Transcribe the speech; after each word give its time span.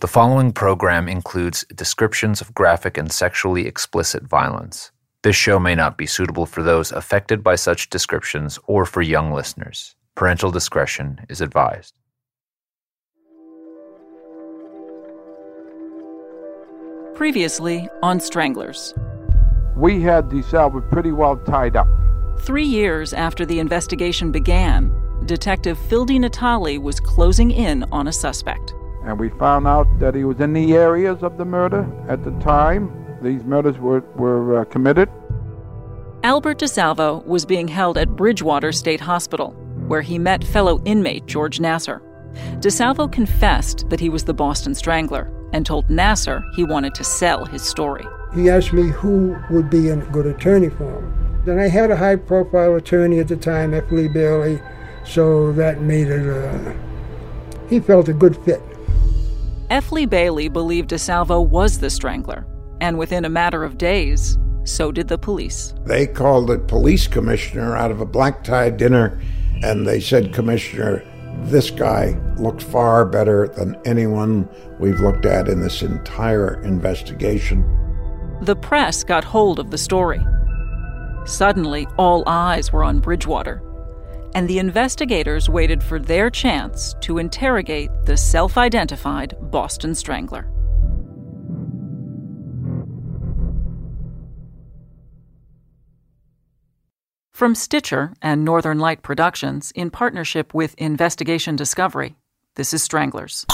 The 0.00 0.08
following 0.08 0.52
program 0.52 1.08
includes 1.08 1.64
descriptions 1.74 2.42
of 2.42 2.52
graphic 2.52 2.98
and 2.98 3.10
sexually 3.10 3.66
explicit 3.66 4.24
violence. 4.24 4.92
This 5.22 5.36
show 5.36 5.58
may 5.58 5.74
not 5.74 5.96
be 5.96 6.04
suitable 6.04 6.44
for 6.44 6.62
those 6.62 6.92
affected 6.92 7.42
by 7.42 7.54
such 7.54 7.88
descriptions 7.88 8.58
or 8.66 8.84
for 8.84 9.00
young 9.00 9.32
listeners. 9.32 9.96
Parental 10.14 10.50
discretion 10.50 11.20
is 11.30 11.40
advised. 11.40 11.94
Previously 17.14 17.88
on 18.02 18.20
Stranglers. 18.20 18.92
We 19.74 20.02
had 20.02 20.28
DeSalvo 20.28 20.90
pretty 20.90 21.12
well 21.12 21.38
tied 21.38 21.74
up. 21.74 21.88
Three 22.40 22.66
years 22.66 23.14
after 23.14 23.46
the 23.46 23.60
investigation 23.60 24.30
began, 24.30 24.92
Detective 25.24 25.78
Phil 25.88 26.04
Natale 26.04 26.76
was 26.76 27.00
closing 27.00 27.50
in 27.50 27.84
on 27.84 28.08
a 28.08 28.12
suspect. 28.12 28.75
And 29.06 29.20
we 29.20 29.28
found 29.30 29.68
out 29.68 29.86
that 30.00 30.16
he 30.16 30.24
was 30.24 30.40
in 30.40 30.52
the 30.52 30.74
areas 30.74 31.22
of 31.22 31.38
the 31.38 31.44
murder 31.44 31.86
at 32.08 32.24
the 32.24 32.32
time 32.40 32.90
these 33.22 33.44
murders 33.44 33.78
were, 33.78 34.00
were 34.16 34.60
uh, 34.60 34.64
committed. 34.64 35.08
Albert 36.22 36.58
DeSalvo 36.58 37.24
was 37.24 37.46
being 37.46 37.68
held 37.68 37.96
at 37.96 38.16
Bridgewater 38.16 38.72
State 38.72 39.00
Hospital, 39.00 39.52
where 39.86 40.02
he 40.02 40.18
met 40.18 40.42
fellow 40.42 40.82
inmate 40.84 41.26
George 41.26 41.58
Nassar. 41.58 42.00
DeSalvo 42.58 43.10
confessed 43.10 43.88
that 43.90 44.00
he 44.00 44.08
was 44.08 44.24
the 44.24 44.34
Boston 44.34 44.74
Strangler 44.74 45.32
and 45.52 45.64
told 45.64 45.86
Nassar 45.88 46.42
he 46.54 46.64
wanted 46.64 46.94
to 46.96 47.04
sell 47.04 47.44
his 47.44 47.62
story. 47.62 48.04
He 48.34 48.50
asked 48.50 48.72
me 48.72 48.88
who 48.88 49.36
would 49.50 49.70
be 49.70 49.88
a 49.88 49.96
good 49.96 50.26
attorney 50.26 50.68
for 50.68 50.98
him. 50.98 51.42
Then 51.44 51.60
I 51.60 51.68
had 51.68 51.92
a 51.92 51.96
high 51.96 52.16
profile 52.16 52.74
attorney 52.74 53.20
at 53.20 53.28
the 53.28 53.36
time, 53.36 53.72
F. 53.72 53.90
Lee 53.92 54.08
Bailey, 54.08 54.60
so 55.04 55.52
that 55.52 55.80
made 55.80 56.08
it, 56.08 56.28
uh, 56.28 56.74
he 57.68 57.78
felt 57.78 58.08
a 58.08 58.12
good 58.12 58.36
fit. 58.44 58.60
F. 59.70 59.90
Lee 59.90 60.06
Bailey 60.06 60.48
believed 60.48 60.90
DeSalvo 60.90 61.46
was 61.46 61.78
the 61.78 61.90
strangler, 61.90 62.46
and 62.80 62.98
within 62.98 63.24
a 63.24 63.30
matter 63.30 63.64
of 63.64 63.78
days, 63.78 64.38
so 64.64 64.92
did 64.92 65.08
the 65.08 65.18
police. 65.18 65.74
They 65.84 66.06
called 66.06 66.48
the 66.48 66.58
police 66.58 67.08
commissioner 67.08 67.76
out 67.76 67.90
of 67.90 68.00
a 68.00 68.06
black 68.06 68.44
tie 68.44 68.70
dinner, 68.70 69.20
and 69.62 69.86
they 69.86 69.98
said, 70.00 70.32
Commissioner, 70.32 71.02
this 71.44 71.70
guy 71.70 72.16
looks 72.36 72.62
far 72.62 73.04
better 73.04 73.48
than 73.48 73.76
anyone 73.84 74.48
we've 74.78 75.00
looked 75.00 75.26
at 75.26 75.48
in 75.48 75.60
this 75.60 75.82
entire 75.82 76.62
investigation. 76.62 77.64
The 78.42 78.56
press 78.56 79.02
got 79.02 79.24
hold 79.24 79.58
of 79.58 79.70
the 79.70 79.78
story. 79.78 80.20
Suddenly, 81.24 81.88
all 81.98 82.22
eyes 82.28 82.72
were 82.72 82.84
on 82.84 83.00
Bridgewater, 83.00 83.60
and 84.36 84.46
the 84.48 84.58
investigators 84.58 85.48
waited 85.48 85.82
for 85.82 85.98
their 85.98 86.28
chance 86.28 86.94
to 87.00 87.16
interrogate 87.16 87.90
the 88.04 88.18
self 88.18 88.58
identified 88.58 89.34
Boston 89.50 89.94
Strangler. 89.94 90.46
From 97.32 97.54
Stitcher 97.54 98.12
and 98.20 98.44
Northern 98.44 98.78
Light 98.78 99.02
Productions 99.02 99.72
in 99.74 99.90
partnership 99.90 100.52
with 100.52 100.74
Investigation 100.76 101.56
Discovery, 101.56 102.16
this 102.56 102.74
is 102.74 102.82
Stranglers. 102.82 103.46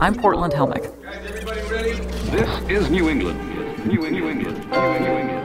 I'm 0.00 0.14
Portland 0.14 0.54
Helmich. 0.54 1.02
Guys, 1.02 1.26
everybody 1.26 1.60
ready? 1.70 1.92
This 2.30 2.70
is 2.70 2.90
New 2.90 3.10
England. 3.10 3.38
New 3.86 4.06
England. 4.06 4.12
New 4.12 4.28
England. 4.30 4.70
New 4.70 4.76
England. 4.76 5.35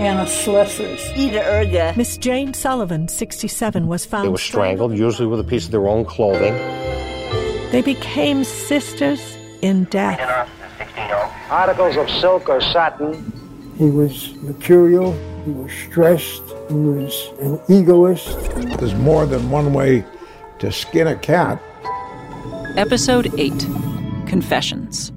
Anna 0.00 0.24
Slesers. 0.24 1.12
Ida 1.12 1.42
Irga. 1.42 1.94
Miss 1.94 2.16
Jane 2.16 2.54
Sullivan, 2.54 3.06
67, 3.06 3.86
was 3.86 4.06
found. 4.06 4.24
They 4.24 4.30
were 4.30 4.38
strangled, 4.38 4.96
usually 4.96 5.28
with 5.28 5.40
a 5.40 5.44
piece 5.44 5.66
of 5.66 5.72
their 5.72 5.86
own 5.86 6.06
clothing. 6.06 6.54
They 7.70 7.82
became 7.82 8.42
sisters 8.44 9.20
in 9.60 9.84
death. 9.84 10.48
Articles 11.50 11.98
of 11.98 12.08
silk 12.08 12.48
or 12.48 12.62
satin. 12.62 13.12
He 13.76 13.90
was 13.90 14.34
mercurial. 14.36 15.12
He 15.44 15.50
was 15.50 15.70
stressed. 15.70 16.44
He 16.70 16.74
was 16.74 17.28
an 17.42 17.60
egoist. 17.68 18.38
There's 18.78 18.94
more 18.94 19.26
than 19.26 19.50
one 19.50 19.74
way 19.74 20.02
to 20.60 20.72
skin 20.72 21.08
a 21.08 21.16
cat. 21.16 21.60
Episode 22.78 23.30
8 23.38 23.52
Confessions. 24.26 25.12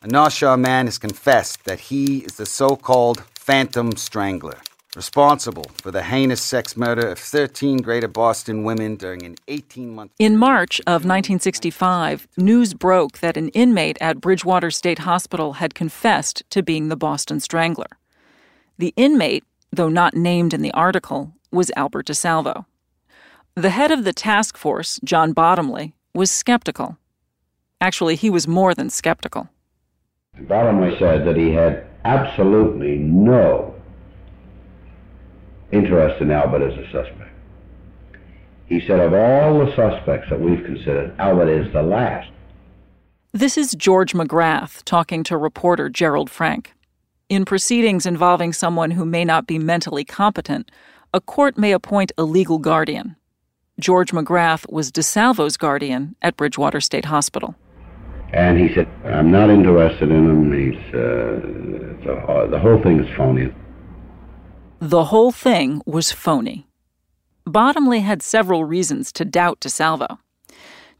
A 0.00 0.30
Shore 0.30 0.56
man 0.56 0.86
has 0.86 0.96
confessed 0.96 1.64
that 1.64 1.80
he 1.80 2.18
is 2.18 2.36
the 2.36 2.46
so 2.46 2.76
called 2.76 3.24
Phantom 3.34 3.96
Strangler, 3.96 4.58
responsible 4.94 5.64
for 5.74 5.90
the 5.90 6.04
heinous 6.04 6.40
sex 6.40 6.76
murder 6.76 7.08
of 7.08 7.18
13 7.18 7.78
Greater 7.78 8.06
Boston 8.06 8.62
women 8.62 8.94
during 8.94 9.24
an 9.24 9.34
18 9.48 9.92
month. 9.92 10.12
In 10.20 10.36
March 10.36 10.78
of 10.86 11.04
1965, 11.04 12.28
news 12.36 12.74
broke 12.74 13.18
that 13.18 13.36
an 13.36 13.48
inmate 13.48 13.98
at 14.00 14.20
Bridgewater 14.20 14.70
State 14.70 15.00
Hospital 15.00 15.54
had 15.54 15.74
confessed 15.74 16.44
to 16.50 16.62
being 16.62 16.90
the 16.90 16.96
Boston 16.96 17.40
Strangler. 17.40 17.98
The 18.78 18.94
inmate, 18.96 19.42
though 19.72 19.88
not 19.88 20.14
named 20.14 20.54
in 20.54 20.62
the 20.62 20.72
article, 20.74 21.32
was 21.50 21.72
Albert 21.74 22.06
DeSalvo. 22.06 22.66
The 23.56 23.70
head 23.70 23.90
of 23.90 24.04
the 24.04 24.12
task 24.12 24.56
force, 24.56 25.00
John 25.02 25.32
Bottomley, 25.32 25.92
was 26.14 26.30
skeptical. 26.30 26.98
Actually, 27.80 28.14
he 28.14 28.30
was 28.30 28.46
more 28.46 28.76
than 28.76 28.90
skeptical. 28.90 29.48
Bottomley 30.40 30.96
said 30.98 31.26
that 31.26 31.36
he 31.36 31.52
had 31.52 31.86
absolutely 32.04 32.96
no 32.96 33.74
interest 35.72 36.20
in 36.20 36.30
Albert 36.30 36.70
as 36.70 36.78
a 36.78 36.84
suspect. 36.92 37.30
He 38.66 38.80
said, 38.86 39.00
of 39.00 39.14
all 39.14 39.64
the 39.64 39.74
suspects 39.74 40.28
that 40.30 40.40
we've 40.40 40.64
considered, 40.64 41.14
Albert 41.18 41.48
is 41.48 41.72
the 41.72 41.82
last. 41.82 42.30
This 43.32 43.58
is 43.58 43.74
George 43.74 44.12
McGrath 44.12 44.82
talking 44.84 45.22
to 45.24 45.36
reporter 45.36 45.88
Gerald 45.88 46.30
Frank. 46.30 46.74
In 47.28 47.44
proceedings 47.44 48.06
involving 48.06 48.52
someone 48.52 48.92
who 48.92 49.04
may 49.04 49.24
not 49.24 49.46
be 49.46 49.58
mentally 49.58 50.04
competent, 50.04 50.70
a 51.12 51.20
court 51.20 51.58
may 51.58 51.72
appoint 51.72 52.12
a 52.16 52.24
legal 52.24 52.58
guardian. 52.58 53.16
George 53.80 54.12
McGrath 54.12 54.70
was 54.70 54.90
DeSalvo's 54.90 55.56
guardian 55.56 56.16
at 56.20 56.36
Bridgewater 56.36 56.80
State 56.80 57.06
Hospital. 57.06 57.54
And 58.32 58.58
he 58.58 58.72
said, 58.74 58.88
I'm 59.04 59.30
not 59.30 59.50
interested 59.50 60.10
in 60.10 60.28
him. 60.28 60.52
He's, 60.52 60.94
uh, 60.94 61.40
the, 62.04 62.48
the 62.50 62.58
whole 62.58 62.80
thing 62.82 63.00
is 63.00 63.16
phony. 63.16 63.52
The 64.80 65.04
whole 65.04 65.32
thing 65.32 65.82
was 65.86 66.12
phony. 66.12 66.66
Bottomley 67.46 68.00
had 68.00 68.22
several 68.22 68.64
reasons 68.64 69.10
to 69.12 69.24
doubt 69.24 69.60
DeSalvo. 69.60 70.18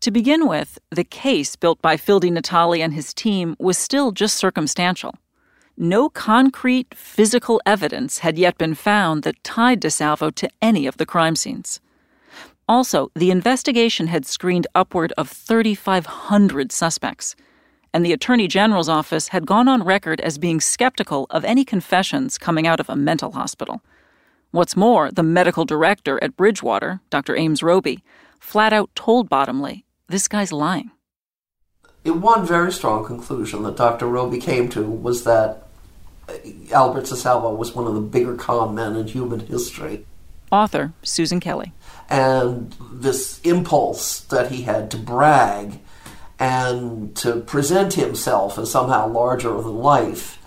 To 0.00 0.10
begin 0.10 0.48
with, 0.48 0.78
the 0.90 1.04
case 1.04 1.56
built 1.56 1.82
by 1.82 1.96
Phil 1.96 2.20
Natale 2.20 2.82
and 2.82 2.94
his 2.94 3.12
team 3.12 3.56
was 3.58 3.76
still 3.76 4.12
just 4.12 4.36
circumstantial. 4.36 5.14
No 5.76 6.08
concrete 6.08 6.94
physical 6.94 7.60
evidence 7.66 8.18
had 8.18 8.38
yet 8.38 8.58
been 8.58 8.74
found 8.74 9.22
that 9.22 9.42
tied 9.44 9.80
DeSalvo 9.80 10.34
to 10.36 10.48
any 10.62 10.86
of 10.86 10.96
the 10.96 11.06
crime 11.06 11.36
scenes. 11.36 11.80
Also, 12.68 13.10
the 13.14 13.30
investigation 13.30 14.08
had 14.08 14.26
screened 14.26 14.66
upward 14.74 15.12
of 15.16 15.30
3,500 15.30 16.70
suspects, 16.70 17.34
and 17.94 18.04
the 18.04 18.12
Attorney 18.12 18.46
General's 18.46 18.90
office 18.90 19.28
had 19.28 19.46
gone 19.46 19.68
on 19.68 19.82
record 19.82 20.20
as 20.20 20.36
being 20.36 20.60
skeptical 20.60 21.26
of 21.30 21.46
any 21.46 21.64
confessions 21.64 22.36
coming 22.36 22.66
out 22.66 22.78
of 22.78 22.90
a 22.90 22.96
mental 22.96 23.32
hospital. 23.32 23.82
What's 24.50 24.76
more, 24.76 25.10
the 25.10 25.22
medical 25.22 25.64
director 25.64 26.22
at 26.22 26.36
Bridgewater, 26.36 27.00
Dr. 27.08 27.36
Ames 27.36 27.62
Robey, 27.62 28.04
flat 28.38 28.74
out 28.74 28.90
told 28.94 29.30
Bottomley, 29.30 29.86
this 30.08 30.28
guy's 30.28 30.52
lying. 30.52 30.90
One 32.04 32.46
very 32.46 32.72
strong 32.72 33.04
conclusion 33.04 33.62
that 33.62 33.76
Dr. 33.76 34.06
Robey 34.06 34.40
came 34.40 34.68
to 34.70 34.82
was 34.82 35.24
that 35.24 35.66
Albert 36.72 37.04
DeSalvo 37.04 37.56
was 37.56 37.74
one 37.74 37.86
of 37.86 37.94
the 37.94 38.00
bigger 38.00 38.34
con 38.34 38.74
men 38.74 38.96
in 38.96 39.06
human 39.06 39.40
history. 39.40 40.04
Author 40.50 40.92
Susan 41.02 41.40
Kelly 41.40 41.72
and 42.08 42.74
this 42.92 43.40
impulse 43.40 44.20
that 44.20 44.50
he 44.50 44.62
had 44.62 44.90
to 44.90 44.96
brag 44.96 45.80
and 46.38 47.14
to 47.16 47.40
present 47.40 47.94
himself 47.94 48.58
as 48.58 48.70
somehow 48.70 49.08
larger 49.08 49.60
than 49.60 49.78
life 49.78 50.38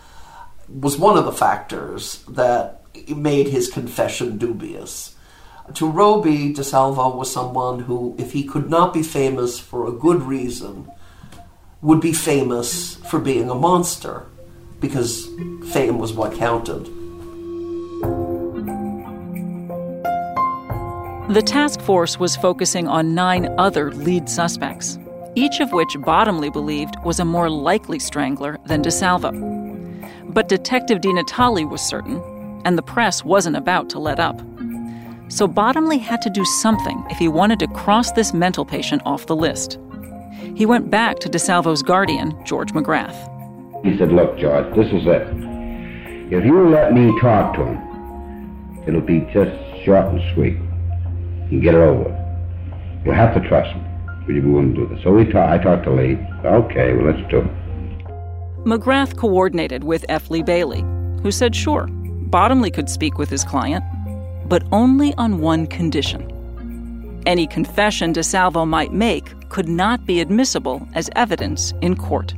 was 0.68 0.98
one 0.98 1.18
of 1.18 1.26
the 1.26 1.32
factors 1.32 2.24
that 2.30 2.82
made 3.10 3.48
his 3.48 3.70
confession 3.70 4.38
dubious. 4.38 5.16
To 5.76 5.90
Robey, 5.90 6.54
DeSalvo 6.54 7.16
was 7.16 7.32
someone 7.32 7.82
who, 7.82 8.16
if 8.18 8.32
he 8.32 8.44
could 8.44 8.70
not 8.70 8.94
be 8.94 9.04
famous 9.04 9.60
for 9.60 9.88
a 9.88 9.92
good 9.92 10.24
reason, 10.24 10.90
would 11.82 12.02
be 12.02 12.14
famous 12.14 12.96
for 12.96 13.20
being 13.20 13.50
a 13.50 13.56
monster, 13.56 14.26
because 14.80 15.28
fame 15.72 16.00
was 16.00 16.14
what 16.14 16.34
counted. 16.34 16.90
The 21.32 21.42
task 21.42 21.80
force 21.80 22.20
was 22.20 22.36
focusing 22.36 22.90
on 22.90 23.16
nine 23.16 23.56
other 23.58 23.94
lead 23.94 24.28
suspects, 24.28 25.00
each 25.34 25.62
of 25.62 25.72
which 25.72 25.96
Bottomley 26.02 26.50
believed 26.50 26.96
was 27.06 27.22
a 27.22 27.26
more 27.26 27.50
likely 27.50 28.00
strangler 28.00 28.58
than 28.66 28.84
DeSalvo. 28.84 29.32
But 30.34 30.50
Detective 30.50 31.00
DiNatale 31.00 31.70
was 31.70 31.82
certain, 31.82 32.22
and 32.66 32.78
the 32.78 32.82
press 32.82 33.24
wasn't 33.24 33.56
about 33.56 33.90
to 33.92 34.00
let 34.00 34.20
up. 34.20 34.42
So 35.30 35.48
Bottomley 35.48 36.00
had 36.00 36.22
to 36.24 36.30
do 36.30 36.44
something 36.44 37.02
if 37.10 37.18
he 37.18 37.30
wanted 37.30 37.60
to 37.60 37.68
cross 37.68 38.12
this 38.12 38.34
mental 38.34 38.66
patient 38.66 39.02
off 39.06 39.28
the 39.28 39.36
list. 39.38 39.80
He 40.54 40.66
went 40.66 40.90
back 40.90 41.20
to 41.20 41.30
DeSalvo's 41.30 41.82
guardian, 41.82 42.38
George 42.44 42.74
McGrath. 42.74 43.16
He 43.86 43.98
said, 43.98 44.12
Look, 44.12 44.38
George, 44.38 44.76
this 44.76 44.88
is 44.88 45.08
it. 45.08 45.30
If 46.30 46.44
you 46.44 46.68
let 46.68 46.92
me 46.92 47.18
talk 47.22 47.56
to 47.56 47.64
him, 47.64 48.84
it'll 48.86 49.00
be 49.00 49.22
just 49.32 49.56
short 49.86 50.08
and 50.08 50.22
sweet. 50.34 50.58
And 51.52 51.62
get 51.62 51.76
it 51.76 51.80
over 51.80 52.04
with. 52.04 53.06
You'll 53.06 53.16
have 53.16 53.34
to 53.40 53.48
trust 53.48 53.76
me. 53.76 53.84
But 54.26 54.34
you 54.36 54.52
wouldn't 54.52 54.76
do 54.76 54.88
this. 54.88 55.04
So 55.04 55.12
we 55.12 55.26
ta- 55.26 55.52
I 55.52 55.58
talked 55.58 55.84
to 55.84 55.92
Lee. 55.92 56.18
Okay, 56.46 56.94
well, 56.94 57.14
let's 57.14 57.30
do 57.30 57.40
it. 57.40 57.48
McGrath 58.66 59.18
coordinated 59.18 59.84
with 59.84 60.06
F. 60.08 60.30
Lee 60.30 60.44
Bailey, 60.44 60.82
who 61.24 61.32
said 61.32 61.56
sure, 61.56 61.88
Bottomley 61.88 62.72
could 62.72 62.90
speak 62.90 63.18
with 63.18 63.30
his 63.30 63.44
client, 63.44 63.84
but 64.48 64.64
only 64.72 65.14
on 65.16 65.40
one 65.40 65.66
condition. 65.68 67.22
Any 67.26 67.48
confession 67.48 68.14
DeSalvo 68.14 68.68
might 68.68 68.94
make 68.94 69.50
could 69.50 69.68
not 69.68 70.06
be 70.06 70.22
admissible 70.22 70.88
as 70.94 71.10
evidence 71.16 71.74
in 71.82 71.96
court. 71.96 72.34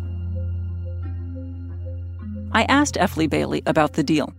I 2.54 2.63
asked 2.63 2.98
F. 2.98 3.18
Lee 3.18 3.27
Bailey 3.27 3.62
about 3.65 3.94
the 3.94 4.04
deal. 4.04 4.33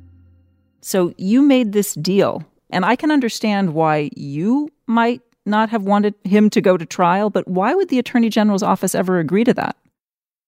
So 0.81 1.13
you 1.19 1.43
made 1.43 1.73
this 1.73 1.95
deal, 1.95 2.45
and 2.75 2.85
I 2.85 2.97
can 2.97 3.11
understand 3.11 3.73
why 3.73 4.11
you 4.15 4.69
might 4.87 5.23
not 5.47 5.71
have 5.71 5.85
wanted 5.85 6.15
him 6.25 6.51
to 6.51 6.61
go 6.61 6.77
to 6.77 6.85
trial, 6.85 7.31
but 7.31 7.49
why 7.49 7.75
would 7.75 7.89
the 7.89 7.99
Attorney 7.99 8.29
General's 8.29 8.63
office 8.63 8.95
ever 8.95 9.19
agree 9.19 9.45
to 9.45 9.55
that? 9.55 9.77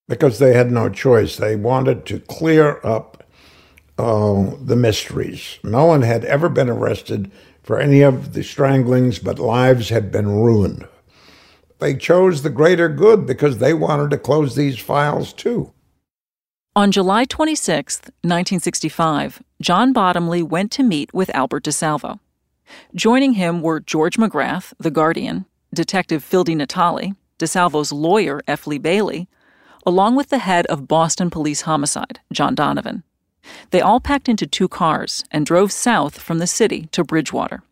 because 0.09 0.39
they 0.39 0.55
had 0.55 0.71
no 0.71 0.89
choice. 0.89 1.37
They 1.37 1.57
wanted 1.57 2.07
to 2.07 2.21
clear 2.21 2.81
up 2.85 3.25
uh, 3.99 4.53
the 4.61 4.77
mysteries. 4.77 5.59
No 5.63 5.87
one 5.87 6.03
had 6.03 6.25
ever 6.25 6.49
been 6.49 6.69
arrested 6.69 7.31
for 7.63 7.79
any 7.79 8.03
of 8.03 8.35
the 8.35 8.45
stranglings, 8.45 9.19
but 9.19 9.39
lives 9.39 9.89
had 9.89 10.13
been 10.13 10.29
ruined. 10.29 10.87
They 11.79 11.97
chose 11.97 12.43
the 12.43 12.51
greater 12.51 12.89
good 12.89 13.27
because 13.27 13.59
they 13.59 13.75
wanted 13.75 14.11
to 14.11 14.19
close 14.19 14.55
these 14.55 14.79
files 14.79 15.33
too. 15.33 15.73
On 16.77 16.93
July 16.93 17.25
26, 17.25 18.01
1965, 18.21 19.43
John 19.63 19.95
Bottomley 19.95 20.43
went 20.43 20.71
to 20.73 20.83
meet 20.83 21.15
with 21.15 21.35
Albert 21.35 21.65
DeSalvo. 21.65 22.19
Joining 22.95 23.33
him 23.33 23.63
were 23.63 23.81
George 23.81 24.19
McGrath, 24.19 24.75
the 24.79 24.91
Guardian, 24.91 25.47
Detective 25.73 26.23
Phil 26.23 26.45
Natale, 26.45 27.15
DeSalvo's 27.39 27.93
lawyer, 27.93 28.43
F. 28.47 28.67
Lee 28.67 28.77
Bailey, 28.77 29.27
along 29.87 30.17
with 30.17 30.29
the 30.29 30.41
head 30.41 30.67
of 30.67 30.87
Boston 30.87 31.31
Police 31.31 31.63
Homicide, 31.63 32.21
John 32.31 32.55
Donovan. 32.55 33.05
They 33.71 33.81
all 33.81 33.99
packed 33.99 34.29
into 34.29 34.47
two 34.47 34.69
cars 34.69 35.25
and 35.31 35.47
drove 35.47 35.73
south 35.73 36.21
from 36.21 36.41
the 36.41 36.47
city 36.47 36.91
to 36.93 37.03
Bridgewater. 37.03 37.63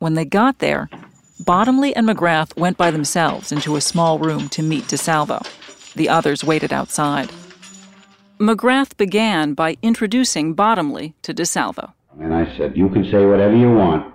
When 0.00 0.12
they 0.12 0.26
got 0.26 0.58
there, 0.58 0.90
Bottomley 1.40 1.96
and 1.96 2.06
McGrath 2.06 2.58
went 2.58 2.76
by 2.76 2.90
themselves 2.90 3.52
into 3.52 3.76
a 3.76 3.80
small 3.80 4.18
room 4.18 4.50
to 4.50 4.62
meet 4.62 4.84
DeSalvo. 4.84 5.46
The 5.94 6.10
others 6.10 6.44
waited 6.44 6.74
outside. 6.74 7.30
McGrath 8.38 8.96
began 8.96 9.54
by 9.54 9.76
introducing 9.82 10.54
Bottomley 10.54 11.14
to 11.22 11.34
DeSalvo. 11.34 11.92
And 12.20 12.32
I 12.32 12.56
said, 12.56 12.76
You 12.76 12.88
can 12.88 13.04
say 13.10 13.26
whatever 13.26 13.56
you 13.56 13.72
want 13.72 14.14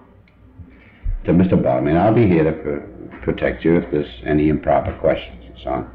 to 1.25 1.31
Mr. 1.31 1.61
Bottomley, 1.61 1.91
and 1.91 1.99
I'll 1.99 2.13
be 2.13 2.27
here 2.27 2.45
to 2.45 2.51
pr- 2.53 3.25
protect 3.25 3.65
you 3.65 3.77
if 3.77 3.91
there's 3.91 4.07
any 4.25 4.47
improper 4.47 4.97
questions 4.99 5.43
and 5.45 5.55
so 5.61 5.69
on. 5.71 5.91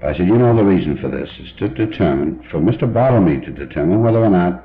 But 0.00 0.10
I 0.10 0.16
said, 0.16 0.28
you 0.28 0.38
know, 0.38 0.56
the 0.56 0.64
reason 0.64 0.96
for 0.98 1.08
this 1.08 1.28
is 1.40 1.48
to 1.58 1.68
determine, 1.68 2.46
for 2.52 2.60
Mr. 2.60 2.92
Bottomley 2.92 3.40
to 3.40 3.50
determine 3.50 4.02
whether 4.02 4.18
or 4.18 4.30
not 4.30 4.64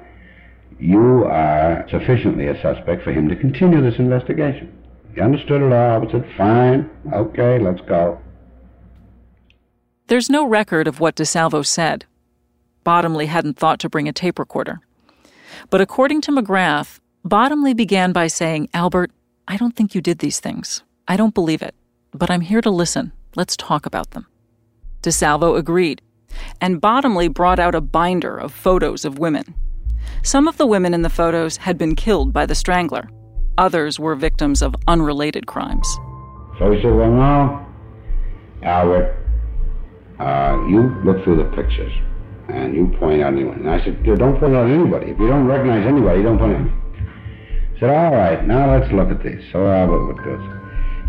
you 0.80 1.26
are 1.26 1.88
sufficiently 1.90 2.48
a 2.48 2.62
suspect 2.62 3.04
for 3.04 3.12
him 3.12 3.28
to 3.30 3.36
continue 3.36 3.82
this 3.82 3.98
investigation. 3.98 4.72
He 5.16 5.22
understood 5.22 5.62
it 5.62 5.74
all. 5.74 6.08
I 6.08 6.12
said, 6.12 6.26
fine, 6.38 6.90
okay, 7.14 7.58
let's 7.60 7.82
go. 7.88 8.20
There's 10.08 10.30
no 10.30 10.46
record 10.46 10.88
of 10.88 11.00
what 11.00 11.16
DeSalvo 11.16 11.66
said. 11.66 12.06
Bottomley 12.86 13.26
hadn't 13.26 13.58
thought 13.58 13.80
to 13.80 13.90
bring 13.90 14.08
a 14.08 14.14
tape 14.14 14.38
recorder. 14.38 14.80
But 15.72 15.82
according 15.82 16.22
to 16.22 16.32
McGrath, 16.32 17.00
Bottomley 17.26 17.74
began 17.74 18.14
by 18.14 18.28
saying, 18.28 18.70
Albert, 18.76 19.12
I 19.48 19.58
don't 19.58 19.76
think 19.76 19.96
you 19.96 20.02
did 20.02 20.20
these 20.20 20.40
things. 20.40 20.84
I 21.08 21.18
don't 21.18 21.34
believe 21.34 21.64
it. 21.64 21.74
But 22.14 22.30
I'm 22.30 22.42
here 22.42 22.62
to 22.62 22.70
listen. 22.70 23.12
Let's 23.36 23.58
talk 23.58 23.88
about 23.88 24.12
them. 24.12 24.28
DeSalvo 25.02 25.58
agreed, 25.58 26.02
and 26.62 26.80
Bottomley 26.80 27.28
brought 27.28 27.60
out 27.60 27.74
a 27.74 27.82
binder 27.82 28.38
of 28.38 28.54
photos 28.54 29.04
of 29.04 29.18
women. 29.18 29.56
Some 30.24 30.48
of 30.48 30.58
the 30.58 30.68
women 30.68 30.94
in 30.94 31.02
the 31.02 31.10
photos 31.10 31.58
had 31.58 31.80
been 31.80 31.96
killed 31.96 32.34
by 32.34 32.46
the 32.46 32.56
strangler, 32.56 33.10
others 33.58 34.00
were 34.00 34.16
victims 34.16 34.62
of 34.62 34.76
unrelated 34.88 35.48
crimes. 35.48 35.88
So 36.60 36.72
he 36.72 36.82
said, 36.82 36.94
Well, 36.94 37.12
now, 37.12 37.68
Albert, 38.62 39.18
uh, 40.20 40.64
you 40.70 40.96
look 41.04 41.24
through 41.24 41.38
the 41.38 41.56
pictures 41.56 41.92
and 42.50 42.76
you 42.76 42.96
point 43.00 43.22
out 43.22 43.34
anyone. 43.34 43.60
And 43.60 43.70
I 43.70 43.84
said, 43.84 44.04
Don't 44.04 44.40
point 44.40 44.56
out 44.56 44.70
anybody. 44.70 45.12
If 45.12 45.20
you 45.20 45.28
don't 45.28 45.48
recognize 45.48 45.86
anybody, 45.86 46.24
don't 46.24 46.38
point 46.38 46.56
out. 46.56 46.68
He 47.74 47.80
said, 47.80 47.90
All 47.90 48.12
right, 48.14 48.46
now 48.46 48.78
let's 48.78 48.92
look 48.92 49.10
at 49.10 49.24
these. 49.24 49.42
So 49.52 49.68
Albert 49.68 50.06
would 50.08 50.24
go. 50.24 50.56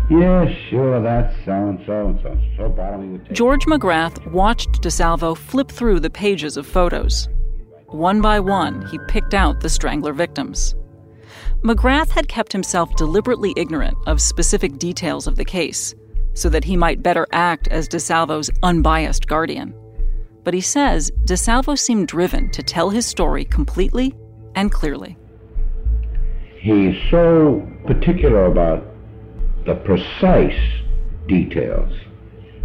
Yes, 0.09 0.55
sure, 0.69 1.01
that's 1.01 1.35
so 1.43 1.51
and 1.51 1.83
so 1.85 2.07
and 2.07 2.57
so. 2.57 2.69
Bottom 2.69 3.11
would 3.11 3.25
take. 3.25 3.33
George 3.33 3.65
McGrath 3.65 4.31
watched 4.31 4.81
DeSalvo 4.81 5.37
flip 5.37 5.69
through 5.69 5.99
the 5.99 6.09
pages 6.09 6.55
of 6.55 6.65
photos. 6.65 7.27
One 7.87 8.21
by 8.21 8.39
one, 8.39 8.85
he 8.87 8.99
picked 9.07 9.33
out 9.33 9.59
the 9.59 9.69
strangler 9.69 10.13
victims. 10.13 10.75
McGrath 11.61 12.09
had 12.09 12.27
kept 12.27 12.53
himself 12.53 12.95
deliberately 12.95 13.53
ignorant 13.57 13.97
of 14.07 14.21
specific 14.21 14.77
details 14.77 15.27
of 15.27 15.35
the 15.35 15.45
case 15.45 15.93
so 16.33 16.49
that 16.49 16.63
he 16.63 16.77
might 16.77 17.01
better 17.01 17.27
act 17.31 17.67
as 17.67 17.89
DeSalvo's 17.89 18.49
unbiased 18.61 19.27
guardian. 19.27 19.73
But 20.47 20.53
he 20.53 20.61
says 20.61 21.11
DeSalvo 21.25 21.77
seemed 21.77 22.07
driven 22.07 22.49
to 22.51 22.63
tell 22.63 22.89
his 22.89 23.05
story 23.05 23.43
completely 23.43 24.15
and 24.55 24.71
clearly. 24.71 25.17
He's 26.57 26.95
so 27.11 27.69
particular 27.85 28.45
about 28.45 28.85
the 29.65 29.75
precise 29.75 30.57
details 31.27 31.91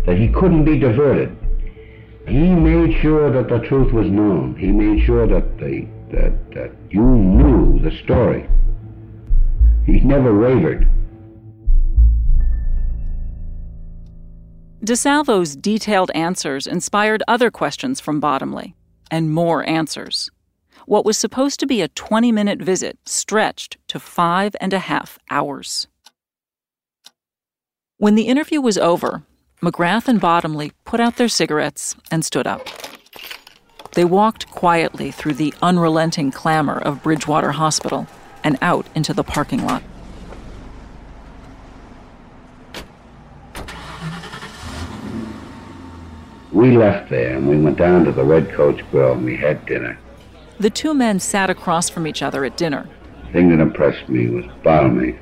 that 0.06 0.16
he 0.16 0.28
couldn't 0.28 0.64
be 0.64 0.78
diverted. 0.78 1.36
He 2.28 2.54
made 2.54 3.02
sure 3.02 3.32
that 3.32 3.48
the 3.48 3.66
truth 3.66 3.92
was 3.92 4.06
known. 4.06 4.54
He 4.56 4.70
made 4.70 5.04
sure 5.04 5.26
that 5.26 5.58
the 5.58 5.88
that, 6.12 6.54
that 6.54 6.70
you 6.88 7.02
knew 7.02 7.80
the 7.80 7.90
story. 8.04 8.48
He 9.86 9.98
never 9.98 10.38
wavered. 10.38 10.88
DeSalvo's 14.84 15.54
detailed 15.54 16.10
answers 16.12 16.66
inspired 16.66 17.22
other 17.28 17.52
questions 17.52 18.00
from 18.00 18.18
Bottomley, 18.18 18.74
and 19.12 19.30
more 19.30 19.64
answers. 19.64 20.28
What 20.86 21.04
was 21.04 21.16
supposed 21.16 21.60
to 21.60 21.68
be 21.68 21.82
a 21.82 21.88
20 21.88 22.32
minute 22.32 22.60
visit 22.60 22.98
stretched 23.06 23.76
to 23.86 24.00
five 24.00 24.56
and 24.60 24.72
a 24.72 24.80
half 24.80 25.20
hours. 25.30 25.86
When 27.98 28.16
the 28.16 28.26
interview 28.26 28.60
was 28.60 28.76
over, 28.76 29.22
McGrath 29.62 30.08
and 30.08 30.20
Bottomley 30.20 30.72
put 30.84 30.98
out 30.98 31.14
their 31.14 31.28
cigarettes 31.28 31.94
and 32.10 32.24
stood 32.24 32.48
up. 32.48 32.66
They 33.92 34.04
walked 34.04 34.50
quietly 34.50 35.12
through 35.12 35.34
the 35.34 35.54
unrelenting 35.62 36.32
clamor 36.32 36.78
of 36.78 37.04
Bridgewater 37.04 37.52
Hospital 37.52 38.08
and 38.42 38.58
out 38.60 38.88
into 38.96 39.14
the 39.14 39.22
parking 39.22 39.64
lot. 39.64 39.84
We 46.52 46.76
left 46.76 47.08
there 47.08 47.36
and 47.36 47.48
we 47.48 47.58
went 47.58 47.78
down 47.78 48.04
to 48.04 48.12
the 48.12 48.24
Red 48.24 48.52
Coach 48.52 48.82
Grill 48.90 49.12
and 49.12 49.24
we 49.24 49.36
had 49.36 49.64
dinner. 49.64 49.98
The 50.60 50.68
two 50.68 50.92
men 50.92 51.18
sat 51.18 51.48
across 51.48 51.88
from 51.88 52.06
each 52.06 52.22
other 52.22 52.44
at 52.44 52.58
dinner. 52.58 52.88
The 53.26 53.32
thing 53.32 53.48
that 53.48 53.60
impressed 53.60 54.08
me 54.08 54.28
was 54.28 54.44
Bottomley, 54.62 55.18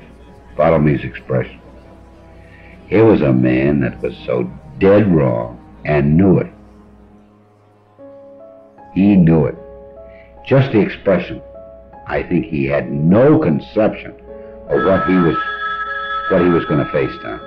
Bottomley's 0.57 1.05
expression. 1.05 1.59
Here 2.87 3.05
was 3.05 3.21
a 3.21 3.31
man 3.31 3.79
that 3.79 4.01
was 4.01 4.13
so 4.25 4.43
dead 4.77 5.07
wrong 5.15 5.57
and 5.85 6.17
knew 6.17 6.39
it. 6.39 6.51
He 8.93 9.15
knew 9.15 9.45
it. 9.45 9.55
Just 10.45 10.73
the 10.73 10.81
expression. 10.81 11.41
I 12.07 12.23
think 12.23 12.45
he 12.45 12.65
had 12.65 12.91
no 12.91 13.39
conception 13.39 14.11
of 14.67 14.83
what 14.83 15.07
he 15.07 15.15
was 15.15 15.37
what 16.29 16.41
he 16.41 16.49
was 16.49 16.65
going 16.65 16.83
to 16.85 16.91
face 16.91 17.15
down. 17.23 17.39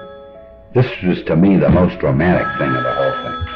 This 0.75 0.87
was 1.03 1.23
to 1.25 1.37
me 1.37 1.57
the 1.59 1.69
most 1.69 1.99
dramatic 1.99 2.47
thing 2.59 2.75
of 2.75 2.83
the 2.83 2.95
whole 2.95 3.13
thing. 3.23 3.54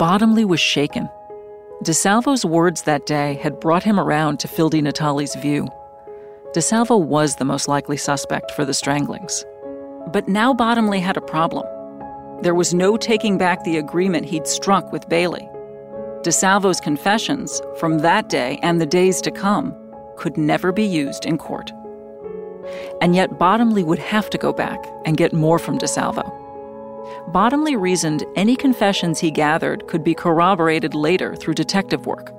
Bottomley 0.00 0.46
was 0.46 0.60
shaken. 0.60 1.10
DeSalvo's 1.84 2.42
words 2.42 2.84
that 2.84 3.04
day 3.04 3.34
had 3.34 3.60
brought 3.60 3.82
him 3.82 4.00
around 4.00 4.40
to 4.40 4.48
Phil 4.48 4.70
Natale's 4.70 5.34
view. 5.34 5.68
DeSalvo 6.54 7.04
was 7.04 7.36
the 7.36 7.44
most 7.44 7.68
likely 7.68 7.98
suspect 7.98 8.50
for 8.52 8.64
the 8.64 8.72
stranglings. 8.72 9.44
But 10.10 10.26
now 10.26 10.54
Bottomley 10.54 11.00
had 11.00 11.18
a 11.18 11.20
problem. 11.20 11.66
There 12.40 12.54
was 12.54 12.72
no 12.72 12.96
taking 12.96 13.36
back 13.36 13.62
the 13.62 13.76
agreement 13.76 14.24
he'd 14.24 14.46
struck 14.46 14.90
with 14.90 15.06
Bailey. 15.10 15.46
DeSalvo's 16.22 16.80
confessions 16.80 17.60
from 17.76 17.98
that 17.98 18.30
day 18.30 18.58
and 18.62 18.80
the 18.80 18.86
days 18.86 19.20
to 19.20 19.30
come 19.30 19.76
could 20.16 20.38
never 20.38 20.72
be 20.72 20.86
used 20.86 21.26
in 21.26 21.36
court. 21.36 21.72
And 23.02 23.14
yet, 23.14 23.38
Bottomley 23.38 23.84
would 23.84 23.98
have 23.98 24.30
to 24.30 24.38
go 24.38 24.50
back 24.50 24.82
and 25.04 25.18
get 25.18 25.34
more 25.34 25.58
from 25.58 25.78
DeSalvo. 25.78 26.39
Bottomley 27.28 27.76
reasoned 27.76 28.24
any 28.34 28.56
confessions 28.56 29.20
he 29.20 29.30
gathered 29.30 29.86
could 29.86 30.02
be 30.02 30.14
corroborated 30.14 30.94
later 30.94 31.36
through 31.36 31.54
detective 31.54 32.06
work. 32.06 32.32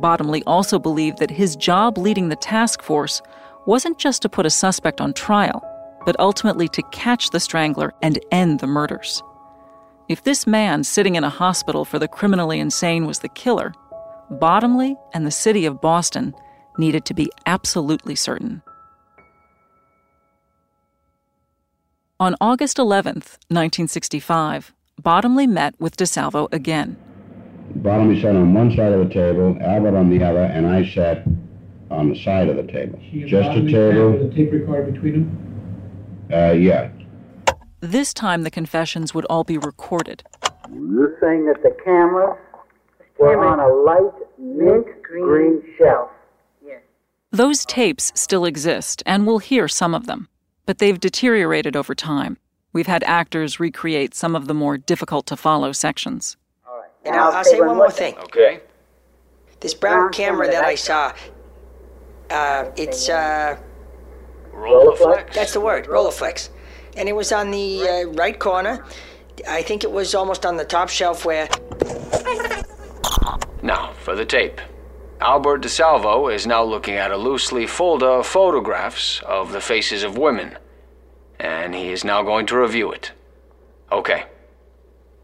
Bottomley 0.00 0.42
also 0.46 0.78
believed 0.78 1.18
that 1.18 1.30
his 1.30 1.54
job 1.54 1.98
leading 1.98 2.28
the 2.28 2.36
task 2.36 2.82
force 2.82 3.22
wasn't 3.66 3.98
just 3.98 4.22
to 4.22 4.28
put 4.28 4.46
a 4.46 4.50
suspect 4.50 5.00
on 5.00 5.12
trial, 5.12 5.62
but 6.04 6.18
ultimately 6.18 6.66
to 6.68 6.82
catch 6.90 7.30
the 7.30 7.40
strangler 7.40 7.92
and 8.02 8.18
end 8.32 8.60
the 8.60 8.66
murders. 8.66 9.22
If 10.08 10.24
this 10.24 10.46
man 10.46 10.82
sitting 10.82 11.14
in 11.14 11.22
a 11.22 11.30
hospital 11.30 11.84
for 11.84 11.98
the 11.98 12.08
criminally 12.08 12.58
insane 12.58 13.06
was 13.06 13.20
the 13.20 13.28
killer, 13.28 13.72
Bottomley 14.30 14.96
and 15.12 15.26
the 15.26 15.30
city 15.30 15.66
of 15.66 15.80
Boston 15.80 16.34
needed 16.78 17.04
to 17.04 17.14
be 17.14 17.30
absolutely 17.46 18.16
certain. 18.16 18.62
On 22.20 22.36
August 22.38 22.76
11th, 22.76 23.38
1965, 23.48 24.74
Bottomley 25.00 25.46
met 25.46 25.74
with 25.80 25.96
DeSalvo 25.96 26.52
again. 26.52 26.98
Bottomley 27.76 28.20
sat 28.20 28.36
on 28.36 28.52
one 28.52 28.76
side 28.76 28.92
of 28.92 29.08
the 29.08 29.14
table, 29.14 29.56
Albert 29.62 29.96
on 29.96 30.10
the 30.10 30.22
other, 30.22 30.42
and 30.42 30.66
I 30.66 30.86
sat 30.86 31.24
on 31.90 32.10
the 32.10 32.22
side 32.22 32.50
of 32.50 32.56
the 32.56 32.70
table. 32.70 33.00
Just 33.26 33.48
a 33.56 33.62
table. 33.66 34.10
With 34.10 34.30
a 34.30 34.34
tape 34.34 34.52
recorder 34.52 34.92
between 34.92 35.12
them? 35.14 36.30
Uh, 36.30 36.52
yeah. 36.52 36.90
This 37.80 38.12
time 38.12 38.42
the 38.42 38.50
confessions 38.50 39.14
would 39.14 39.24
all 39.30 39.42
be 39.42 39.56
recorded. 39.56 40.22
You're 40.70 41.16
saying 41.22 41.46
that 41.46 41.62
the 41.62 41.74
cameras 41.82 42.36
were 43.18 43.46
on 43.46 43.60
a 43.60 43.66
light 43.66 44.28
mint 44.38 45.02
green 45.02 45.62
shelf. 45.78 46.10
Yes. 46.62 46.82
Those 47.30 47.64
tapes 47.64 48.12
still 48.14 48.44
exist, 48.44 49.02
and 49.06 49.26
we'll 49.26 49.38
hear 49.38 49.68
some 49.68 49.94
of 49.94 50.04
them 50.04 50.28
but 50.66 50.78
they've 50.78 50.98
deteriorated 51.00 51.76
over 51.76 51.94
time. 51.94 52.38
We've 52.72 52.86
had 52.86 53.02
actors 53.04 53.58
recreate 53.58 54.14
some 54.14 54.36
of 54.36 54.46
the 54.46 54.54
more 54.54 54.78
difficult 54.78 55.26
to 55.26 55.36
follow 55.36 55.72
sections. 55.72 56.36
And 57.04 57.16
I'll, 57.16 57.32
I'll 57.32 57.44
say 57.44 57.60
one 57.60 57.76
more 57.76 57.90
thing. 57.90 58.16
Okay. 58.18 58.60
This 59.60 59.74
brown 59.74 60.12
camera 60.12 60.50
that 60.50 60.64
I 60.64 60.74
saw, 60.74 61.12
uh, 62.30 62.70
it's, 62.76 63.08
uh. 63.08 63.58
Rolleiflex? 64.52 65.32
That's 65.32 65.52
the 65.52 65.60
word, 65.60 65.86
Rolleiflex. 65.86 66.50
And 66.96 67.08
it 67.08 67.14
was 67.16 67.32
on 67.32 67.50
the 67.50 67.88
uh, 67.88 68.10
right 68.12 68.38
corner. 68.38 68.84
I 69.48 69.62
think 69.62 69.84
it 69.84 69.90
was 69.90 70.14
almost 70.14 70.44
on 70.44 70.56
the 70.56 70.64
top 70.64 70.88
shelf 70.90 71.24
where. 71.24 71.48
Now, 73.62 73.92
for 74.02 74.14
the 74.14 74.24
tape. 74.24 74.60
Albert 75.20 75.62
DeSalvo 75.62 76.34
is 76.34 76.46
now 76.46 76.64
looking 76.64 76.94
at 76.94 77.10
a 77.10 77.16
loosely 77.16 77.66
folder 77.66 78.06
of 78.06 78.26
photographs 78.26 79.20
of 79.26 79.52
the 79.52 79.60
faces 79.60 80.02
of 80.02 80.16
women, 80.16 80.56
and 81.38 81.74
he 81.74 81.90
is 81.90 82.04
now 82.04 82.22
going 82.22 82.46
to 82.46 82.58
review 82.58 82.90
it. 82.90 83.12
Okay. 83.92 84.24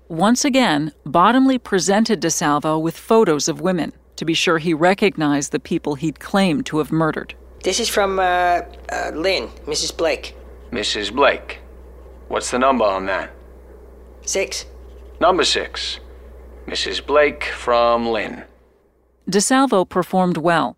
Once 0.08 0.44
again, 0.44 0.92
Bottomley 1.06 1.56
presented 1.58 2.20
DeSalvo 2.20 2.80
with 2.80 2.96
photos 2.96 3.48
of 3.48 3.62
women 3.62 3.92
to 4.16 4.26
be 4.26 4.34
sure 4.34 4.58
he 4.58 4.74
recognized 4.74 5.50
the 5.50 5.58
people 5.58 5.94
he'd 5.94 6.20
claimed 6.20 6.66
to 6.66 6.78
have 6.78 6.92
murdered. 6.92 7.34
This 7.62 7.80
is 7.80 7.88
from 7.88 8.18
uh, 8.18 8.62
uh, 8.92 9.12
Lynn, 9.14 9.48
Mrs. 9.64 9.96
Blake. 9.96 10.36
Mrs. 10.70 11.12
Blake. 11.12 11.60
What's 12.28 12.50
the 12.50 12.58
number 12.58 12.84
on 12.84 13.06
that? 13.06 13.30
Six. 14.22 14.66
Number 15.20 15.44
six. 15.44 16.00
Mrs. 16.66 17.04
Blake 17.04 17.44
from 17.44 18.06
Lynn. 18.06 18.44
DeSalvo 19.28 19.88
performed 19.88 20.36
well. 20.36 20.76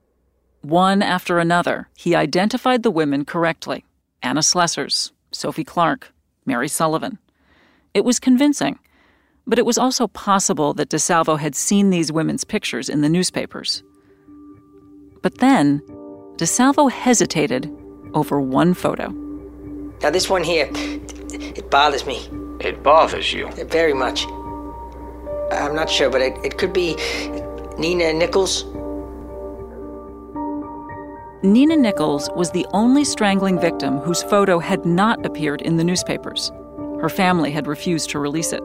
One 0.62 1.02
after 1.02 1.38
another, 1.38 1.88
he 1.94 2.14
identified 2.14 2.82
the 2.82 2.90
women 2.90 3.24
correctly 3.24 3.84
Anna 4.22 4.40
Slesers, 4.40 5.12
Sophie 5.30 5.64
Clark, 5.64 6.12
Mary 6.46 6.66
Sullivan. 6.66 7.18
It 7.92 8.04
was 8.04 8.18
convincing, 8.18 8.78
but 9.46 9.58
it 9.58 9.66
was 9.66 9.76
also 9.76 10.08
possible 10.08 10.72
that 10.74 10.88
DeSalvo 10.88 11.38
had 11.38 11.54
seen 11.54 11.90
these 11.90 12.10
women's 12.10 12.44
pictures 12.44 12.88
in 12.88 13.02
the 13.02 13.08
newspapers. 13.08 13.82
But 15.22 15.38
then, 15.38 15.80
DeSalvo 16.36 16.90
hesitated 16.90 17.70
over 18.14 18.40
one 18.40 18.72
photo. 18.72 19.10
Now, 20.00 20.10
this 20.10 20.30
one 20.30 20.42
here, 20.42 20.70
it 20.72 21.70
bothers 21.70 22.06
me. 22.06 22.28
It 22.60 22.82
bothers 22.82 23.32
you? 23.32 23.50
Very 23.66 23.94
much. 23.94 24.26
I'm 25.52 25.74
not 25.74 25.90
sure, 25.90 26.08
but 26.08 26.22
it, 26.22 26.36
it 26.44 26.56
could 26.56 26.72
be 26.72 26.96
Nina 27.78 28.12
Nichols? 28.12 28.64
Nina 31.44 31.76
Nichols 31.76 32.28
was 32.34 32.50
the 32.50 32.66
only 32.72 33.04
strangling 33.04 33.60
victim 33.60 33.98
whose 33.98 34.24
photo 34.24 34.58
had 34.58 34.84
not 34.84 35.24
appeared 35.24 35.62
in 35.62 35.76
the 35.76 35.84
newspapers. 35.84 36.50
Her 37.00 37.08
family 37.08 37.52
had 37.52 37.68
refused 37.68 38.10
to 38.10 38.18
release 38.18 38.52
it. 38.52 38.64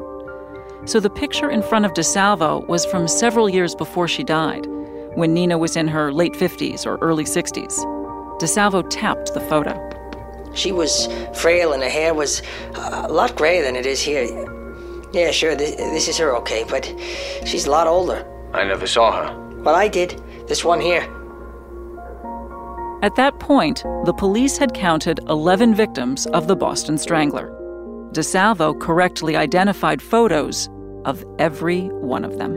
So 0.86 1.00
the 1.00 1.12
picture 1.12 1.52
in 1.52 1.62
front 1.62 1.86
of 1.86 1.94
DeSalvo 1.94 2.68
was 2.68 2.88
from 2.88 3.08
several 3.08 3.48
years 3.48 3.76
before 3.76 4.08
she 4.08 4.24
died, 4.24 4.66
when 5.14 5.32
Nina 5.32 5.60
was 5.60 5.76
in 5.76 5.88
her 5.88 6.12
late 6.12 6.34
50s 6.34 6.88
or 6.88 6.98
early 6.98 7.26
60s. 7.26 7.78
DeSalvo 8.42 8.84
tapped 8.90 9.36
the 9.36 9.42
photo. 9.42 9.78
She 10.56 10.72
was 10.72 11.08
frail 11.36 11.74
and 11.74 11.84
her 11.84 11.90
hair 11.90 12.16
was 12.16 12.42
a 12.74 13.14
lot 13.14 13.36
grayer 13.36 13.62
than 13.62 13.76
it 13.76 13.86
is 13.86 14.02
here. 14.02 14.24
Yeah, 15.14 15.30
sure, 15.30 15.56
this, 15.56 15.76
this 15.76 16.08
is 16.08 16.18
her 16.18 16.36
okay, 16.38 16.66
but 16.68 16.92
she's 17.46 17.68
a 17.68 17.70
lot 17.70 17.86
older. 17.86 18.28
I 18.54 18.64
never 18.64 18.86
saw 18.86 19.12
her. 19.12 19.54
Well, 19.62 19.76
I 19.76 19.88
did. 19.88 20.22
This 20.48 20.64
one 20.64 20.80
here. 20.80 21.04
At 23.02 23.16
that 23.16 23.40
point, 23.40 23.84
the 24.06 24.14
police 24.14 24.58
had 24.58 24.74
counted 24.74 25.20
11 25.28 25.76
victims 25.76 26.26
of 26.28 26.48
the 26.48 26.56
Boston 26.56 26.98
Strangler. 26.98 27.50
DeSalvo 28.14 28.80
correctly 28.80 29.36
identified 29.36 30.02
photos 30.02 30.70
of 31.04 31.26
every 31.40 31.88
one 31.88 32.24
of 32.24 32.38
them. 32.38 32.54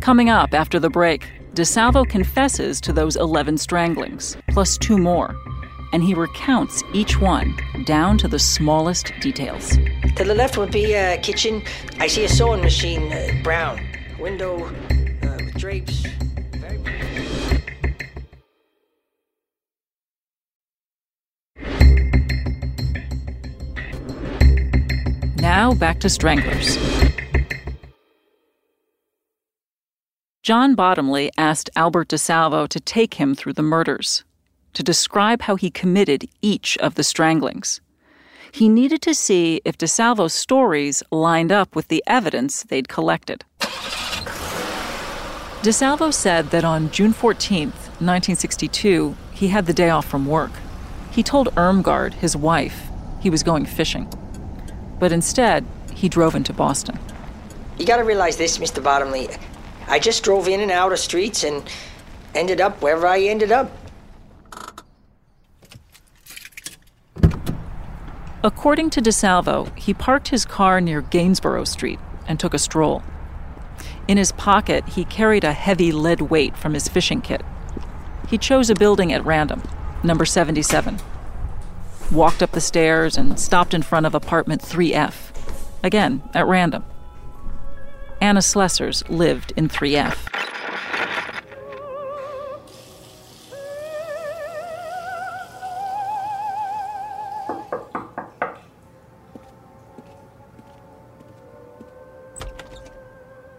Coming 0.00 0.30
up 0.30 0.54
after 0.54 0.80
the 0.80 0.90
break, 0.90 1.28
DeSalvo 1.54 2.08
confesses 2.08 2.80
to 2.80 2.92
those 2.92 3.16
11 3.16 3.58
stranglings, 3.58 4.36
plus 4.48 4.78
two 4.78 4.96
more, 4.96 5.36
and 5.92 6.02
he 6.02 6.14
recounts 6.14 6.82
each 6.92 7.20
one 7.20 7.54
down 7.84 8.18
to 8.18 8.28
the 8.28 8.38
smallest 8.38 9.12
details. 9.20 9.76
To 10.16 10.24
the 10.24 10.34
left 10.34 10.56
would 10.56 10.72
be 10.72 10.94
a 10.94 11.18
kitchen. 11.18 11.62
I 11.98 12.06
see 12.06 12.24
a 12.24 12.28
sewing 12.28 12.62
machine, 12.62 13.12
uh, 13.12 13.40
brown. 13.42 13.80
Window 14.18 14.64
uh, 14.64 14.70
with 15.22 15.54
drapes. 15.56 16.06
Very 16.56 16.78
Now 25.36 25.74
back 25.74 26.00
to 26.00 26.08
stranglers. 26.08 26.78
John 30.42 30.74
Bottomley 30.74 31.30
asked 31.38 31.70
Albert 31.76 32.08
DeSalvo 32.08 32.66
to 32.68 32.80
take 32.80 33.14
him 33.14 33.34
through 33.34 33.52
the 33.52 33.62
murders 33.62 34.24
to 34.74 34.82
describe 34.82 35.42
how 35.42 35.56
he 35.56 35.70
committed 35.70 36.28
each 36.40 36.78
of 36.78 36.94
the 36.94 37.04
stranglings. 37.04 37.80
He 38.52 38.68
needed 38.68 39.00
to 39.02 39.14
see 39.14 39.60
if 39.64 39.78
DeSalvo's 39.78 40.34
stories 40.34 41.02
lined 41.10 41.50
up 41.50 41.74
with 41.74 41.88
the 41.88 42.02
evidence 42.06 42.62
they'd 42.64 42.88
collected. 42.88 43.44
DeSalvo 45.62 46.12
said 46.12 46.50
that 46.50 46.64
on 46.64 46.90
June 46.90 47.12
14, 47.12 47.68
1962, 47.68 49.16
he 49.32 49.48
had 49.48 49.66
the 49.66 49.72
day 49.72 49.90
off 49.90 50.06
from 50.06 50.26
work. 50.26 50.50
He 51.12 51.22
told 51.22 51.54
Irmgard, 51.54 52.14
his 52.14 52.36
wife, 52.36 52.88
he 53.20 53.30
was 53.30 53.42
going 53.42 53.64
fishing. 53.66 54.12
But 54.98 55.12
instead, 55.12 55.64
he 55.94 56.08
drove 56.08 56.34
into 56.34 56.52
Boston. 56.52 56.98
You 57.78 57.86
gotta 57.86 58.04
realize 58.04 58.36
this, 58.36 58.58
Mr. 58.58 58.82
Bottomley. 58.82 59.28
I 59.88 59.98
just 59.98 60.22
drove 60.24 60.48
in 60.48 60.60
and 60.60 60.70
out 60.70 60.92
of 60.92 60.98
streets 60.98 61.44
and 61.44 61.62
ended 62.34 62.60
up 62.60 62.82
wherever 62.82 63.06
I 63.06 63.20
ended 63.20 63.52
up. 63.52 63.70
According 68.44 68.90
to 68.90 69.00
DeSalvo, 69.00 69.76
he 69.78 69.94
parked 69.94 70.28
his 70.28 70.44
car 70.44 70.80
near 70.80 71.00
Gainsborough 71.00 71.64
Street 71.64 72.00
and 72.26 72.40
took 72.40 72.54
a 72.54 72.58
stroll. 72.58 73.04
In 74.08 74.18
his 74.18 74.32
pocket, 74.32 74.88
he 74.90 75.04
carried 75.04 75.44
a 75.44 75.52
heavy 75.52 75.92
lead 75.92 76.22
weight 76.22 76.56
from 76.56 76.74
his 76.74 76.88
fishing 76.88 77.20
kit. 77.20 77.42
He 78.28 78.38
chose 78.38 78.68
a 78.68 78.74
building 78.74 79.12
at 79.12 79.24
random, 79.24 79.62
number 80.02 80.24
77. 80.24 80.98
Walked 82.10 82.42
up 82.42 82.50
the 82.50 82.60
stairs 82.60 83.16
and 83.16 83.38
stopped 83.38 83.74
in 83.74 83.82
front 83.82 84.06
of 84.06 84.14
apartment 84.14 84.60
3F. 84.60 85.30
Again, 85.84 86.22
at 86.34 86.46
random. 86.46 86.84
Anna 88.20 88.40
Slesers 88.40 89.08
lived 89.08 89.52
in 89.56 89.68
3F. 89.68 90.16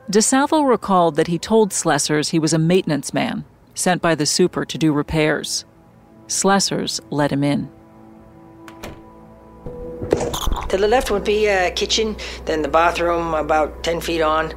DeSalvo 0.10 0.68
recalled 0.68 1.16
that 1.16 1.28
he 1.28 1.40
told 1.40 1.72
Slesers 1.72 2.32
he 2.32 2.40
was 2.40 2.54
a 2.54 2.60
maintenance 2.60 3.14
man 3.14 3.46
sent 3.74 4.02
by 4.02 4.16
the 4.16 4.26
super 4.26 4.66
to 4.66 4.78
do 4.78 4.92
repairs. 4.92 5.66
Slesers 6.28 7.00
let 7.10 7.32
him 7.32 7.44
in. 7.44 7.70
To 10.70 10.78
the 10.78 10.88
left 10.88 11.10
would 11.12 11.24
be 11.24 11.48
a 11.48 11.72
kitchen, 11.72 12.18
then 12.46 12.62
the 12.62 12.68
bathroom 12.68 13.34
about 13.34 13.84
10 13.84 14.02
feet 14.02 14.22
on. 14.22 14.54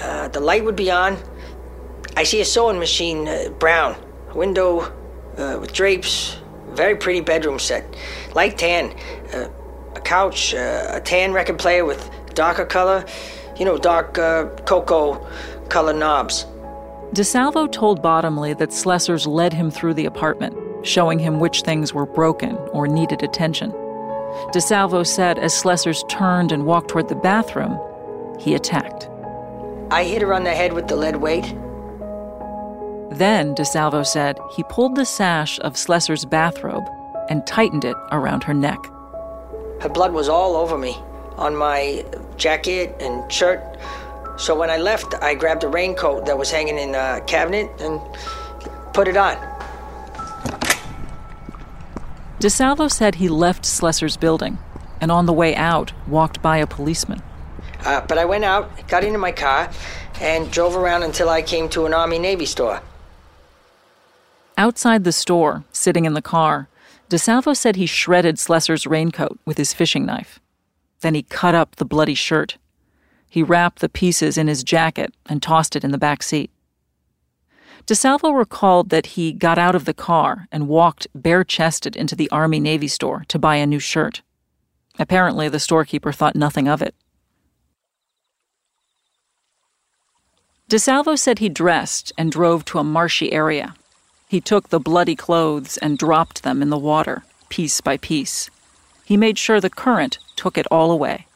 Uh, 0.00 0.28
the 0.28 0.40
light 0.40 0.64
would 0.64 0.76
be 0.76 0.90
on. 0.90 1.16
I 2.16 2.24
see 2.24 2.40
a 2.40 2.44
sewing 2.44 2.78
machine, 2.78 3.28
uh, 3.28 3.48
brown. 3.58 3.96
A 4.30 4.36
window 4.36 4.92
uh, 5.38 5.58
with 5.60 5.72
drapes. 5.72 6.36
Very 6.70 6.96
pretty 6.96 7.20
bedroom 7.20 7.58
set. 7.58 7.84
Light 8.34 8.58
tan. 8.58 8.94
Uh, 9.32 9.48
a 9.94 10.00
couch, 10.00 10.54
uh, 10.54 10.88
a 10.90 11.00
tan 11.00 11.32
record 11.32 11.58
player 11.58 11.84
with 11.84 12.10
darker 12.34 12.64
color. 12.64 13.04
You 13.62 13.66
know, 13.66 13.78
dark 13.78 14.18
uh, 14.18 14.46
cocoa 14.64 15.24
color 15.68 15.92
knobs. 15.92 16.46
DeSalvo 17.12 17.70
told 17.70 18.02
Bottomley 18.02 18.54
that 18.54 18.70
Slesers 18.70 19.24
led 19.24 19.52
him 19.52 19.70
through 19.70 19.94
the 19.94 20.04
apartment, 20.04 20.56
showing 20.84 21.20
him 21.20 21.38
which 21.38 21.62
things 21.62 21.94
were 21.94 22.04
broken 22.04 22.56
or 22.72 22.88
needed 22.88 23.22
attention. 23.22 23.70
DeSalvo 24.50 25.06
said 25.06 25.38
as 25.38 25.54
Slesers 25.54 26.02
turned 26.08 26.50
and 26.50 26.66
walked 26.66 26.88
toward 26.88 27.08
the 27.08 27.14
bathroom, 27.14 27.78
he 28.40 28.56
attacked. 28.56 29.08
I 29.92 30.02
hit 30.02 30.22
her 30.22 30.34
on 30.34 30.42
the 30.42 30.50
head 30.50 30.72
with 30.72 30.88
the 30.88 30.96
lead 30.96 31.18
weight. 31.18 31.44
Then, 33.16 33.54
DeSalvo 33.54 34.04
said, 34.04 34.40
he 34.56 34.64
pulled 34.64 34.96
the 34.96 35.06
sash 35.06 35.60
of 35.60 35.74
Slesers' 35.74 36.28
bathrobe 36.28 36.88
and 37.30 37.46
tightened 37.46 37.84
it 37.84 37.96
around 38.10 38.42
her 38.42 38.54
neck. 38.54 38.84
Her 39.80 39.88
blood 39.88 40.12
was 40.12 40.28
all 40.28 40.56
over 40.56 40.76
me, 40.76 40.96
on 41.36 41.56
my 41.56 42.04
jacket 42.36 42.94
and 43.00 43.30
shirt. 43.30 43.60
So 44.36 44.58
when 44.58 44.70
I 44.70 44.78
left, 44.78 45.14
I 45.22 45.34
grabbed 45.34 45.64
a 45.64 45.68
raincoat 45.68 46.26
that 46.26 46.38
was 46.38 46.50
hanging 46.50 46.78
in 46.78 46.94
a 46.94 47.20
cabinet 47.26 47.70
and 47.80 48.00
put 48.92 49.08
it 49.08 49.16
on. 49.16 49.36
DeSalvo 52.40 52.90
said 52.90 53.16
he 53.16 53.28
left 53.28 53.64
Slesers' 53.64 54.18
building 54.18 54.58
and 55.00 55.12
on 55.12 55.26
the 55.26 55.32
way 55.32 55.54
out 55.54 55.92
walked 56.08 56.42
by 56.42 56.56
a 56.58 56.66
policeman. 56.66 57.22
Uh, 57.84 58.00
but 58.06 58.18
I 58.18 58.24
went 58.24 58.44
out, 58.44 58.88
got 58.88 59.04
into 59.04 59.18
my 59.18 59.32
car, 59.32 59.70
and 60.20 60.50
drove 60.50 60.76
around 60.76 61.02
until 61.02 61.28
I 61.28 61.42
came 61.42 61.68
to 61.70 61.86
an 61.86 61.94
Army 61.94 62.18
Navy 62.18 62.46
store. 62.46 62.80
Outside 64.56 65.04
the 65.04 65.12
store, 65.12 65.64
sitting 65.72 66.04
in 66.04 66.14
the 66.14 66.22
car, 66.22 66.68
DeSalvo 67.10 67.56
said 67.56 67.76
he 67.76 67.86
shredded 67.86 68.36
Slesers' 68.36 68.88
raincoat 68.88 69.38
with 69.44 69.56
his 69.56 69.72
fishing 69.72 70.06
knife. 70.06 70.40
Then 71.02 71.14
he 71.14 71.22
cut 71.22 71.54
up 71.54 71.76
the 71.76 71.84
bloody 71.84 72.14
shirt. 72.14 72.56
He 73.28 73.42
wrapped 73.42 73.80
the 73.80 73.88
pieces 73.88 74.38
in 74.38 74.48
his 74.48 74.64
jacket 74.64 75.14
and 75.26 75.42
tossed 75.42 75.76
it 75.76 75.84
in 75.84 75.90
the 75.90 75.98
back 75.98 76.22
seat. 76.22 76.50
DeSalvo 77.86 78.36
recalled 78.36 78.90
that 78.90 79.06
he 79.06 79.32
got 79.32 79.58
out 79.58 79.74
of 79.74 79.84
the 79.84 79.94
car 79.94 80.46
and 80.52 80.68
walked 80.68 81.08
bare 81.14 81.42
chested 81.42 81.96
into 81.96 82.14
the 82.14 82.30
Army 82.30 82.60
Navy 82.60 82.86
store 82.86 83.24
to 83.28 83.38
buy 83.38 83.56
a 83.56 83.66
new 83.66 83.80
shirt. 83.80 84.22
Apparently, 84.98 85.48
the 85.48 85.58
storekeeper 85.58 86.12
thought 86.12 86.36
nothing 86.36 86.68
of 86.68 86.80
it. 86.80 86.94
DeSalvo 90.70 91.18
said 91.18 91.40
he 91.40 91.48
dressed 91.48 92.12
and 92.16 92.30
drove 92.30 92.64
to 92.66 92.78
a 92.78 92.84
marshy 92.84 93.32
area. 93.32 93.74
He 94.28 94.40
took 94.40 94.68
the 94.68 94.80
bloody 94.80 95.16
clothes 95.16 95.76
and 95.78 95.98
dropped 95.98 96.44
them 96.44 96.62
in 96.62 96.70
the 96.70 96.78
water, 96.78 97.24
piece 97.48 97.80
by 97.80 97.96
piece. 97.96 98.48
He 99.12 99.18
made 99.18 99.36
sure 99.36 99.60
the 99.60 99.68
current 99.68 100.16
took 100.36 100.56
it 100.56 100.66
all 100.70 100.90
away. 100.90 101.26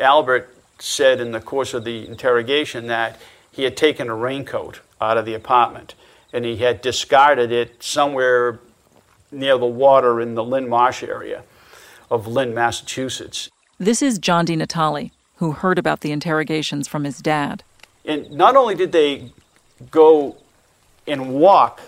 Albert 0.00 0.56
said 0.78 1.20
in 1.20 1.32
the 1.32 1.42
course 1.42 1.74
of 1.74 1.84
the 1.84 2.08
interrogation 2.08 2.86
that 2.86 3.20
he 3.52 3.64
had 3.64 3.76
taken 3.76 4.08
a 4.08 4.14
raincoat 4.14 4.80
out 4.98 5.18
of 5.18 5.26
the 5.26 5.34
apartment 5.34 5.94
and 6.32 6.46
he 6.46 6.56
had 6.56 6.80
discarded 6.80 7.52
it 7.52 7.82
somewhere 7.82 8.60
near 9.30 9.58
the 9.58 9.66
water 9.66 10.22
in 10.22 10.36
the 10.36 10.42
Lynn 10.42 10.70
Marsh 10.70 11.02
area 11.02 11.42
of 12.10 12.26
Lynn, 12.26 12.54
Massachusetts. 12.54 13.50
This 13.76 14.00
is 14.00 14.18
John 14.18 14.46
DiNatale, 14.46 15.10
who 15.36 15.52
heard 15.52 15.78
about 15.78 16.00
the 16.00 16.12
interrogations 16.12 16.88
from 16.88 17.04
his 17.04 17.18
dad. 17.18 17.62
And 18.06 18.30
not 18.30 18.56
only 18.56 18.74
did 18.74 18.92
they 18.92 19.32
go 19.90 20.38
and 21.06 21.34
walk 21.34 21.82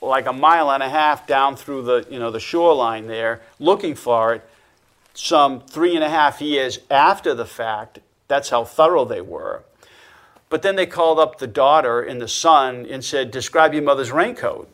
like 0.00 0.26
a 0.26 0.32
mile 0.32 0.70
and 0.70 0.82
a 0.82 0.88
half 0.88 1.26
down 1.26 1.56
through 1.56 1.82
the 1.82 2.06
you 2.10 2.18
know 2.18 2.30
the 2.30 2.40
shoreline 2.40 3.06
there 3.06 3.40
looking 3.58 3.94
for 3.94 4.34
it 4.34 4.48
some 5.14 5.60
three 5.60 5.96
and 5.96 6.04
a 6.04 6.08
half 6.08 6.40
years 6.40 6.78
after 6.90 7.34
the 7.34 7.44
fact. 7.44 7.98
That's 8.28 8.50
how 8.50 8.64
thorough 8.64 9.04
they 9.04 9.20
were. 9.20 9.64
But 10.48 10.62
then 10.62 10.76
they 10.76 10.86
called 10.86 11.18
up 11.18 11.38
the 11.38 11.48
daughter 11.48 12.00
and 12.00 12.20
the 12.20 12.28
son 12.28 12.86
and 12.88 13.04
said 13.04 13.30
describe 13.30 13.74
your 13.74 13.82
mother's 13.82 14.12
raincoat. 14.12 14.68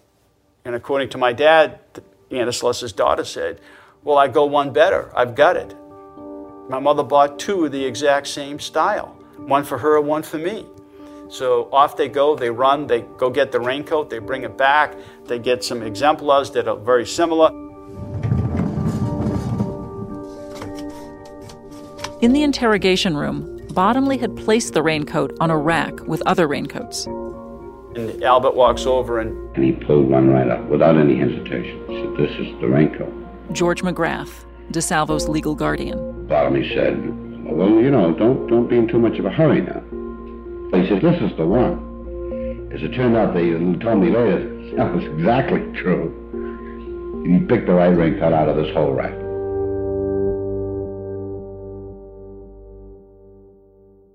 And 0.64 0.74
according 0.74 1.08
to 1.10 1.18
my 1.18 1.32
dad 1.32 1.80
Anna 2.30 2.50
Slesers' 2.50 2.94
daughter 2.94 3.24
said 3.24 3.60
well 4.02 4.18
i 4.18 4.28
go 4.28 4.44
one 4.44 4.72
better. 4.72 5.10
I've 5.16 5.34
got 5.34 5.56
it. 5.56 5.74
My 6.68 6.78
mother 6.78 7.02
bought 7.02 7.38
two 7.38 7.64
of 7.64 7.72
the 7.72 7.84
exact 7.84 8.26
same 8.26 8.58
style 8.58 9.16
one 9.38 9.64
for 9.64 9.78
her 9.78 9.98
and 9.98 10.06
one 10.06 10.22
for 10.22 10.38
me 10.38 10.66
so 11.34 11.68
off 11.72 11.96
they 11.96 12.08
go, 12.08 12.36
they 12.36 12.50
run, 12.50 12.86
they 12.86 13.02
go 13.18 13.28
get 13.28 13.50
the 13.50 13.58
raincoat, 13.58 14.08
they 14.08 14.20
bring 14.20 14.44
it 14.44 14.56
back, 14.56 14.94
they 15.24 15.38
get 15.38 15.64
some 15.64 15.82
exemplars 15.82 16.52
that 16.52 16.68
are 16.68 16.76
very 16.76 17.04
similar. 17.04 17.48
In 22.22 22.32
the 22.32 22.42
interrogation 22.42 23.16
room, 23.16 23.60
Bottomley 23.72 24.16
had 24.16 24.36
placed 24.36 24.74
the 24.74 24.82
raincoat 24.82 25.36
on 25.40 25.50
a 25.50 25.56
rack 25.56 25.98
with 26.06 26.22
other 26.24 26.46
raincoats. 26.46 27.06
And 27.06 28.22
Albert 28.22 28.54
walks 28.54 28.86
over 28.86 29.18
and. 29.18 29.56
And 29.56 29.64
he 29.64 29.72
pulled 29.72 30.08
one 30.08 30.30
right 30.30 30.48
up 30.48 30.64
without 30.66 30.96
any 30.96 31.16
hesitation. 31.16 31.84
He 31.88 32.00
said, 32.00 32.16
This 32.16 32.30
is 32.38 32.60
the 32.60 32.68
raincoat. 32.68 33.12
George 33.52 33.82
McGrath, 33.82 34.44
DeSalvo's 34.70 35.28
legal 35.28 35.54
guardian. 35.54 36.26
Bottomley 36.26 36.72
said, 36.74 36.96
Well, 37.44 37.70
you 37.70 37.90
know, 37.90 38.14
don't, 38.14 38.46
don't 38.46 38.68
be 38.68 38.78
in 38.78 38.88
too 38.88 38.98
much 39.00 39.18
of 39.18 39.26
a 39.26 39.30
hurry 39.30 39.60
now. 39.60 39.82
He 40.74 40.88
said, 40.88 41.02
This 41.02 41.20
is 41.22 41.36
the 41.36 41.46
one. 41.46 42.70
As 42.74 42.82
it 42.82 42.94
turned 42.94 43.16
out, 43.16 43.34
they 43.34 43.50
told 43.78 44.00
me 44.00 44.10
later 44.10 44.74
that 44.76 44.92
was 44.92 45.04
exactly 45.04 45.60
true. 45.80 46.20
He 47.24 47.38
picked 47.46 47.66
the 47.66 47.74
right 47.74 47.96
ring 47.96 48.18
cut 48.18 48.32
out 48.32 48.48
of 48.48 48.56
this 48.56 48.74
whole 48.74 48.92
rack. 48.92 49.14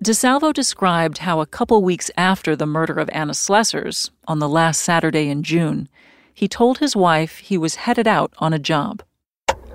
DeSalvo 0.03 0.53
described 0.53 1.19
how 1.19 1.41
a 1.41 1.45
couple 1.45 1.81
weeks 1.83 2.09
after 2.17 2.55
the 2.55 2.65
murder 2.65 2.93
of 2.93 3.09
Anna 3.11 3.33
Slessers, 3.33 4.11
on 4.27 4.39
the 4.39 4.47
last 4.47 4.81
Saturday 4.81 5.27
in 5.29 5.43
June, 5.43 5.89
he 6.33 6.47
told 6.47 6.77
his 6.77 6.95
wife 6.95 7.39
he 7.39 7.57
was 7.57 7.75
headed 7.75 8.07
out 8.07 8.33
on 8.37 8.53
a 8.53 8.59
job. 8.59 9.03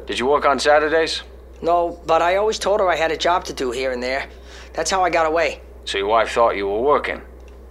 Did 0.07 0.19
you 0.19 0.27
work 0.27 0.47
on 0.47 0.59
Saturdays? 0.59 1.23
No, 1.61 2.01
but 2.07 2.23
I 2.23 2.37
always 2.37 2.59
told 2.59 2.81
her 2.81 2.89
I 2.89 2.97
had 2.97 3.11
a 3.11 3.17
job 3.17 3.45
to 3.45 3.53
do 3.53 3.71
here 3.71 3.93
and 3.93 4.03
there. 4.03 4.29
That's 4.73 4.91
how 4.91 5.03
I 5.03 5.11
got 5.11 5.27
away. 5.27 5.61
So 5.85 5.99
your 5.99 6.07
wife 6.09 6.31
thought 6.31 6.57
you 6.57 6.67
were 6.67 6.81
working? 6.81 7.21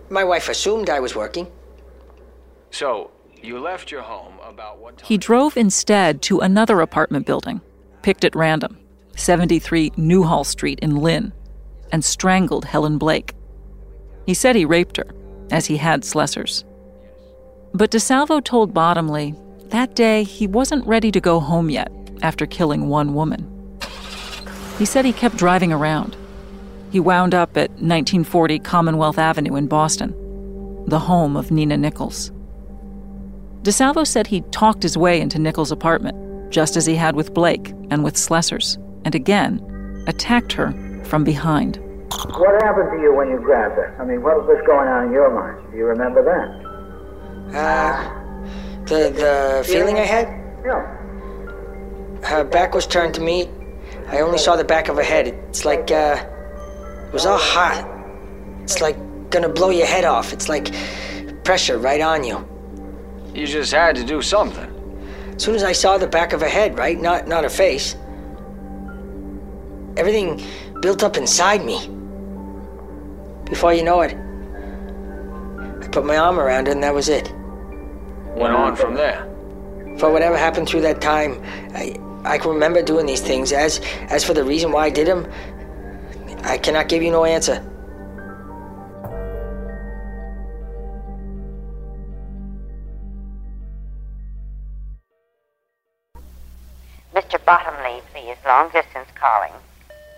My 0.10 0.23
wife 0.23 0.49
assumed 0.49 0.89
I 0.89 0.99
was 0.99 1.15
working. 1.15 1.47
So, 2.71 3.12
you 3.41 3.60
left 3.60 3.91
your 3.91 4.02
home 4.02 4.36
about 4.47 4.80
what 4.80 4.97
time? 4.97 5.08
He 5.08 5.17
drove 5.17 5.58
instead 5.58 6.21
to 6.23 6.39
another 6.39 6.82
apartment 6.82 7.26
building, 7.26 7.62
picked 8.02 8.23
at 8.23 8.36
random, 8.36 8.78
73 9.15 9.91
Newhall 9.97 10.43
Street 10.43 10.80
in 10.80 10.97
Lynn, 10.97 11.34
and 11.91 12.04
strangled 12.04 12.65
Helen 12.65 12.97
Blake. 12.97 13.34
He 14.26 14.34
said 14.34 14.56
he 14.56 14.65
raped 14.65 14.97
her, 14.97 15.13
as 15.52 15.65
he 15.65 15.78
had 15.78 16.04
Slesers. 16.04 16.63
But 17.73 17.91
DeSalvo 17.91 18.43
told 18.43 18.73
Bottomley 18.73 19.36
that 19.69 19.95
day 19.95 20.23
he 20.23 20.47
wasn't 20.47 20.86
ready 20.86 21.12
to 21.12 21.19
go 21.19 21.39
home 21.39 21.69
yet 21.69 21.91
after 22.21 22.45
killing 22.45 22.88
one 22.88 23.13
woman. 23.13 23.49
He 24.78 24.86
said 24.86 25.06
he 25.06 25.13
kept 25.13 25.38
driving 25.38 25.73
around. 25.73 26.15
He 26.93 26.99
wound 26.99 27.34
up 27.34 27.58
at 27.58 27.71
1940 27.71 28.60
Commonwealth 28.60 29.17
Avenue 29.17 29.56
in 29.56 29.65
Boston, 29.65 30.13
the 30.86 30.99
home 30.99 31.36
of 31.36 31.49
Nina 31.49 31.75
Nichols. 31.75 32.32
DeSalvo 33.63 34.06
said 34.06 34.27
he 34.27 34.41
talked 34.51 34.84
his 34.84 34.95
way 34.95 35.19
into 35.19 35.39
Nichols' 35.39 35.71
apartment, 35.71 36.51
just 36.51 36.77
as 36.77 36.86
he 36.86 36.93
had 36.93 37.15
with 37.15 37.34
Blake 37.34 37.69
and 37.89 38.03
with 38.03 38.13
Slesers, 38.13 38.77
and 39.06 39.15
again 39.15 39.60
attacked 40.06 40.53
her 40.53 40.71
from 41.03 41.23
behind. 41.23 41.77
What 42.38 42.62
happened 42.62 42.91
to 42.91 43.01
you 43.01 43.12
when 43.15 43.27
you 43.27 43.39
grabbed 43.39 43.73
her? 43.73 43.97
I 43.99 44.06
mean, 44.06 44.21
what 44.21 44.45
was 44.45 44.62
going 44.67 44.88
on 44.88 45.08
in 45.08 45.13
your 45.13 45.34
mind? 45.34 45.71
Do 45.71 45.77
you 45.79 45.86
remember 45.86 46.23
that? 46.23 47.58
Uh, 47.58 48.86
the 48.86 49.10
the 49.10 49.63
feeling 49.67 49.97
I 49.97 50.06
had. 50.06 50.27
Yeah. 50.63 50.86
Her 52.21 52.43
back 52.43 52.75
was 52.75 52.86
turned 52.86 53.15
to 53.15 53.21
me. 53.21 53.49
I 54.10 54.19
only 54.19 54.38
saw 54.38 54.56
the 54.56 54.63
back 54.63 54.89
of 54.89 54.97
her 54.97 55.01
head. 55.01 55.29
It's 55.49 55.65
like 55.65 55.89
uh, 55.89 56.23
it 56.23 56.42
was 57.13 57.26
all 57.26 57.38
hot. 57.38 57.88
It's 58.63 58.82
like 58.82 58.97
gonna 59.30 59.49
blow 59.49 59.69
your 59.69 59.86
head 59.86 60.04
off. 60.04 60.34
It's 60.34 60.49
like 60.49 60.73
pressure 61.43 61.78
right 61.78 62.02
on 62.02 62.23
you. 62.23 62.47
You 63.34 63.47
just 63.47 63.71
had 63.71 63.95
to 63.95 64.04
do 64.04 64.21
something. 64.21 64.69
As 65.36 65.43
soon 65.43 65.56
as 65.56 65.63
I 65.63 65.71
saw 65.71 65.97
the 65.97 66.08
back 66.08 66.34
of 66.34 66.41
her 66.41 66.49
head, 66.49 66.78
right? 66.78 66.99
Not 66.99 67.28
not 67.28 67.43
her 67.43 67.49
face. 67.49 67.95
Everything 69.95 70.41
built 70.82 71.04
up 71.04 71.17
inside 71.17 71.63
me. 71.63 71.88
Before 73.45 73.73
you 73.73 73.84
know 73.84 74.02
it, 74.02 74.15
I 75.84 75.88
put 75.89 76.06
my 76.06 76.17
arm 76.17 76.39
around 76.39 76.67
her 76.67 76.73
and 76.73 76.84
that 76.84 76.93
was 76.93 77.10
it. 77.10 77.32
Went 78.36 78.54
on 78.56 78.76
from 78.76 78.95
there. 78.95 79.30
For 79.99 80.12
whatever 80.12 80.36
happened 80.36 80.67
through 80.67 80.82
that 80.82 81.02
time, 81.02 81.39
I, 81.76 81.95
I 82.26 82.38
can 82.39 82.52
remember 82.52 82.82
doing 82.82 83.06
these 83.06 83.21
things. 83.21 83.52
As, 83.52 83.80
as 84.10 84.23
for 84.23 84.34
the 84.34 84.43
reason 84.43 84.71
why 84.71 84.86
I 84.86 84.89
did 84.89 85.06
them, 85.06 85.32
I 86.43 86.58
cannot 86.58 86.89
give 86.89 87.01
you 87.01 87.12
no 87.12 87.25
answer. 87.25 87.63
Mr. 97.15 97.43
Bottomley, 97.45 98.01
please, 98.12 98.36
long 98.45 98.69
distance 98.71 99.08
calling. 99.15 99.53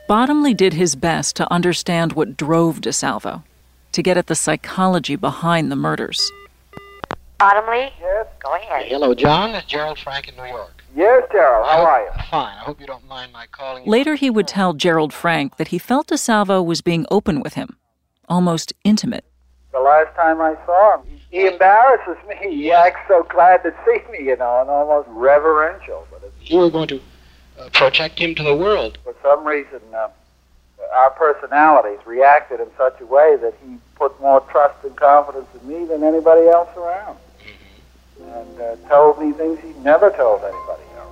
Bottomley 0.07 0.53
did 0.53 0.73
his 0.73 0.95
best 0.95 1.35
to 1.35 1.51
understand 1.51 2.13
what 2.13 2.37
drove 2.37 2.79
DeSalvo, 2.81 3.43
to 3.91 4.03
get 4.03 4.17
at 4.17 4.27
the 4.27 4.35
psychology 4.35 5.15
behind 5.15 5.71
the 5.71 5.75
murders. 5.75 6.31
Bottomley? 7.37 7.91
Yes? 7.99 8.27
Go 8.39 8.55
ahead. 8.55 8.85
Hello, 8.87 9.13
John. 9.13 9.51
It's 9.51 9.67
Gerald 9.67 9.99
Frank 9.99 10.29
in 10.29 10.35
New 10.35 10.45
York. 10.45 10.74
Yes, 10.95 11.23
Gerald. 11.31 11.67
How 11.67 11.83
are 11.83 12.03
you? 12.05 12.11
Fine. 12.31 12.55
I 12.57 12.61
hope 12.61 12.79
you 12.79 12.87
don't 12.87 13.05
mind 13.07 13.33
my 13.33 13.47
calling. 13.47 13.85
Later, 13.85 14.15
he 14.15 14.29
would 14.29 14.47
tell 14.47 14.73
Gerald 14.73 15.13
Frank 15.13 15.57
that 15.57 15.67
he 15.67 15.77
felt 15.77 16.07
DeSalvo 16.07 16.65
was 16.65 16.81
being 16.81 17.05
open 17.11 17.41
with 17.41 17.55
him, 17.55 17.77
almost 18.29 18.71
intimate. 18.85 19.25
The 19.73 19.79
last 19.81 20.15
time 20.15 20.39
I 20.39 20.55
saw 20.65 20.97
him, 21.01 21.19
he 21.29 21.47
embarrasses 21.47 22.15
me. 22.29 22.35
He 22.49 22.71
acts 22.71 23.01
so 23.09 23.23
glad 23.29 23.61
to 23.63 23.73
see 23.85 23.99
me, 24.09 24.25
you 24.29 24.37
know, 24.37 24.61
and 24.61 24.69
almost 24.69 25.09
reverential. 25.11 26.07
But 26.09 26.21
it's, 26.23 26.49
You 26.49 26.59
were 26.59 26.69
going 26.69 26.87
to 26.87 27.01
uh, 27.59 27.69
protect 27.73 28.17
him 28.17 28.33
to 28.35 28.43
the 28.43 28.55
world. 28.55 28.97
for 29.03 29.13
some 29.21 29.43
reason, 29.45 29.81
uh, 29.93 30.07
our 30.93 31.09
personalities 31.11 31.99
reacted 32.05 32.61
in 32.61 32.67
such 32.77 33.01
a 33.01 33.05
way 33.05 33.35
that 33.41 33.53
he 33.65 33.75
put 33.95 34.17
more 34.21 34.39
trust 34.49 34.75
and 34.85 34.95
confidence 34.95 35.47
in 35.59 35.67
me 35.67 35.85
than 35.85 36.03
anybody 36.03 36.47
else 36.47 36.69
around. 36.77 37.17
And 38.21 38.61
uh, 38.61 38.75
told 38.87 39.19
me 39.19 39.31
things 39.33 39.59
he 39.59 39.73
never 39.81 40.09
told 40.11 40.41
anybody 40.41 40.83
else. 40.97 41.11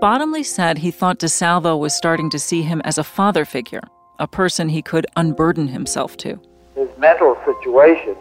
Bottomley 0.00 0.42
said 0.42 0.78
he 0.78 0.90
thought 0.90 1.18
DeSalvo 1.18 1.78
was 1.78 1.94
starting 1.94 2.30
to 2.30 2.38
see 2.38 2.62
him 2.62 2.80
as 2.84 2.98
a 2.98 3.04
father 3.04 3.44
figure, 3.44 3.82
a 4.18 4.26
person 4.26 4.68
he 4.68 4.82
could 4.82 5.06
unburden 5.16 5.68
himself 5.68 6.16
to. 6.18 6.40
His 6.74 6.88
mental 6.98 7.36
situation 7.44 8.10
is, 8.10 8.16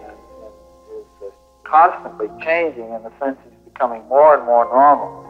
constantly 1.63 2.27
changing 2.43 2.91
in 2.91 3.01
the 3.01 3.11
sense 3.17 3.37
he's 3.45 3.73
becoming 3.73 4.05
more 4.09 4.35
and 4.35 4.45
more 4.45 4.65
normal. 4.65 5.25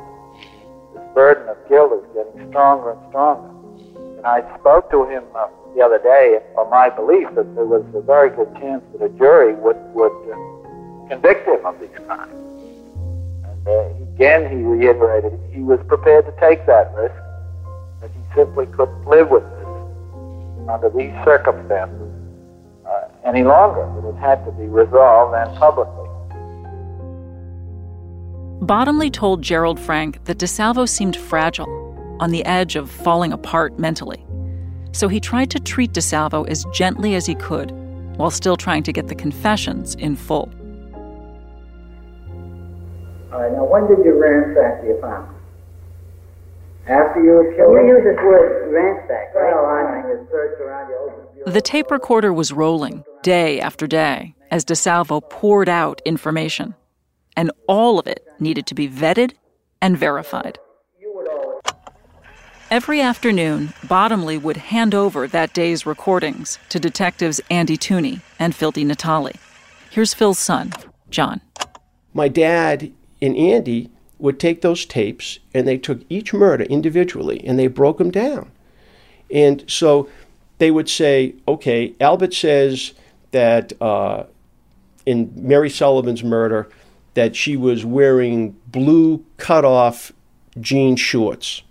This 0.93 1.03
burden 1.13 1.47
of 1.47 1.57
guilt 1.69 1.93
is 1.93 2.03
getting 2.15 2.49
stronger 2.49 2.91
and 2.91 3.09
stronger. 3.09 3.47
And 4.17 4.25
I 4.25 4.41
spoke 4.59 4.89
to 4.91 5.05
him 5.05 5.23
uh, 5.35 5.47
the 5.75 5.81
other 5.81 5.99
day 5.99 6.41
on 6.57 6.69
my 6.69 6.89
belief 6.89 7.27
that 7.35 7.55
there 7.55 7.65
was 7.65 7.85
a 7.93 8.01
very 8.01 8.29
good 8.29 8.53
chance 8.55 8.83
that 8.91 9.05
a 9.05 9.09
jury 9.17 9.53
would, 9.53 9.77
would 9.93 10.11
uh, 10.33 10.60
convict 11.11 11.45
him 11.45 11.65
of 11.65 11.77
these 11.81 11.89
crimes. 12.05 12.31
And 13.43 13.67
uh, 13.67 14.13
again, 14.13 14.49
he 14.49 14.63
reiterated 14.63 15.37
he 15.51 15.59
was 15.59 15.79
prepared 15.87 16.25
to 16.25 16.31
take 16.39 16.65
that 16.67 16.93
risk, 16.95 17.13
that 17.99 18.09
he 18.11 18.21
simply 18.33 18.65
couldn't 18.67 19.05
live 19.05 19.29
with 19.29 19.43
this 19.43 20.69
under 20.69 20.89
these 20.89 21.11
circumstances 21.25 22.13
uh, 22.85 23.09
any 23.25 23.43
longer. 23.43 23.83
That 23.99 24.07
it 24.07 24.19
had 24.21 24.45
to 24.45 24.51
be 24.53 24.67
resolved 24.67 25.35
and 25.35 25.53
publicly. 25.57 26.07
Bottomley 28.65 29.09
told 29.09 29.41
Gerald 29.41 29.79
Frank 29.79 30.23
that 30.25 30.37
DeSalvo 30.37 30.87
seemed 30.87 31.17
fragile, 31.17 31.67
on 32.21 32.29
the 32.29 32.45
edge 32.45 32.77
of 32.77 32.89
falling 32.89 33.33
apart 33.33 33.77
mentally. 33.77 34.23
So 34.93 35.09
he 35.09 35.19
tried 35.19 35.49
to 35.51 35.59
treat 35.59 35.91
DeSalvo 35.91 36.47
as 36.47 36.65
gently 36.71 37.15
as 37.15 37.25
he 37.25 37.35
could, 37.35 37.71
while 38.17 38.29
still 38.29 38.55
trying 38.55 38.83
to 38.83 38.93
get 38.93 39.07
the 39.07 39.15
confessions 39.15 39.95
in 39.95 40.15
full. 40.15 40.53
All 43.31 43.41
right, 43.41 43.51
now 43.51 43.63
when 43.63 43.87
did 43.87 44.03
you 44.03 44.19
ransack 44.21 44.81
the 44.83 44.91
apartment? 44.91 45.37
After 46.87 47.23
you 47.23 47.31
were 47.31 47.53
killed? 47.55 47.73
You 47.75 47.87
use 47.87 48.03
this 48.03 48.17
word 48.17 48.73
ransack. 48.73 49.33
Well, 49.33 49.65
I 49.65 50.01
mean, 50.01 50.09
you 50.09 50.27
search 50.29 50.59
around, 50.59 50.89
you 50.89 50.97
open 50.97 51.53
The 51.53 51.61
tape 51.61 51.91
recorder 51.91 52.33
was 52.33 52.51
rolling 52.51 53.05
day 53.23 53.61
after 53.61 53.87
day 53.87 54.35
as 54.49 54.65
DeSalvo 54.65 55.21
poured 55.29 55.69
out 55.69 56.01
information, 56.03 56.75
and 57.37 57.51
all 57.67 57.99
of 57.99 58.07
it 58.07 58.27
needed 58.39 58.65
to 58.67 58.75
be 58.75 58.89
vetted 58.89 59.33
and 59.81 59.97
verified. 59.97 60.59
Every 62.69 63.01
afternoon, 63.01 63.73
Bottomley 63.87 64.37
would 64.37 64.57
hand 64.57 64.95
over 64.95 65.27
that 65.27 65.53
day's 65.53 65.85
recordings 65.85 66.57
to 66.69 66.79
detectives 66.79 67.41
Andy 67.49 67.77
Tuney 67.77 68.21
and 68.39 68.55
Phil 68.55 68.71
Di 68.71 68.85
Natale. 68.85 69.33
Here's 69.89 70.13
Phil's 70.13 70.39
son, 70.39 70.71
John. 71.09 71.41
My 72.13 72.29
dad 72.29 72.93
and 73.21 73.35
Andy 73.35 73.89
would 74.19 74.39
take 74.39 74.61
those 74.61 74.85
tapes 74.85 75.39
and 75.53 75.67
they 75.67 75.77
took 75.77 76.01
each 76.09 76.33
murder 76.33 76.63
individually 76.65 77.45
and 77.45 77.57
they 77.57 77.67
broke 77.67 77.97
them 77.97 78.11
down. 78.11 78.51
And 79.31 79.63
so 79.67 80.09
they 80.59 80.71
would 80.71 80.89
say, 80.89 81.35
okay, 81.47 81.95
Albert 81.99 82.33
says 82.33 82.93
that 83.31 83.73
uh, 83.81 84.25
in 85.05 85.31
Mary 85.35 85.69
Sullivan's 85.69 86.23
murder, 86.23 86.69
that 87.13 87.35
she 87.35 87.57
was 87.57 87.83
wearing 87.83 88.55
blue 88.67 89.25
cutoff 89.37 90.11
jean 90.59 90.95
shorts. 90.95 91.63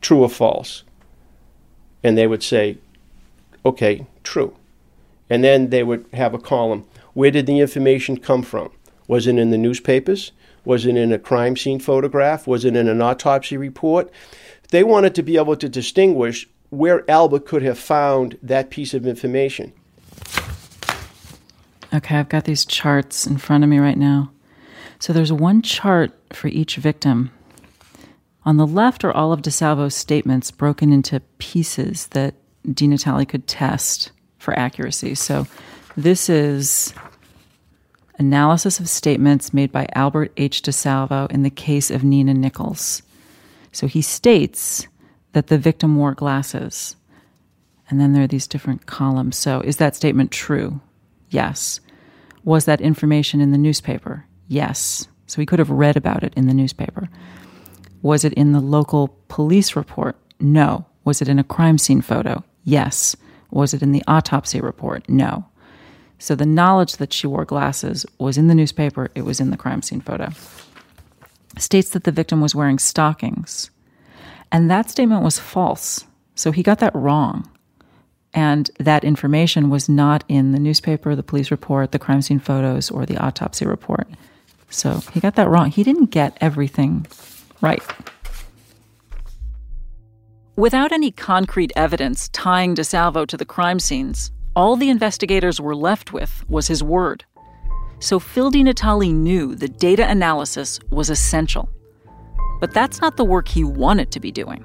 True 0.00 0.22
or 0.22 0.30
false? 0.30 0.84
And 2.04 2.16
they 2.16 2.26
would 2.26 2.42
say, 2.42 2.78
okay, 3.66 4.06
true. 4.22 4.54
And 5.28 5.42
then 5.42 5.70
they 5.70 5.82
would 5.82 6.06
have 6.12 6.32
a 6.32 6.38
column. 6.38 6.86
Where 7.14 7.30
did 7.30 7.46
the 7.46 7.58
information 7.58 8.18
come 8.18 8.42
from? 8.42 8.70
Was 9.08 9.26
it 9.26 9.36
in 9.36 9.50
the 9.50 9.58
newspapers? 9.58 10.32
Was 10.68 10.84
it 10.84 10.98
in 10.98 11.12
a 11.14 11.18
crime 11.18 11.56
scene 11.56 11.80
photograph? 11.80 12.46
Was 12.46 12.66
it 12.66 12.76
in 12.76 12.88
an 12.88 13.00
autopsy 13.00 13.56
report? 13.56 14.10
They 14.68 14.84
wanted 14.84 15.14
to 15.14 15.22
be 15.22 15.38
able 15.38 15.56
to 15.56 15.66
distinguish 15.66 16.46
where 16.68 17.10
Albert 17.10 17.46
could 17.46 17.62
have 17.62 17.78
found 17.78 18.36
that 18.42 18.68
piece 18.68 18.92
of 18.92 19.06
information. 19.06 19.72
Okay, 21.94 22.16
I've 22.16 22.28
got 22.28 22.44
these 22.44 22.66
charts 22.66 23.26
in 23.26 23.38
front 23.38 23.64
of 23.64 23.70
me 23.70 23.78
right 23.78 23.96
now. 23.96 24.30
So 24.98 25.14
there's 25.14 25.32
one 25.32 25.62
chart 25.62 26.12
for 26.34 26.48
each 26.48 26.76
victim. 26.76 27.30
On 28.44 28.58
the 28.58 28.66
left 28.66 29.04
are 29.04 29.12
all 29.12 29.32
of 29.32 29.40
DeSalvo's 29.40 29.94
statements 29.94 30.50
broken 30.50 30.92
into 30.92 31.20
pieces 31.38 32.08
that 32.08 32.34
Di 32.70 33.24
could 33.24 33.46
test 33.46 34.12
for 34.36 34.52
accuracy. 34.58 35.14
So 35.14 35.46
this 35.96 36.28
is 36.28 36.92
analysis 38.18 38.80
of 38.80 38.88
statements 38.88 39.54
made 39.54 39.72
by 39.72 39.86
Albert 39.94 40.32
H. 40.36 40.62
DeSalvo 40.62 41.30
in 41.30 41.42
the 41.42 41.50
case 41.50 41.90
of 41.90 42.04
Nina 42.04 42.34
Nichols. 42.34 43.02
So 43.72 43.86
he 43.86 44.02
states 44.02 44.88
that 45.32 45.48
the 45.48 45.58
victim 45.58 45.96
wore 45.96 46.14
glasses. 46.14 46.96
And 47.88 48.00
then 48.00 48.12
there 48.12 48.24
are 48.24 48.28
these 48.28 48.46
different 48.46 48.86
columns. 48.86 49.36
So 49.36 49.60
is 49.60 49.76
that 49.76 49.96
statement 49.96 50.30
true? 50.30 50.80
Yes. 51.30 51.80
Was 52.44 52.64
that 52.64 52.80
information 52.80 53.40
in 53.40 53.50
the 53.50 53.58
newspaper? 53.58 54.26
Yes. 54.46 55.08
So 55.26 55.40
he 55.40 55.46
could 55.46 55.58
have 55.58 55.70
read 55.70 55.96
about 55.96 56.22
it 56.22 56.32
in 56.34 56.46
the 56.46 56.54
newspaper. 56.54 57.08
Was 58.02 58.24
it 58.24 58.32
in 58.34 58.52
the 58.52 58.60
local 58.60 59.08
police 59.28 59.76
report? 59.76 60.16
No. 60.40 60.86
Was 61.04 61.20
it 61.20 61.28
in 61.28 61.38
a 61.38 61.44
crime 61.44 61.78
scene 61.78 62.00
photo? 62.00 62.44
Yes. 62.64 63.16
Was 63.50 63.74
it 63.74 63.82
in 63.82 63.92
the 63.92 64.04
autopsy 64.06 64.60
report? 64.60 65.08
No. 65.08 65.46
So 66.18 66.34
the 66.34 66.46
knowledge 66.46 66.96
that 66.96 67.12
she 67.12 67.26
wore 67.26 67.44
glasses 67.44 68.04
was 68.18 68.36
in 68.36 68.48
the 68.48 68.54
newspaper, 68.54 69.10
it 69.14 69.22
was 69.22 69.40
in 69.40 69.50
the 69.50 69.56
crime 69.56 69.82
scene 69.82 70.00
photo. 70.00 70.30
States 71.56 71.90
that 71.90 72.04
the 72.04 72.12
victim 72.12 72.40
was 72.40 72.54
wearing 72.54 72.78
stockings. 72.78 73.70
And 74.50 74.70
that 74.70 74.90
statement 74.90 75.22
was 75.22 75.38
false. 75.38 76.04
So 76.34 76.52
he 76.52 76.62
got 76.62 76.78
that 76.80 76.94
wrong. 76.94 77.48
And 78.34 78.70
that 78.78 79.04
information 79.04 79.70
was 79.70 79.88
not 79.88 80.24
in 80.28 80.52
the 80.52 80.58
newspaper, 80.58 81.14
the 81.14 81.22
police 81.22 81.50
report, 81.50 81.92
the 81.92 81.98
crime 81.98 82.22
scene 82.22 82.38
photos, 82.38 82.90
or 82.90 83.06
the 83.06 83.16
autopsy 83.16 83.66
report. 83.66 84.06
So 84.70 85.00
he 85.12 85.20
got 85.20 85.36
that 85.36 85.48
wrong. 85.48 85.70
He 85.70 85.82
didn't 85.82 86.10
get 86.10 86.36
everything 86.40 87.06
right. 87.60 87.82
Without 90.56 90.92
any 90.92 91.10
concrete 91.10 91.72
evidence 91.76 92.28
tying 92.30 92.74
DeSalvo 92.74 93.26
to 93.28 93.36
the 93.36 93.44
crime 93.44 93.78
scenes, 93.78 94.30
all 94.58 94.74
the 94.74 94.90
investigators 94.90 95.60
were 95.60 95.76
left 95.76 96.12
with 96.12 96.44
was 96.48 96.66
his 96.66 96.82
word. 96.82 97.24
So 98.00 98.18
Phil 98.18 98.50
Di 98.50 98.64
Natale 98.64 99.12
knew 99.12 99.54
that 99.54 99.78
data 99.78 100.10
analysis 100.10 100.80
was 100.90 101.10
essential. 101.10 101.68
But 102.60 102.74
that's 102.74 103.00
not 103.00 103.16
the 103.16 103.24
work 103.24 103.46
he 103.46 103.62
wanted 103.62 104.10
to 104.10 104.18
be 104.18 104.32
doing. 104.32 104.64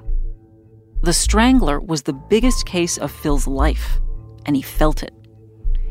The 1.04 1.12
Strangler 1.12 1.78
was 1.78 2.02
the 2.02 2.12
biggest 2.12 2.66
case 2.66 2.98
of 2.98 3.12
Phil's 3.12 3.46
life, 3.46 4.00
and 4.46 4.56
he 4.56 4.62
felt 4.62 5.04
it. 5.04 5.14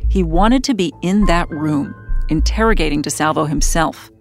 He 0.10 0.22
wanted 0.22 0.66
to 0.66 0.74
be 0.74 0.92
in 1.02 1.24
that 1.28 1.50
room, 1.50 1.96
interrogating 2.28 3.04
DeSalvo 3.04 3.48
himself. 3.48 4.12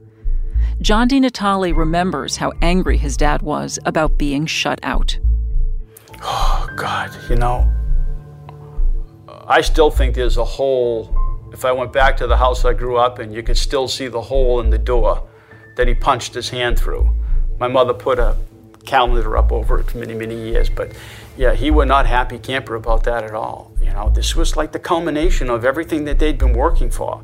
John 0.81 1.09
Di 1.09 1.18
Natale 1.18 1.73
remembers 1.73 2.37
how 2.37 2.53
angry 2.62 2.99
his 2.99 3.16
dad 3.16 3.42
was 3.42 3.81
about 3.85 4.16
being 4.16 4.47
shut 4.47 4.79
out. 4.85 5.18
Oh, 6.23 6.68
God, 6.77 7.11
you 7.29 7.35
know, 7.35 7.68
I 9.52 9.60
still 9.60 9.90
think 9.90 10.14
there's 10.14 10.38
a 10.38 10.44
hole. 10.46 11.14
If 11.52 11.66
I 11.66 11.72
went 11.72 11.92
back 11.92 12.16
to 12.16 12.26
the 12.26 12.38
house 12.38 12.64
I 12.64 12.72
grew 12.72 12.96
up 12.96 13.20
in, 13.20 13.32
you 13.32 13.42
could 13.42 13.58
still 13.58 13.86
see 13.86 14.08
the 14.08 14.22
hole 14.22 14.60
in 14.60 14.70
the 14.70 14.78
door 14.78 15.28
that 15.76 15.86
he 15.86 15.92
punched 15.92 16.32
his 16.32 16.48
hand 16.48 16.78
through. 16.78 17.14
My 17.58 17.68
mother 17.68 17.92
put 17.92 18.18
a 18.18 18.34
calendar 18.86 19.36
up 19.36 19.52
over 19.52 19.80
it 19.80 19.90
for 19.90 19.98
many, 19.98 20.14
many 20.14 20.36
years, 20.36 20.70
but 20.70 20.92
yeah, 21.36 21.52
he 21.52 21.70
was 21.70 21.86
not 21.86 22.06
happy 22.06 22.38
camper 22.38 22.76
about 22.76 23.04
that 23.04 23.24
at 23.24 23.34
all. 23.34 23.70
You 23.78 23.92
know, 23.92 24.08
this 24.08 24.34
was 24.34 24.56
like 24.56 24.72
the 24.72 24.78
culmination 24.78 25.50
of 25.50 25.66
everything 25.66 26.06
that 26.06 26.18
they'd 26.18 26.38
been 26.38 26.54
working 26.54 26.90
for. 26.90 27.22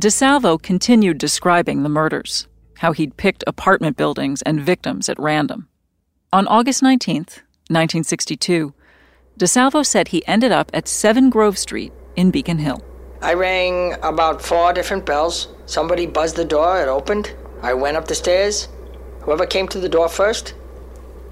DeSalvo 0.00 0.62
continued 0.62 1.18
describing 1.18 1.82
the 1.82 1.88
murders, 1.88 2.46
how 2.76 2.92
he'd 2.92 3.16
picked 3.16 3.42
apartment 3.48 3.96
buildings 3.96 4.40
and 4.42 4.60
victims 4.60 5.08
at 5.08 5.18
random. 5.18 5.66
On 6.32 6.46
August 6.46 6.80
19th, 6.80 7.42
1962, 7.70 8.72
DeSalvo 9.36 9.84
said 9.84 10.08
he 10.08 10.24
ended 10.28 10.52
up 10.52 10.70
at 10.72 10.86
7 10.86 11.28
Grove 11.28 11.58
Street 11.58 11.92
in 12.14 12.30
Beacon 12.30 12.58
Hill. 12.58 12.84
I 13.20 13.34
rang 13.34 13.94
about 14.04 14.40
four 14.40 14.72
different 14.72 15.04
bells. 15.04 15.48
Somebody 15.66 16.06
buzzed 16.06 16.36
the 16.36 16.44
door, 16.44 16.80
it 16.80 16.86
opened. 16.86 17.34
I 17.62 17.74
went 17.74 17.96
up 17.96 18.06
the 18.06 18.14
stairs. 18.14 18.68
Whoever 19.22 19.44
came 19.44 19.66
to 19.68 19.80
the 19.80 19.88
door 19.88 20.08
first, 20.08 20.54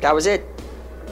that 0.01 0.17
was 0.17 0.27
it. 0.27 0.45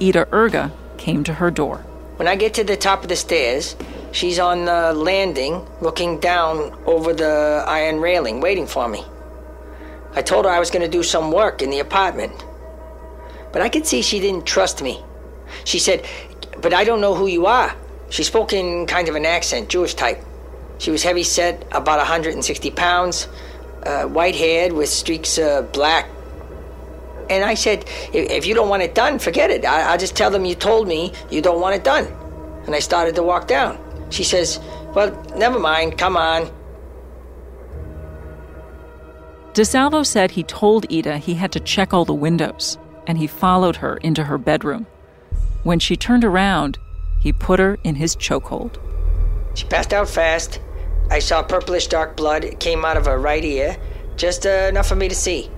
Ida 0.01 0.25
Irga 0.33 0.73
came 0.99 1.23
to 1.23 1.35
her 1.35 1.53
door. 1.53 1.79
When 2.17 2.27
I 2.27 2.35
get 2.35 2.55
to 2.55 2.65
the 2.65 2.77
top 2.77 3.05
of 3.05 3.09
the 3.09 3.15
stairs, 3.15 3.77
she's 4.11 4.41
on 4.41 4.65
the 4.65 4.95
landing 4.95 5.65
looking 5.81 6.19
down 6.19 6.77
over 6.87 7.15
the 7.15 7.63
iron 7.69 8.01
railing, 8.01 8.41
waiting 8.41 8.67
for 8.67 8.89
me. 8.89 9.05
I 10.15 10.23
told 10.23 10.45
her 10.45 10.51
I 10.51 10.59
was 10.59 10.73
going 10.73 10.83
to 10.83 10.91
do 10.91 11.05
some 11.05 11.31
work 11.31 11.63
in 11.63 11.71
the 11.71 11.79
apartment. 11.79 12.33
But 13.57 13.63
I 13.63 13.71
could 13.71 13.87
see 13.87 14.03
she 14.03 14.21
didn't 14.21 14.45
trust 14.45 14.83
me. 14.83 15.03
She 15.65 15.79
said, 15.79 16.05
But 16.61 16.75
I 16.75 16.85
don't 16.85 17.01
know 17.01 17.15
who 17.15 17.27
you 17.27 17.47
are. 17.47 17.75
She 18.11 18.23
spoke 18.23 18.53
in 18.53 18.85
kind 18.85 19.09
of 19.09 19.15
an 19.15 19.25
accent, 19.25 19.71
Jewish 19.71 19.95
type. 19.95 20.23
She 20.77 20.91
was 20.91 21.03
heavy 21.03 21.23
set, 21.23 21.65
about 21.73 21.97
160 21.97 22.71
pounds, 22.73 23.29
uh, 23.87 24.05
white 24.05 24.37
haired 24.37 24.75
with 24.75 24.91
streaks 24.91 25.39
of 25.39 25.73
black. 25.73 26.07
And 27.31 27.47
I 27.47 27.55
said, 27.55 27.87
if 28.13 28.45
you 28.45 28.53
don't 28.53 28.69
want 28.69 28.83
it 28.83 28.95
done, 28.95 29.19
forget 29.19 29.51
it. 29.51 29.65
I- 29.65 29.91
will 29.91 29.99
just 29.99 30.15
tell 30.15 30.31
them 30.31 30.45
you 30.45 30.55
told 30.55 30.87
me 30.87 31.15
you 31.31 31.41
don't 31.41 31.63
want 31.63 31.77
it 31.77 31.83
done. 31.83 32.05
And 32.67 32.75
I 32.75 32.81
started 32.81 33.15
to 33.15 33.23
walk 33.23 33.49
down. 33.49 33.79
She 34.11 34.23
says, 34.23 34.61
Well, 34.95 35.11
never 35.35 35.59
mind, 35.59 35.97
come 35.97 36.19
on. 36.19 36.51
DeSalvo 39.55 40.05
said 40.05 40.33
he 40.33 40.43
told 40.43 40.85
Ida 40.93 41.17
he 41.17 41.33
had 41.33 41.53
to 41.53 41.61
check 41.61 41.95
all 41.95 42.05
the 42.05 42.13
windows, 42.13 42.77
and 43.07 43.19
he 43.19 43.27
followed 43.27 43.77
her 43.77 43.97
into 43.99 44.25
her 44.25 44.39
bedroom. 44.39 44.87
When 45.63 45.79
she 45.79 45.97
turned 45.97 46.25
around, 46.25 46.79
he 47.21 47.33
put 47.33 47.59
her 47.59 47.79
in 47.83 47.97
his 47.97 48.15
chokehold. 48.15 48.79
She 49.55 49.67
passed 49.67 49.93
out 49.93 50.09
fast. 50.09 50.61
I 51.11 51.19
saw 51.19 51.43
purplish 51.43 51.87
dark 51.87 52.17
blood. 52.17 52.45
It 52.45 52.61
came 52.61 52.85
out 52.85 52.97
of 52.97 53.07
her 53.07 53.19
right 53.19 53.45
ear, 53.45 53.77
just 54.17 54.47
uh, 54.47 54.67
enough 54.69 54.89
for 54.89 54.97
me 54.97 55.09
to 55.09 55.15
see. 55.15 55.51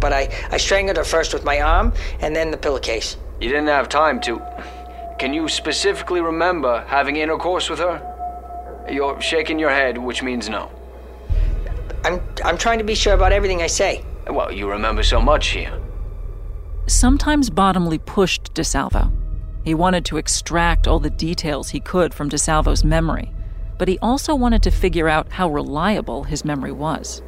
But 0.00 0.12
I, 0.12 0.28
I 0.50 0.58
strangled 0.58 0.96
her 0.96 1.04
first 1.04 1.32
with 1.32 1.44
my 1.44 1.60
arm 1.60 1.92
and 2.20 2.36
then 2.36 2.50
the 2.50 2.56
pillowcase. 2.56 3.16
You 3.40 3.48
didn't 3.48 3.68
have 3.68 3.88
time 3.88 4.20
to. 4.22 4.40
Can 5.18 5.34
you 5.34 5.48
specifically 5.48 6.20
remember 6.20 6.84
having 6.86 7.16
intercourse 7.16 7.68
with 7.68 7.80
her? 7.80 8.04
You're 8.90 9.20
shaking 9.20 9.58
your 9.58 9.70
head, 9.70 9.98
which 9.98 10.22
means 10.22 10.48
no. 10.48 10.70
I'm, 12.04 12.20
I'm 12.44 12.56
trying 12.56 12.78
to 12.78 12.84
be 12.84 12.94
sure 12.94 13.14
about 13.14 13.32
everything 13.32 13.60
I 13.60 13.66
say. 13.66 14.04
Well, 14.28 14.52
you 14.52 14.70
remember 14.70 15.02
so 15.02 15.20
much 15.20 15.48
here. 15.48 15.80
Sometimes 16.88 17.50
Bottomley 17.50 17.98
pushed 17.98 18.54
DeSalvo. 18.54 19.12
He 19.62 19.74
wanted 19.74 20.06
to 20.06 20.16
extract 20.16 20.88
all 20.88 20.98
the 20.98 21.10
details 21.10 21.68
he 21.68 21.80
could 21.80 22.14
from 22.14 22.30
DeSalvo's 22.30 22.82
memory, 22.82 23.30
but 23.76 23.88
he 23.88 23.98
also 23.98 24.34
wanted 24.34 24.62
to 24.62 24.70
figure 24.70 25.06
out 25.06 25.30
how 25.30 25.50
reliable 25.50 26.24
his 26.24 26.46
memory 26.46 26.72
was. 26.72 27.20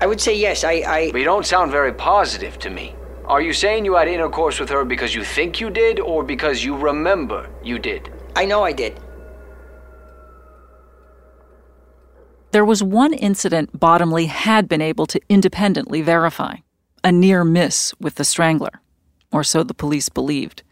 I 0.00 0.06
would 0.06 0.20
say 0.20 0.36
yes. 0.36 0.64
I, 0.64 0.82
I. 0.84 1.12
But 1.12 1.18
you 1.18 1.24
don't 1.24 1.46
sound 1.46 1.70
very 1.70 1.92
positive 1.92 2.58
to 2.58 2.70
me. 2.70 2.96
Are 3.26 3.40
you 3.40 3.52
saying 3.52 3.84
you 3.84 3.94
had 3.94 4.08
intercourse 4.08 4.58
with 4.58 4.68
her 4.70 4.84
because 4.84 5.14
you 5.14 5.22
think 5.22 5.60
you 5.60 5.70
did, 5.70 6.00
or 6.00 6.24
because 6.24 6.64
you 6.64 6.76
remember 6.76 7.48
you 7.62 7.78
did? 7.78 8.12
I 8.34 8.46
know 8.46 8.64
I 8.64 8.72
did. 8.72 8.98
There 12.50 12.64
was 12.64 12.82
one 12.82 13.14
incident 13.14 13.78
Bottomley 13.78 14.26
had 14.26 14.68
been 14.68 14.80
able 14.80 15.06
to 15.06 15.20
independently 15.28 16.02
verify 16.02 16.56
a 17.04 17.12
near 17.12 17.44
miss 17.44 17.94
with 18.00 18.16
the 18.16 18.24
strangler, 18.24 18.80
or 19.32 19.44
so 19.44 19.62
the 19.62 19.74
police 19.74 20.08
believed. 20.08 20.62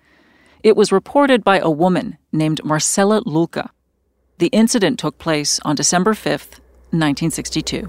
It 0.63 0.77
was 0.77 0.93
reported 0.93 1.45
by 1.45 1.59
a 1.59 1.71
woman 1.71 2.19
named 2.33 2.65
Marcella 2.65 3.23
Lulka. 3.23 3.71
The 4.39 4.49
incident 4.49 4.99
took 4.99 5.19
place 5.19 5.61
on 5.65 5.77
December 5.77 6.13
5th, 6.13 6.61
1962. 6.91 7.89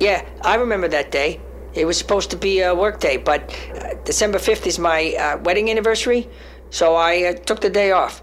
Yeah, 0.00 0.26
I 0.42 0.56
remember 0.56 0.88
that 0.88 1.10
day. 1.10 1.40
It 1.74 1.84
was 1.84 1.98
supposed 1.98 2.30
to 2.30 2.36
be 2.36 2.60
a 2.60 2.74
work 2.74 3.00
day, 3.00 3.18
but 3.18 3.54
uh, 3.74 3.94
December 4.04 4.38
5th 4.38 4.66
is 4.66 4.78
my 4.78 5.14
uh, 5.14 5.38
wedding 5.38 5.70
anniversary, 5.70 6.28
so 6.70 6.94
I 6.94 7.24
uh, 7.24 7.32
took 7.34 7.60
the 7.60 7.70
day 7.70 7.92
off. 7.92 8.22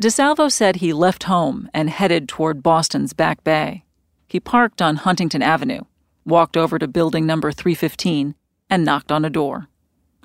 DeSalvo 0.00 0.52
said 0.52 0.76
he 0.76 0.92
left 0.92 1.24
home 1.24 1.70
and 1.72 1.88
headed 1.88 2.28
toward 2.28 2.62
Boston's 2.62 3.12
Back 3.12 3.42
Bay. 3.42 3.84
He 4.26 4.40
parked 4.40 4.82
on 4.82 4.96
Huntington 4.96 5.42
Avenue, 5.42 5.82
walked 6.24 6.56
over 6.56 6.78
to 6.78 6.86
building 6.86 7.24
number 7.24 7.52
315, 7.52 8.34
and 8.68 8.84
knocked 8.84 9.10
on 9.10 9.24
a 9.24 9.30
door. 9.30 9.68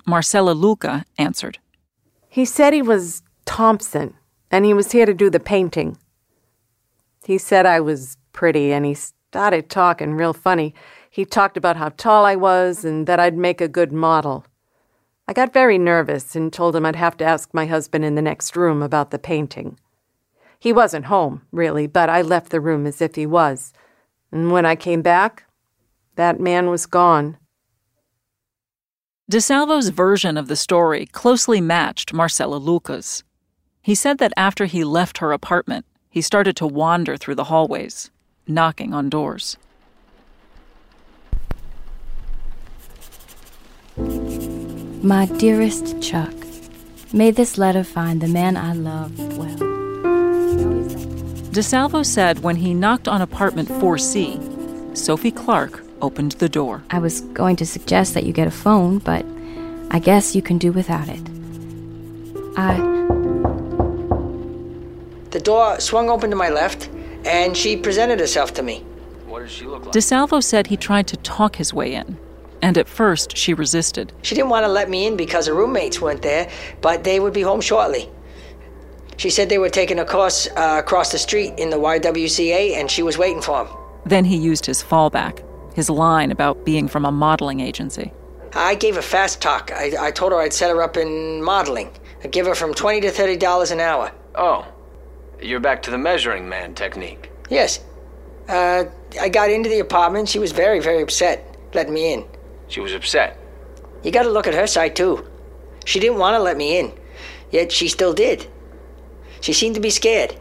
Marcella 0.06 0.54
Lulka 0.54 1.04
answered. 1.18 1.58
He 2.28 2.44
said 2.44 2.72
he 2.72 2.82
was 2.82 3.22
Thompson, 3.44 4.14
and 4.50 4.64
he 4.64 4.74
was 4.74 4.92
here 4.92 5.06
to 5.06 5.14
do 5.14 5.30
the 5.30 5.40
painting. 5.40 5.96
He 7.24 7.38
said 7.38 7.66
I 7.66 7.80
was 7.80 8.16
pretty, 8.32 8.72
and 8.72 8.84
he 8.84 8.94
started 8.94 9.70
talking 9.70 10.14
real 10.14 10.32
funny. 10.32 10.74
He 11.10 11.24
talked 11.24 11.56
about 11.56 11.76
how 11.76 11.90
tall 11.90 12.24
I 12.24 12.36
was 12.36 12.84
and 12.84 13.06
that 13.06 13.20
I'd 13.20 13.36
make 13.36 13.60
a 13.60 13.68
good 13.68 13.92
model. 13.92 14.46
I 15.28 15.32
got 15.32 15.52
very 15.52 15.78
nervous 15.78 16.34
and 16.34 16.52
told 16.52 16.74
him 16.74 16.84
I'd 16.84 16.96
have 16.96 17.16
to 17.18 17.24
ask 17.24 17.54
my 17.54 17.66
husband 17.66 18.04
in 18.04 18.14
the 18.14 18.22
next 18.22 18.56
room 18.56 18.82
about 18.82 19.10
the 19.10 19.18
painting. 19.18 19.78
He 20.58 20.72
wasn't 20.72 21.06
home, 21.06 21.42
really, 21.52 21.86
but 21.86 22.08
I 22.08 22.22
left 22.22 22.50
the 22.50 22.60
room 22.60 22.86
as 22.86 23.00
if 23.00 23.14
he 23.14 23.26
was. 23.26 23.72
And 24.30 24.50
when 24.50 24.66
I 24.66 24.76
came 24.76 25.02
back, 25.02 25.44
that 26.16 26.40
man 26.40 26.70
was 26.70 26.86
gone. 26.86 27.36
DeSalvo's 29.32 29.88
version 29.88 30.36
of 30.36 30.46
the 30.46 30.56
story 30.56 31.06
closely 31.06 31.58
matched 31.58 32.12
Marcella 32.12 32.60
Lulka's. 32.60 33.24
He 33.80 33.94
said 33.94 34.18
that 34.18 34.34
after 34.36 34.66
he 34.66 34.84
left 34.84 35.16
her 35.18 35.32
apartment, 35.32 35.86
he 36.10 36.20
started 36.20 36.54
to 36.56 36.66
wander 36.66 37.16
through 37.16 37.36
the 37.36 37.44
hallways, 37.44 38.10
knocking 38.46 38.92
on 38.92 39.08
doors. 39.08 39.56
My 45.02 45.24
dearest 45.38 46.02
Chuck, 46.02 46.34
may 47.14 47.30
this 47.30 47.56
letter 47.56 47.84
find 47.84 48.20
the 48.20 48.28
man 48.28 48.58
I 48.58 48.74
love 48.74 49.18
well. 49.38 49.56
DeSalvo 51.56 52.04
said 52.04 52.40
when 52.40 52.56
he 52.56 52.74
knocked 52.74 53.08
on 53.08 53.22
apartment 53.22 53.70
4C, 53.70 54.94
Sophie 54.94 55.30
Clark 55.30 55.82
opened 56.02 56.32
the 56.32 56.48
door. 56.48 56.82
I 56.90 56.98
was 56.98 57.20
going 57.20 57.56
to 57.56 57.66
suggest 57.66 58.14
that 58.14 58.24
you 58.24 58.32
get 58.32 58.46
a 58.46 58.50
phone, 58.50 58.98
but 58.98 59.24
I 59.90 59.98
guess 59.98 60.34
you 60.34 60.42
can 60.42 60.58
do 60.58 60.72
without 60.72 61.08
it. 61.08 61.22
I. 62.56 62.76
The 65.30 65.40
door 65.40 65.80
swung 65.80 66.10
open 66.10 66.28
to 66.30 66.36
my 66.36 66.50
left, 66.50 66.90
and 67.24 67.56
she 67.56 67.76
presented 67.76 68.20
herself 68.20 68.52
to 68.54 68.62
me. 68.62 68.84
What 69.26 69.40
does 69.40 69.52
she 69.52 69.64
look 69.64 69.86
like? 69.86 69.94
DeSalvo 69.94 70.42
said 70.42 70.66
he 70.66 70.76
tried 70.76 71.06
to 71.06 71.16
talk 71.18 71.56
his 71.56 71.72
way 71.72 71.94
in, 71.94 72.18
and 72.60 72.76
at 72.76 72.88
first 72.88 73.36
she 73.36 73.54
resisted. 73.54 74.12
She 74.22 74.34
didn't 74.34 74.50
want 74.50 74.64
to 74.64 74.72
let 74.72 74.90
me 74.90 75.06
in 75.06 75.16
because 75.16 75.46
her 75.46 75.54
roommates 75.54 76.00
weren't 76.00 76.22
there, 76.22 76.50
but 76.82 77.04
they 77.04 77.18
would 77.20 77.32
be 77.32 77.42
home 77.42 77.62
shortly. 77.62 78.10
She 79.16 79.30
said 79.30 79.48
they 79.48 79.58
were 79.58 79.70
taking 79.70 79.98
a 79.98 80.04
course 80.04 80.48
uh, 80.56 80.76
across 80.78 81.12
the 81.12 81.18
street 81.18 81.54
in 81.56 81.70
the 81.70 81.76
YWCA, 81.76 82.72
and 82.72 82.90
she 82.90 83.02
was 83.02 83.16
waiting 83.16 83.40
for 83.40 83.64
them. 83.64 83.76
Then 84.04 84.24
he 84.24 84.36
used 84.36 84.66
his 84.66 84.82
fallback, 84.82 85.44
his 85.74 85.90
line 85.90 86.30
about 86.30 86.64
being 86.64 86.88
from 86.88 87.04
a 87.04 87.12
modeling 87.12 87.60
agency. 87.60 88.12
I 88.54 88.74
gave 88.74 88.96
a 88.96 89.02
fast 89.02 89.40
talk. 89.40 89.70
I, 89.72 89.92
I 89.98 90.10
told 90.10 90.32
her 90.32 90.38
I'd 90.38 90.52
set 90.52 90.70
her 90.70 90.82
up 90.82 90.96
in 90.96 91.42
modeling. 91.42 91.90
I'd 92.22 92.32
give 92.32 92.46
her 92.46 92.54
from 92.54 92.74
twenty 92.74 93.00
to 93.02 93.10
thirty 93.10 93.36
dollars 93.36 93.70
an 93.70 93.80
hour. 93.80 94.12
Oh, 94.34 94.66
you're 95.40 95.60
back 95.60 95.82
to 95.82 95.90
the 95.90 95.98
measuring 95.98 96.48
man 96.48 96.74
technique. 96.74 97.30
Yes. 97.48 97.84
Uh, 98.48 98.84
I 99.20 99.28
got 99.28 99.50
into 99.50 99.68
the 99.68 99.78
apartment. 99.78 100.28
She 100.28 100.38
was 100.38 100.52
very, 100.52 100.80
very 100.80 101.02
upset 101.02 101.56
letting 101.74 101.94
me 101.94 102.12
in. 102.12 102.24
She 102.68 102.80
was 102.80 102.92
upset. 102.92 103.38
You 104.02 104.10
got 104.10 104.24
to 104.24 104.30
look 104.30 104.46
at 104.46 104.54
her 104.54 104.66
side 104.66 104.96
too. 104.96 105.26
She 105.84 106.00
didn't 106.00 106.18
want 106.18 106.34
to 106.34 106.42
let 106.42 106.56
me 106.56 106.78
in, 106.78 106.92
yet 107.50 107.72
she 107.72 107.88
still 107.88 108.12
did. 108.12 108.46
She 109.40 109.52
seemed 109.52 109.74
to 109.74 109.80
be 109.80 109.90
scared. 109.90 110.36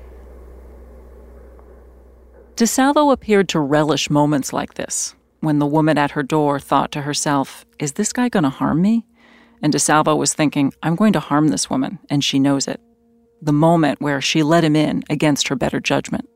DeSalvo 2.55 3.11
appeared 3.11 3.49
to 3.49 3.59
relish 3.59 4.09
moments 4.09 4.53
like 4.53 4.75
this, 4.75 5.15
when 5.41 5.59
the 5.59 5.67
woman 5.67 5.97
at 5.97 6.11
her 6.11 6.23
door 6.23 6.59
thought 6.59 6.91
to 6.93 7.01
herself, 7.01 7.65
Is 7.77 7.93
this 7.93 8.13
guy 8.13 8.29
going 8.29 8.43
to 8.43 8.49
harm 8.49 8.81
me? 8.81 9.05
and 9.61 9.73
DeSalvo 9.73 10.17
was 10.17 10.33
thinking, 10.33 10.73
I'm 10.81 10.95
going 10.95 11.13
to 11.13 11.19
harm 11.19 11.49
this 11.49 11.69
woman, 11.69 11.99
and 12.09 12.23
she 12.23 12.39
knows 12.39 12.67
it. 12.67 12.81
The 13.41 13.53
moment 13.53 14.01
where 14.01 14.21
she 14.21 14.43
let 14.43 14.63
him 14.63 14.75
in 14.75 15.03
against 15.09 15.47
her 15.49 15.55
better 15.55 15.79
judgment. 15.79 16.27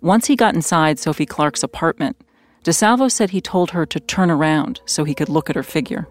Once 0.00 0.26
he 0.26 0.36
got 0.36 0.54
inside 0.54 0.98
Sophie 0.98 1.26
Clark's 1.26 1.62
apartment, 1.62 2.16
DeSalvo 2.64 3.10
said 3.10 3.30
he 3.30 3.40
told 3.40 3.72
her 3.72 3.84
to 3.86 4.00
turn 4.00 4.30
around 4.30 4.80
so 4.84 5.04
he 5.04 5.14
could 5.14 5.28
look 5.28 5.50
at 5.50 5.56
her 5.56 5.62
figure. 5.62 6.08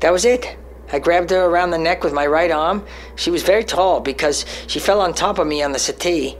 That 0.00 0.12
was 0.12 0.24
it. 0.24 0.56
I 0.92 0.98
grabbed 0.98 1.30
her 1.30 1.44
around 1.44 1.70
the 1.70 1.78
neck 1.78 2.02
with 2.02 2.12
my 2.12 2.26
right 2.26 2.50
arm. 2.50 2.84
She 3.16 3.30
was 3.30 3.42
very 3.42 3.64
tall 3.64 4.00
because 4.00 4.44
she 4.66 4.80
fell 4.80 5.00
on 5.00 5.12
top 5.14 5.38
of 5.38 5.46
me 5.46 5.62
on 5.62 5.72
the 5.72 5.78
settee. 5.78 6.36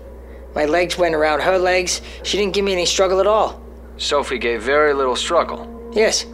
My 0.54 0.64
legs 0.64 0.98
went 0.98 1.14
around 1.14 1.42
her 1.42 1.58
legs. 1.58 2.00
She 2.24 2.36
didn't 2.36 2.54
give 2.54 2.64
me 2.64 2.72
any 2.72 2.86
struggle 2.86 3.20
at 3.20 3.26
all. 3.26 3.62
Sophie 4.00 4.38
gave 4.38 4.62
very 4.62 4.94
little 4.94 5.14
struggle. 5.14 5.68
Yes. 5.92 6.24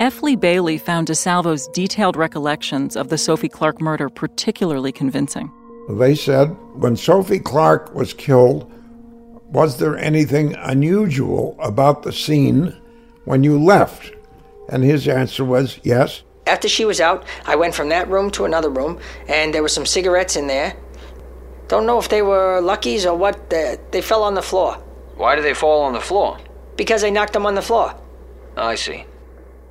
F. 0.00 0.22
Lee 0.22 0.36
Bailey 0.36 0.76
found 0.76 1.08
DeSalvo's 1.08 1.66
detailed 1.68 2.14
recollections 2.14 2.94
of 2.94 3.08
the 3.08 3.16
Sophie 3.16 3.48
Clark 3.48 3.80
murder 3.80 4.10
particularly 4.10 4.92
convincing. 4.92 5.50
They 5.88 6.14
said 6.14 6.48
when 6.74 6.94
Sophie 6.96 7.38
Clark 7.38 7.94
was 7.94 8.12
killed, 8.12 8.70
was 9.46 9.78
there 9.78 9.96
anything 9.96 10.54
unusual 10.56 11.56
about 11.58 12.02
the 12.02 12.12
scene 12.12 12.76
when 13.24 13.42
you 13.42 13.58
left? 13.58 14.12
And 14.68 14.84
his 14.84 15.08
answer 15.08 15.44
was 15.44 15.80
yes. 15.82 16.22
After 16.46 16.68
she 16.68 16.84
was 16.84 17.00
out, 17.00 17.24
I 17.46 17.56
went 17.56 17.74
from 17.74 17.88
that 17.88 18.08
room 18.08 18.30
to 18.32 18.44
another 18.44 18.70
room, 18.70 18.98
and 19.28 19.54
there 19.54 19.62
were 19.62 19.68
some 19.68 19.86
cigarettes 19.86 20.36
in 20.36 20.48
there. 20.48 20.76
Don't 21.68 21.86
know 21.86 21.98
if 21.98 22.08
they 22.08 22.20
were 22.20 22.60
luckies 22.60 23.06
or 23.06 23.16
what. 23.16 23.48
They, 23.48 23.78
they 23.90 24.02
fell 24.02 24.22
on 24.22 24.34
the 24.34 24.42
floor. 24.42 24.81
Why 25.16 25.34
did 25.34 25.44
they 25.44 25.54
fall 25.54 25.82
on 25.82 25.92
the 25.92 26.00
floor? 26.00 26.38
Because 26.76 27.04
I 27.04 27.10
knocked 27.10 27.32
them 27.32 27.46
on 27.46 27.54
the 27.54 27.62
floor. 27.62 27.94
I 28.56 28.74
see. 28.74 29.04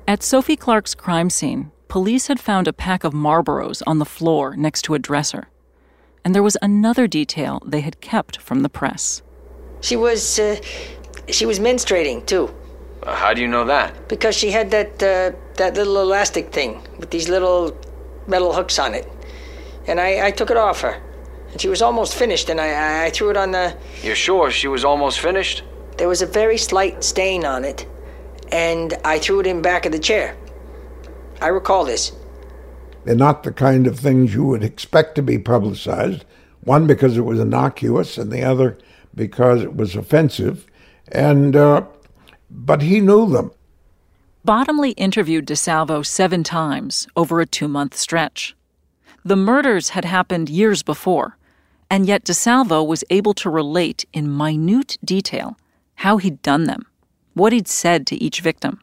At 0.08 0.22
Sophie 0.22 0.56
Clark's 0.56 0.94
crime 0.94 1.30
scene, 1.30 1.70
police 1.88 2.26
had 2.26 2.40
found 2.40 2.66
a 2.66 2.72
pack 2.72 3.04
of 3.04 3.12
Marlboros 3.12 3.82
on 3.86 3.98
the 3.98 4.04
floor 4.04 4.56
next 4.56 4.82
to 4.82 4.94
a 4.94 4.98
dresser. 4.98 5.48
And 6.24 6.34
there 6.34 6.42
was 6.42 6.56
another 6.62 7.06
detail 7.06 7.60
they 7.66 7.80
had 7.80 8.00
kept 8.00 8.40
from 8.40 8.62
the 8.62 8.68
press. 8.68 9.22
She 9.80 9.96
was, 9.96 10.38
uh, 10.38 10.60
she 11.28 11.46
was 11.46 11.58
menstruating 11.58 12.24
too. 12.26 12.54
Uh, 13.02 13.16
how 13.16 13.34
do 13.34 13.40
you 13.40 13.48
know 13.48 13.64
that? 13.64 14.08
Because 14.08 14.36
she 14.36 14.52
had 14.52 14.70
that, 14.70 15.02
uh, 15.02 15.36
that 15.56 15.74
little 15.74 16.00
elastic 16.00 16.52
thing 16.52 16.80
with 16.98 17.10
these 17.10 17.28
little 17.28 17.76
metal 18.28 18.52
hooks 18.52 18.78
on 18.78 18.94
it, 18.94 19.10
and 19.88 20.00
I, 20.00 20.26
I 20.26 20.30
took 20.30 20.50
it 20.50 20.56
off 20.56 20.80
her, 20.82 21.02
and 21.52 21.60
she 21.60 21.68
was 21.68 21.82
almost 21.82 22.14
finished, 22.14 22.48
and 22.48 22.60
I, 22.60 23.06
I 23.06 23.10
threw 23.10 23.30
it 23.30 23.36
on 23.36 23.52
the. 23.52 23.76
You're 24.02 24.16
sure 24.16 24.50
she 24.50 24.68
was 24.68 24.84
almost 24.84 25.20
finished? 25.20 25.62
There 25.98 26.08
was 26.08 26.22
a 26.22 26.26
very 26.26 26.56
slight 26.56 27.04
stain 27.04 27.44
on 27.44 27.64
it, 27.64 27.86
and 28.50 28.94
I 29.04 29.18
threw 29.18 29.40
it 29.40 29.46
in 29.46 29.62
back 29.62 29.86
of 29.86 29.92
the 29.92 29.98
chair. 29.98 30.36
I 31.40 31.48
recall 31.48 31.84
this. 31.84 32.12
They're 33.04 33.14
not 33.14 33.42
the 33.42 33.52
kind 33.52 33.86
of 33.86 33.98
things 33.98 34.32
you 34.32 34.44
would 34.44 34.62
expect 34.62 35.14
to 35.16 35.22
be 35.22 35.38
publicized. 35.38 36.24
One 36.64 36.86
because 36.86 37.16
it 37.16 37.22
was 37.22 37.38
innocuous, 37.38 38.16
and 38.16 38.32
the 38.32 38.42
other 38.42 38.78
because 39.14 39.62
it 39.62 39.76
was 39.76 39.94
offensive. 39.94 40.66
And 41.08 41.54
uh, 41.54 41.84
but 42.50 42.82
he 42.82 43.00
knew 43.00 43.28
them. 43.28 43.50
Bottomley 44.44 44.92
interviewed 44.92 45.46
DeSalvo 45.46 46.04
seven 46.04 46.42
times 46.42 47.06
over 47.14 47.40
a 47.40 47.46
two 47.46 47.68
month 47.68 47.96
stretch. 47.96 48.56
The 49.24 49.36
murders 49.36 49.90
had 49.90 50.04
happened 50.04 50.48
years 50.48 50.82
before, 50.82 51.36
and 51.92 52.08
yet 52.08 52.24
DeSalvo 52.24 52.86
was 52.86 53.04
able 53.10 53.34
to 53.34 53.50
relate 53.50 54.06
in 54.14 54.34
minute 54.34 54.96
detail 55.04 55.58
how 55.96 56.16
he'd 56.16 56.40
done 56.40 56.64
them, 56.64 56.86
what 57.34 57.52
he'd 57.52 57.68
said 57.68 58.06
to 58.06 58.16
each 58.16 58.40
victim, 58.40 58.80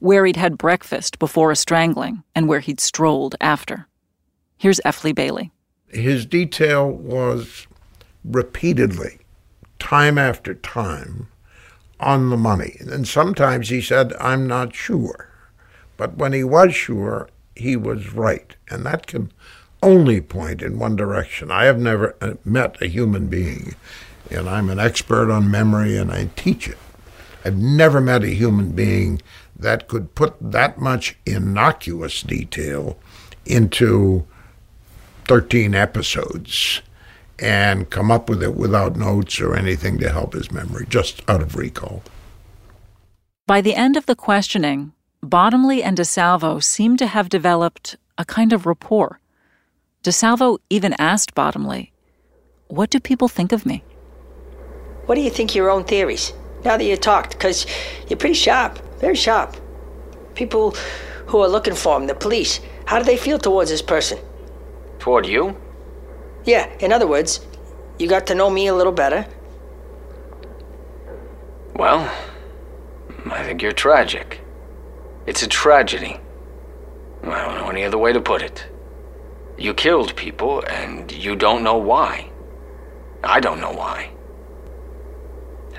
where 0.00 0.26
he'd 0.26 0.34
had 0.34 0.58
breakfast 0.58 1.20
before 1.20 1.52
a 1.52 1.56
strangling, 1.56 2.24
and 2.34 2.48
where 2.48 2.58
he'd 2.58 2.80
strolled 2.80 3.36
after. 3.40 3.86
Here's 4.56 4.80
F. 4.84 5.04
Lee 5.04 5.12
Bailey. 5.12 5.52
His 5.86 6.26
detail 6.26 6.90
was 6.90 7.68
repeatedly, 8.24 9.20
time 9.78 10.18
after 10.18 10.54
time, 10.54 11.28
on 12.00 12.30
the 12.30 12.36
money. 12.36 12.76
And 12.80 13.06
sometimes 13.06 13.68
he 13.68 13.80
said, 13.80 14.12
I'm 14.18 14.48
not 14.48 14.74
sure. 14.74 15.30
But 15.96 16.16
when 16.16 16.32
he 16.32 16.42
was 16.42 16.74
sure, 16.74 17.28
he 17.54 17.76
was 17.76 18.12
right. 18.14 18.56
And 18.68 18.84
that 18.84 19.06
can 19.06 19.30
only 19.82 20.20
point 20.20 20.62
in 20.62 20.78
one 20.78 20.96
direction. 20.96 21.50
I 21.50 21.64
have 21.64 21.78
never 21.78 22.16
uh, 22.20 22.34
met 22.44 22.80
a 22.82 22.88
human 22.88 23.26
being, 23.28 23.74
and 24.30 24.48
I'm 24.48 24.70
an 24.70 24.78
expert 24.78 25.30
on 25.30 25.50
memory 25.50 25.96
and 25.96 26.10
I 26.10 26.30
teach 26.36 26.68
it. 26.68 26.78
I've 27.44 27.56
never 27.56 28.00
met 28.00 28.24
a 28.24 28.28
human 28.28 28.72
being 28.72 29.22
that 29.56 29.88
could 29.88 30.14
put 30.14 30.34
that 30.40 30.78
much 30.78 31.16
innocuous 31.24 32.22
detail 32.22 32.98
into 33.46 34.26
13 35.26 35.74
episodes 35.74 36.82
and 37.38 37.88
come 37.90 38.10
up 38.10 38.28
with 38.28 38.42
it 38.42 38.54
without 38.54 38.96
notes 38.96 39.40
or 39.40 39.54
anything 39.54 39.98
to 39.98 40.10
help 40.10 40.32
his 40.32 40.50
memory, 40.50 40.86
just 40.88 41.22
out 41.28 41.40
of 41.40 41.54
recall. 41.56 42.02
By 43.46 43.60
the 43.60 43.74
end 43.74 43.96
of 43.96 44.06
the 44.06 44.16
questioning, 44.16 44.92
Bottomley 45.22 45.82
and 45.82 45.96
DeSalvo 45.96 46.62
seemed 46.62 46.98
to 46.98 47.06
have 47.06 47.28
developed 47.28 47.96
a 48.16 48.24
kind 48.24 48.52
of 48.52 48.66
rapport. 48.66 49.20
DeSalvo 50.08 50.56
even 50.70 50.94
asked 50.98 51.34
Bottomley, 51.34 51.92
What 52.68 52.88
do 52.88 52.98
people 52.98 53.28
think 53.28 53.52
of 53.52 53.66
me? 53.66 53.84
What 55.04 55.16
do 55.16 55.20
you 55.20 55.28
think 55.28 55.54
your 55.54 55.68
own 55.68 55.84
theories? 55.84 56.32
Now 56.64 56.78
that 56.78 56.84
you 56.84 56.96
talked, 56.96 57.32
because 57.32 57.66
you're 58.08 58.16
pretty 58.16 58.34
sharp, 58.34 58.78
very 59.00 59.14
sharp. 59.14 59.54
People 60.34 60.70
who 61.26 61.40
are 61.40 61.48
looking 61.48 61.74
for 61.74 61.94
him, 61.94 62.06
the 62.06 62.14
police, 62.14 62.58
how 62.86 62.98
do 62.98 63.04
they 63.04 63.18
feel 63.18 63.38
towards 63.38 63.68
this 63.68 63.82
person? 63.82 64.18
Toward 64.98 65.26
you? 65.26 65.54
Yeah, 66.44 66.74
in 66.80 66.90
other 66.90 67.06
words, 67.06 67.46
you 67.98 68.08
got 68.08 68.26
to 68.28 68.34
know 68.34 68.48
me 68.48 68.66
a 68.68 68.74
little 68.74 68.94
better. 68.94 69.26
Well, 71.76 72.10
I 73.26 73.42
think 73.42 73.60
you're 73.60 73.72
tragic. 73.72 74.40
It's 75.26 75.42
a 75.42 75.46
tragedy. 75.46 76.16
I 77.24 77.44
don't 77.44 77.58
know 77.58 77.68
any 77.68 77.84
other 77.84 77.98
way 77.98 78.14
to 78.14 78.22
put 78.22 78.40
it. 78.40 78.66
You 79.58 79.74
killed 79.74 80.14
people, 80.14 80.62
and 80.68 81.10
you 81.10 81.34
don't 81.34 81.64
know 81.64 81.76
why. 81.76 82.30
I 83.24 83.40
don't 83.40 83.60
know 83.60 83.72
why. 83.72 84.10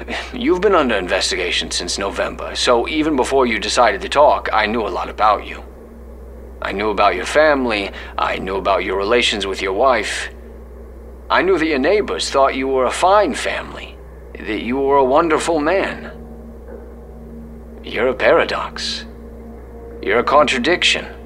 You've 0.33 0.59
been 0.59 0.75
under 0.75 0.95
investigation 0.95 1.71
since 1.71 1.97
November, 1.97 2.55
so 2.55 2.89
even 2.89 3.15
before 3.15 3.45
you 3.45 3.57
decided 3.57 4.01
to 4.01 4.09
talk, 4.09 4.49
I 4.51 4.65
knew 4.65 4.85
a 4.85 4.89
lot 4.89 5.09
about 5.09 5.47
you. 5.47 5.63
I 6.61 6.73
knew 6.73 6.89
about 6.89 7.15
your 7.15 7.25
family, 7.25 7.91
I 8.17 8.37
knew 8.37 8.57
about 8.57 8.83
your 8.83 8.97
relations 8.97 9.47
with 9.47 9.61
your 9.61 9.71
wife. 9.71 10.29
I 11.29 11.41
knew 11.41 11.57
that 11.57 11.67
your 11.67 11.79
neighbors 11.79 12.29
thought 12.29 12.55
you 12.55 12.67
were 12.67 12.85
a 12.85 12.91
fine 12.91 13.33
family, 13.33 13.97
that 14.33 14.61
you 14.61 14.77
were 14.77 14.97
a 14.97 15.03
wonderful 15.03 15.59
man. 15.59 16.11
You're 17.83 18.09
a 18.09 18.13
paradox. 18.13 19.05
You're 20.01 20.19
a 20.19 20.23
contradiction. 20.23 21.18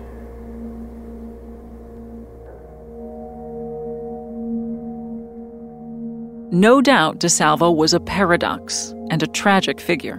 No 6.53 6.81
doubt 6.81 7.17
DeSalvo 7.17 7.75
was 7.75 7.95
a 7.95 7.99
paradox 7.99 8.93
and 9.09 9.23
a 9.23 9.27
tragic 9.27 9.81
figure. 9.81 10.17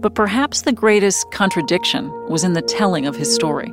But 0.00 0.16
perhaps 0.16 0.62
the 0.62 0.72
greatest 0.72 1.30
contradiction 1.30 2.10
was 2.28 2.42
in 2.42 2.54
the 2.54 2.62
telling 2.62 3.06
of 3.06 3.14
his 3.14 3.32
story. 3.32 3.68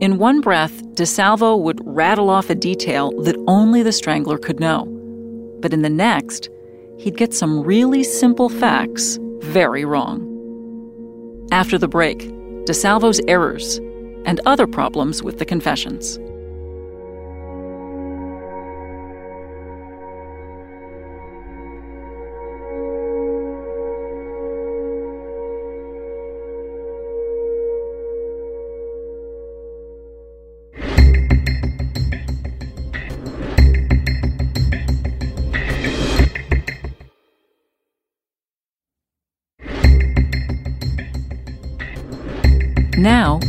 In 0.00 0.18
one 0.18 0.40
breath, 0.40 0.80
DeSalvo 0.94 1.60
would 1.60 1.80
rattle 1.84 2.30
off 2.30 2.48
a 2.48 2.54
detail 2.54 3.10
that 3.22 3.34
only 3.48 3.82
the 3.82 3.90
strangler 3.90 4.38
could 4.38 4.60
know. 4.60 4.86
But 5.58 5.72
in 5.72 5.82
the 5.82 5.90
next, 5.90 6.48
he'd 6.96 7.16
get 7.16 7.34
some 7.34 7.64
really 7.64 8.04
simple 8.04 8.48
facts 8.48 9.18
very 9.40 9.84
wrong. 9.84 10.22
After 11.50 11.76
the 11.76 11.88
break, 11.88 12.20
DeSalvo's 12.66 13.20
errors 13.26 13.78
and 14.26 14.40
other 14.46 14.68
problems 14.68 15.24
with 15.24 15.38
the 15.38 15.44
confessions. 15.44 16.20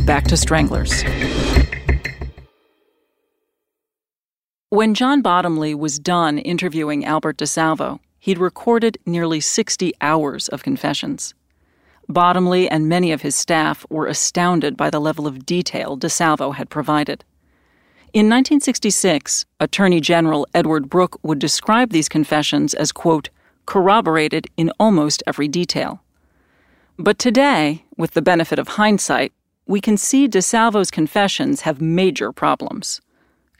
Back 0.09 0.23
to 0.23 0.35
stranglers. 0.35 1.03
When 4.69 4.95
John 4.95 5.21
Bottomley 5.21 5.75
was 5.75 5.99
done 5.99 6.39
interviewing 6.39 7.05
Albert 7.05 7.37
DeSalvo, 7.37 7.99
he'd 8.17 8.39
recorded 8.39 8.97
nearly 9.05 9.39
60 9.39 9.93
hours 10.01 10.47
of 10.47 10.63
confessions. 10.63 11.35
Bottomley 12.07 12.67
and 12.67 12.89
many 12.89 13.11
of 13.11 13.21
his 13.21 13.35
staff 13.35 13.85
were 13.91 14.07
astounded 14.07 14.75
by 14.75 14.89
the 14.89 14.99
level 14.99 15.27
of 15.27 15.45
detail 15.45 15.95
DeSalvo 15.95 16.55
had 16.55 16.71
provided. 16.71 17.23
In 18.11 18.25
1966, 18.25 19.45
Attorney 19.59 20.01
General 20.01 20.47
Edward 20.55 20.89
Brooke 20.89 21.19
would 21.21 21.37
describe 21.37 21.91
these 21.91 22.09
confessions 22.09 22.73
as, 22.73 22.91
quote, 22.91 23.29
corroborated 23.67 24.47
in 24.57 24.71
almost 24.79 25.21
every 25.27 25.47
detail. 25.47 26.01
But 26.97 27.19
today, 27.19 27.85
with 27.95 28.11
the 28.11 28.23
benefit 28.23 28.57
of 28.57 28.69
hindsight, 28.69 29.33
we 29.69 29.79
can 29.79 29.95
see 29.97 30.27
DeSalvo's 30.27 30.89
confessions 30.89 31.61
have 31.61 31.79
major 31.79 32.31
problems. 32.31 33.01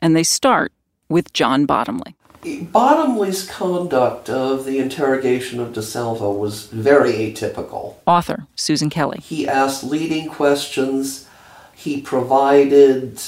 And 0.01 0.15
they 0.15 0.23
start 0.23 0.73
with 1.07 1.31
John 1.33 1.67
Bottomley. 1.67 2.15
Bottomley's 2.43 3.47
conduct 3.47 4.27
of 4.27 4.65
the 4.65 4.79
interrogation 4.79 5.59
of 5.59 5.73
DeSalvo 5.73 6.35
was 6.35 6.65
very 6.65 7.11
atypical. 7.11 7.97
Author 8.07 8.47
Susan 8.55 8.89
Kelly. 8.89 9.19
He 9.21 9.47
asked 9.47 9.83
leading 9.83 10.29
questions. 10.29 11.27
He 11.75 12.01
provided 12.01 13.21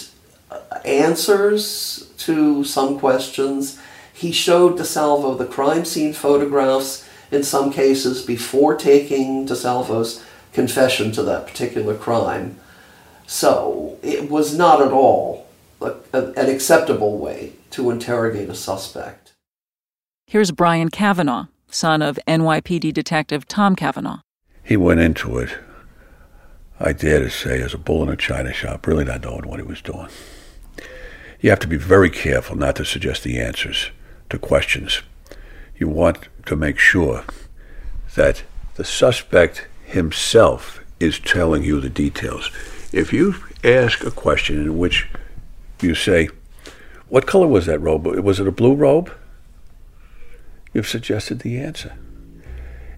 uh, 0.50 0.80
answers 0.84 2.10
to 2.18 2.64
some 2.64 2.98
questions. 2.98 3.80
He 4.12 4.32
showed 4.32 4.80
DeSalvo 4.80 5.38
the 5.38 5.46
crime 5.46 5.86
scene 5.86 6.14
photographs 6.14 7.08
in 7.30 7.44
some 7.44 7.72
cases 7.72 8.26
before 8.26 8.76
taking 8.76 9.46
DeSalvo's 9.46 10.24
confession 10.52 11.12
to 11.12 11.22
that 11.24 11.46
particular 11.46 11.96
crime. 11.96 12.58
So 13.32 13.98
it 14.04 14.30
was 14.30 14.58
not 14.58 14.82
at 14.82 14.92
all 14.92 15.48
a, 15.80 15.94
a, 16.12 16.34
an 16.34 16.50
acceptable 16.50 17.18
way 17.18 17.54
to 17.70 17.90
interrogate 17.90 18.50
a 18.50 18.54
suspect. 18.54 19.32
Here's 20.28 20.52
Brian 20.52 20.90
Kavanaugh, 20.90 21.46
son 21.70 22.02
of 22.02 22.20
NYPD 22.28 22.92
detective 22.92 23.48
Tom 23.48 23.78
Kavanaugh. 23.78 24.20
He 24.62 24.76
went 24.76 25.00
into 25.00 25.38
it, 25.38 25.58
I 26.78 26.92
dare 26.92 27.20
to 27.20 27.30
say, 27.30 27.62
as 27.62 27.74
a 27.74 27.78
bull 27.78 28.04
in 28.04 28.10
a 28.10 28.18
china 28.18 28.52
shop, 28.52 28.86
really 28.86 29.06
not 29.06 29.24
knowing 29.24 29.48
what 29.48 29.62
he 29.62 29.66
was 29.66 29.82
doing. 29.82 30.10
You 31.40 31.52
have 31.52 31.60
to 31.60 31.68
be 31.68 31.78
very 31.78 32.10
careful 32.10 32.58
not 32.58 32.76
to 32.76 32.86
suggest 32.86 33.24
the 33.24 33.40
answers 33.40 33.92
to 34.30 34.38
questions. 34.38 35.04
You 35.78 35.88
want 35.88 36.28
to 36.48 36.58
make 36.58 36.78
sure 36.78 37.24
that 38.16 38.44
the 38.76 38.84
suspect 38.84 39.68
himself 39.86 40.82
is 41.00 41.18
telling 41.18 41.64
you 41.64 41.80
the 41.80 41.90
details. 41.90 42.52
If 42.92 43.14
you 43.14 43.36
ask 43.64 44.04
a 44.04 44.12
question 44.12 44.58
in 44.58 44.78
which 44.78 45.08
you 45.82 45.96
say, 45.96 46.30
What 47.08 47.26
color 47.26 47.48
was 47.48 47.66
that 47.66 47.80
robe? 47.80 48.06
Was 48.06 48.40
it 48.40 48.48
a 48.48 48.52
blue 48.52 48.74
robe? 48.74 49.12
You've 50.74 50.88
suggested 50.88 51.40
the 51.40 51.58
answer. 51.58 51.94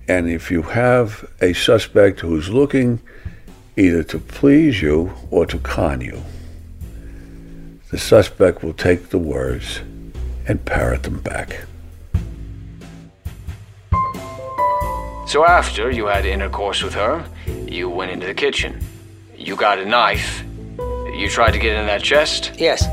And 0.08 0.28
if 0.28 0.50
you 0.50 0.64
have 0.64 1.30
a 1.42 1.54
suspect 1.54 2.22
who's 2.22 2.50
looking 2.50 3.02
either 3.78 4.04
to 4.04 4.20
please 4.20 4.82
you 4.82 5.14
or 5.30 5.46
to 5.46 5.60
con 5.60 6.02
you, 6.02 6.24
the 7.92 7.98
suspect 8.00 8.64
will 8.64 8.74
take 8.74 9.10
the 9.10 9.20
words 9.20 9.82
and 10.48 10.66
parrot 10.66 11.04
them 11.04 11.20
back. 11.20 11.66
So 15.28 15.46
after 15.46 15.90
you 15.90 16.08
had 16.08 16.26
intercourse 16.26 16.84
with 16.84 16.96
her, 16.96 17.26
you 17.68 17.90
went 17.90 18.12
into 18.12 18.26
the 18.26 18.34
kitchen. 18.34 18.84
You 19.44 19.58
got 19.58 19.78
a 19.78 19.86
knife. 19.86 20.42
You 21.18 21.28
tried 21.28 21.52
to 21.52 21.60
get 21.60 21.76
in 21.76 21.86
that 21.88 22.02
chest? 22.02 22.54
Yes. 22.58 22.88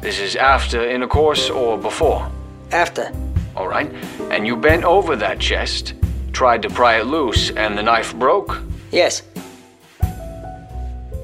This 0.00 0.20
is 0.20 0.36
after 0.36 0.88
intercourse 0.88 1.50
or 1.50 1.76
before? 1.76 2.30
After. 2.70 3.12
All 3.56 3.66
right. 3.66 3.92
And 4.30 4.46
you 4.46 4.56
bent 4.56 4.84
over 4.84 5.16
that 5.16 5.40
chest, 5.40 5.94
tried 6.32 6.62
to 6.62 6.70
pry 6.70 7.00
it 7.00 7.06
loose, 7.06 7.50
and 7.50 7.76
the 7.76 7.82
knife 7.82 8.14
broke? 8.14 8.62
Yes. 8.92 9.22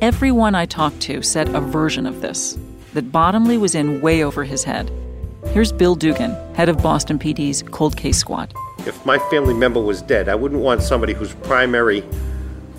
Everyone 0.02 0.56
I 0.56 0.66
talked 0.66 1.00
to 1.02 1.22
said 1.22 1.54
a 1.54 1.60
version 1.60 2.04
of 2.04 2.20
this 2.20 2.58
that 2.94 3.12
Bottomley 3.12 3.58
was 3.58 3.76
in 3.76 4.00
way 4.00 4.24
over 4.24 4.42
his 4.42 4.64
head. 4.64 4.90
Here's 5.50 5.70
Bill 5.70 5.94
Dugan, 5.94 6.32
head 6.56 6.68
of 6.68 6.82
Boston 6.82 7.20
PD's 7.20 7.62
Cold 7.62 7.96
Case 7.96 8.18
Squad. 8.18 8.52
If 8.78 9.06
my 9.06 9.20
family 9.30 9.54
member 9.54 9.80
was 9.80 10.02
dead, 10.02 10.28
I 10.28 10.34
wouldn't 10.34 10.62
want 10.62 10.82
somebody 10.82 11.12
whose 11.12 11.32
primary 11.32 12.02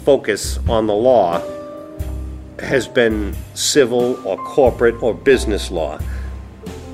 focus 0.03 0.59
on 0.67 0.87
the 0.87 0.93
law 0.93 1.41
has 2.59 2.87
been 2.87 3.35
civil 3.53 4.19
or 4.25 4.37
corporate 4.37 5.01
or 5.01 5.13
business 5.13 5.71
law. 5.71 5.99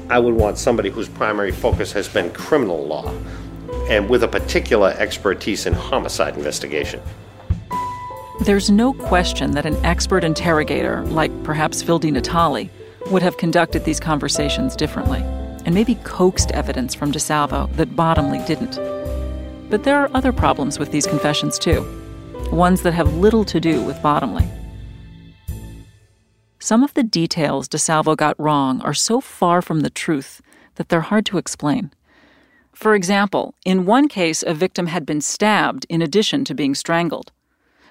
I 0.10 0.20
would 0.20 0.34
want 0.34 0.58
somebody 0.58 0.90
whose 0.90 1.08
primary 1.08 1.52
focus 1.52 1.92
has 1.94 2.10
been 2.10 2.32
criminal 2.34 2.86
law 2.86 3.14
and 3.90 4.10
with 4.10 4.24
a 4.24 4.28
particular 4.28 4.94
expertise 4.98 5.66
in 5.66 5.74
homicide 5.74 6.36
investigation. 6.36 7.02
There's 8.42 8.70
no 8.72 8.94
question 8.94 9.52
that 9.52 9.66
an 9.66 9.76
expert 9.86 10.24
interrogator, 10.24 11.04
like 11.06 11.32
perhaps 11.44 11.82
Phil 11.84 12.00
DiNatale, 12.00 12.70
would 13.12 13.22
have 13.22 13.38
conducted 13.38 13.86
these 13.86 14.00
conversations 14.00 14.76
differently 14.76 15.22
and 15.66 15.76
maybe 15.76 15.96
coaxed 16.04 16.52
evidence 16.52 16.96
from 16.96 17.12
DeSalvo 17.12 17.74
that 17.76 17.96
Bottomley 17.96 18.40
didn't. 18.46 18.78
But 19.70 19.84
there 19.84 19.98
are 19.98 20.10
other 20.14 20.34
problems 20.34 20.80
with 20.80 20.92
these 20.92 21.06
confessions, 21.06 21.60
too, 21.60 21.86
ones 22.52 22.82
that 22.82 22.94
have 22.94 23.16
little 23.16 23.46
to 23.46 23.60
do 23.60 23.82
with 23.84 24.02
Bottomley. 24.02 24.50
Some 26.62 26.84
of 26.84 26.94
the 26.94 27.04
details 27.04 27.68
DeSalvo 27.68 28.16
got 28.16 28.40
wrong 28.40 28.80
are 28.82 28.94
so 28.94 29.20
far 29.20 29.62
from 29.62 29.82
the 29.82 29.90
truth 29.90 30.42
that 30.76 30.88
they're 30.88 31.02
hard 31.02 31.26
to 31.26 31.38
explain. 31.38 31.92
For 32.72 32.96
example, 32.96 33.56
in 33.66 33.86
one 33.86 34.08
case, 34.08 34.42
a 34.42 34.54
victim 34.54 34.88
had 34.88 35.06
been 35.06 35.20
stabbed 35.20 35.86
in 35.90 36.02
addition 36.02 36.46
to 36.46 36.56
being 36.56 36.76
strangled. 36.76 37.34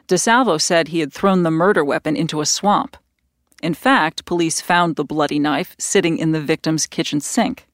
DeSalvo 0.08 0.58
said 0.58 0.88
he 0.88 1.00
had 1.00 1.12
thrown 1.12 1.42
the 1.42 1.50
murder 1.50 1.84
weapon 1.84 2.16
into 2.16 2.40
a 2.40 2.46
swamp 2.46 2.96
in 3.62 3.74
fact, 3.74 4.24
police 4.24 4.60
found 4.60 4.96
the 4.96 5.04
bloody 5.04 5.38
knife 5.38 5.76
sitting 5.78 6.18
in 6.18 6.32
the 6.32 6.40
victim's 6.40 6.86
kitchen 6.86 7.20
sink. 7.20 7.66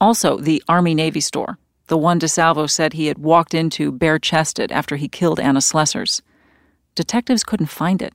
Also, 0.00 0.38
the 0.38 0.62
Army 0.68 0.94
Navy 0.94 1.20
store, 1.20 1.58
the 1.88 1.98
one 1.98 2.20
DeSalvo 2.20 2.70
said 2.70 2.92
he 2.92 3.06
had 3.06 3.18
walked 3.18 3.54
into 3.54 3.92
bare 3.92 4.18
chested 4.18 4.70
after 4.70 4.96
he 4.96 5.08
killed 5.08 5.40
Anna 5.40 5.60
Slesers. 5.60 6.20
Detectives 6.94 7.44
couldn't 7.44 7.66
find 7.66 8.02
it. 8.02 8.14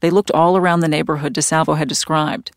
They 0.00 0.10
looked 0.10 0.30
all 0.30 0.56
around 0.56 0.80
the 0.80 0.88
neighborhood 0.88 1.34
DeSalvo 1.34 1.76
had 1.76 1.88
described. 1.88 2.52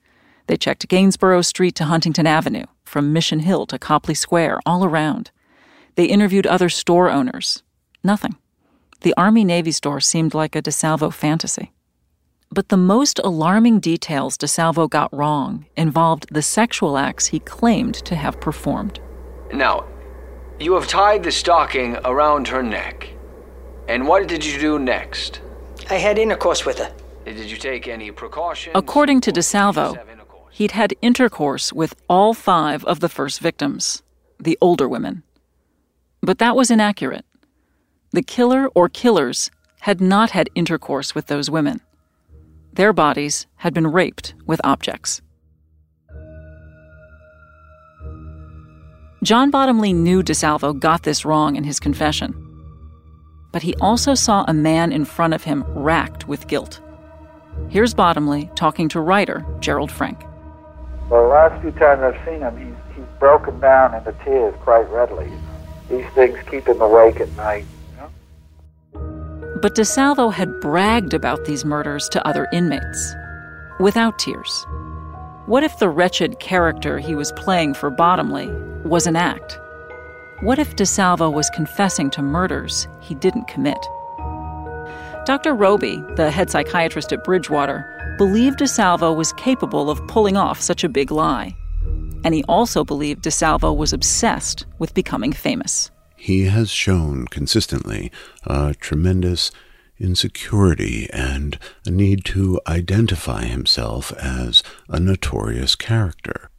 They 0.48 0.58
checked 0.58 0.88
Gainsborough 0.88 1.42
Street 1.42 1.76
to 1.76 1.86
Huntington 1.86 2.28
Avenue, 2.28 2.66
from 2.84 3.14
Mission 3.14 3.40
Hill 3.40 3.66
to 3.68 3.80
Copley 3.80 4.14
Square, 4.14 4.60
all 4.66 4.84
around. 4.84 5.32
They 5.96 6.06
interviewed 6.06 6.48
other 6.48 6.70
store 6.70 7.10
owners. 7.10 7.64
Nothing. 8.04 8.36
The 9.02 9.14
Army 9.18 9.44
Navy 9.44 9.72
store 9.72 10.00
seemed 10.00 10.34
like 10.34 10.56
a 10.56 10.62
DeSalvo 10.62 11.14
fantasy. 11.14 11.72
But 12.52 12.70
the 12.70 12.78
most 12.78 13.20
alarming 13.24 13.80
details 13.80 14.38
DeSalvo 14.38 14.90
got 14.90 15.14
wrong 15.16 15.66
involved 15.78 16.28
the 16.32 16.42
sexual 16.42 16.98
acts 16.98 17.28
he 17.28 17.40
claimed 17.40 17.96
to 17.96 18.16
have 18.16 18.42
performed. 18.42 19.00
Now, 19.54 19.86
you 20.60 20.74
have 20.74 20.88
tied 20.88 21.24
the 21.24 21.32
stocking 21.32 21.98
around 22.04 22.50
her 22.50 22.62
neck. 22.62 23.10
And 23.88 24.08
what 24.08 24.28
did 24.28 24.46
you 24.46 24.60
do 24.60 24.78
next? 24.80 25.42
I 25.90 25.96
had 25.96 26.20
intercourse 26.20 26.66
with 26.66 26.78
her. 26.80 26.94
Did 27.26 27.52
you 27.52 27.58
take 27.58 27.88
any 27.88 28.12
precautions? 28.12 28.74
According 28.76 29.22
to 29.22 29.32
DeSalvo, 29.32 29.98
he'd 30.52 30.72
had 30.72 30.94
intercourse 31.02 31.72
with 31.72 31.96
all 32.10 32.34
five 32.34 32.84
of 32.86 33.00
the 33.00 33.10
first 33.10 33.40
victims, 33.40 34.04
the 34.40 34.58
older 34.62 34.88
women. 34.88 35.24
But 36.22 36.40
that 36.40 36.56
was 36.56 36.72
inaccurate. 36.72 37.26
The 38.12 38.24
killer 38.24 38.68
or 38.76 38.90
killers 38.90 39.50
had 39.82 40.02
not 40.02 40.32
had 40.32 40.50
intercourse 40.56 41.16
with 41.16 41.28
those 41.28 41.50
women. 41.50 41.82
Their 42.74 42.94
bodies 42.94 43.48
had 43.56 43.74
been 43.74 43.88
raped 43.88 44.34
with 44.46 44.62
objects. 44.64 45.22
John 49.24 49.52
Bottomley 49.52 49.94
knew 49.94 50.24
DeSalvo 50.24 50.80
got 50.80 51.04
this 51.04 51.24
wrong 51.26 51.56
in 51.56 51.64
his 51.64 51.80
confession. 51.80 52.34
But 53.52 53.62
he 53.62 53.76
also 53.76 54.16
saw 54.16 54.46
a 54.48 54.54
man 54.54 54.92
in 54.92 55.06
front 55.06 55.34
of 55.34 55.44
him 55.44 55.64
racked 55.68 56.28
with 56.28 56.48
guilt. 56.48 56.82
Here's 57.70 57.94
Bottomley 57.94 58.50
talking 58.56 58.90
to 58.90 59.00
writer 59.00 59.46
Gerald 59.60 59.92
Frank. 59.92 60.26
Well, 61.10 61.24
the 61.24 61.30
last 61.30 61.62
few 61.62 61.72
times 61.72 62.02
I've 62.02 62.26
seen 62.26 62.42
him, 62.42 62.58
he's, 62.58 62.96
he's 62.96 63.06
broken 63.20 63.60
down 63.60 63.94
into 63.94 64.14
tears 64.24 64.56
quite 64.62 64.90
readily. 64.90 65.32
These 65.90 66.08
things 66.14 66.38
keep 66.50 66.68
him 66.68 66.82
awake 66.82 67.20
at 67.20 67.30
night. 67.36 67.66
But 68.94 69.76
DeSalvo 69.76 70.34
had 70.34 70.60
bragged 70.60 71.14
about 71.14 71.46
these 71.46 71.64
murders 71.64 72.10
to 72.10 72.28
other 72.28 72.48
inmates, 72.52 73.14
without 73.80 74.18
tears. 74.18 74.66
What 75.46 75.64
if 75.64 75.78
the 75.80 75.90
wretched 75.90 76.40
character 76.40 76.98
he 76.98 77.14
was 77.14 77.32
playing 77.34 77.74
for 77.74 77.90
Bottomley 77.90 78.48
was 78.84 79.06
an 79.06 79.16
act? 79.16 79.60
What 80.42 80.58
if 80.58 80.76
DeSalvo 80.76 81.32
was 81.32 81.50
confessing 81.52 82.10
to 82.12 82.22
murders 82.22 82.88
he 83.02 83.14
didn't 83.16 83.48
commit? 83.48 83.78
Dr. 85.32 85.54
Robey, 85.54 86.04
the 86.18 86.30
head 86.30 86.50
psychiatrist 86.50 87.14
at 87.14 87.24
Bridgewater, 87.24 88.16
believed 88.18 88.60
DeSalvo 88.60 89.16
was 89.16 89.32
capable 89.34 89.90
of 89.90 90.06
pulling 90.08 90.36
off 90.36 90.60
such 90.60 90.84
a 90.84 90.90
big 90.90 91.10
lie. 91.10 91.56
And 92.26 92.34
he 92.34 92.44
also 92.50 92.84
believed 92.84 93.24
DeSalvo 93.24 93.74
was 93.74 93.94
obsessed 93.94 94.66
with 94.78 94.94
becoming 94.94 95.32
famous 95.32 95.90
he 96.22 96.44
has 96.44 96.70
shown 96.70 97.26
consistently 97.26 98.12
a 98.46 98.76
tremendous 98.76 99.52
insecurity 99.98 101.10
and 101.12 101.58
a 101.84 101.90
need 101.90 102.24
to 102.24 102.62
identify 102.68 103.46
himself 103.46 104.14
as 104.20 104.62
a 104.88 105.00
notorious 105.00 105.74
character. 105.74 106.52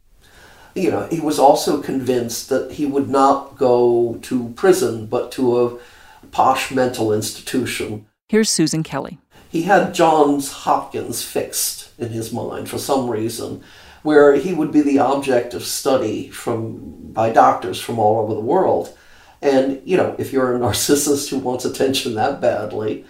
You 0.75 0.91
know, 0.91 1.07
he 1.09 1.21
was 1.21 1.39
also 1.39 1.81
convinced 1.81 2.49
that 2.49 2.73
he 2.73 2.85
would 2.85 3.07
not 3.07 3.57
go 3.57 4.19
to 4.23 4.49
prison, 4.57 5.05
but 5.05 5.31
to 5.33 5.65
a 5.65 5.77
posh 6.31 6.71
mental 6.71 7.13
institution. 7.13 8.05
Here's 8.33 8.49
Susan 8.49 8.81
Kelly. 8.81 9.19
He 9.51 9.61
had 9.61 9.93
Johns 9.93 10.51
Hopkins 10.51 11.21
fixed 11.21 11.91
in 11.99 12.09
his 12.09 12.33
mind 12.33 12.67
for 12.67 12.79
some 12.79 13.07
reason, 13.07 13.61
where 14.01 14.33
he 14.33 14.55
would 14.55 14.71
be 14.71 14.81
the 14.81 14.97
object 14.97 15.53
of 15.53 15.61
study 15.61 16.29
from 16.29 17.11
by 17.13 17.29
doctors 17.29 17.79
from 17.79 17.99
all 17.99 18.23
over 18.23 18.33
the 18.33 18.39
world. 18.39 18.97
And, 19.39 19.83
you 19.85 19.97
know, 19.97 20.15
if 20.17 20.33
you're 20.33 20.55
a 20.55 20.59
narcissist 20.65 21.29
who 21.29 21.37
wants 21.37 21.63
attention 21.63 22.15
that 22.15 22.41
badly, 22.41 23.05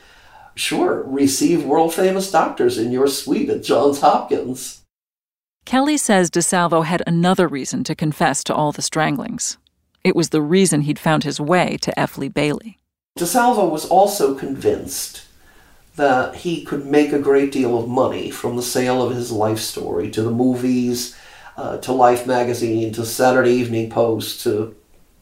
sure, 0.56 1.04
receive 1.04 1.64
world 1.64 1.94
famous 1.94 2.30
doctors 2.30 2.78
in 2.78 2.92
your 2.92 3.08
suite 3.08 3.50
at 3.50 3.64
Johns 3.64 4.02
Hopkins. 4.02 4.82
Kelly 5.64 5.96
says 5.96 6.30
DeSalvo 6.30 6.84
had 6.84 7.02
another 7.08 7.48
reason 7.48 7.86
to 7.86 7.96
confess 7.96 8.44
to 8.44 8.54
all 8.54 8.74
the 8.74 8.82
stranglings. 8.82 9.58
It 10.04 10.18
was 10.18 10.32
the 10.32 10.42
reason 10.42 10.82
he'd 10.82 11.00
found 11.00 11.24
his 11.24 11.40
way 11.40 11.78
to 11.78 11.98
F. 11.98 12.18
Lee 12.18 12.28
Bailey. 12.28 12.78
DeSalvo 13.16 13.70
was 13.70 13.86
also 13.86 14.34
convinced 14.34 15.28
that 15.98 16.34
he 16.34 16.66
could 16.66 16.88
make 16.88 17.14
a 17.14 17.20
great 17.20 17.52
deal 17.52 17.78
of 17.78 17.88
money 17.88 18.32
from 18.32 18.56
the 18.56 18.64
sale 18.64 19.04
of 19.04 19.14
his 19.14 19.32
life 19.32 19.60
story 19.60 20.10
to 20.10 20.24
the 20.24 20.32
movies, 20.32 21.16
uh, 21.56 21.78
to 21.78 21.92
Life 21.92 22.26
magazine, 22.26 22.92
to 22.94 23.06
Saturday 23.06 23.52
Evening 23.52 23.92
Post, 23.92 24.42
to 24.42 24.76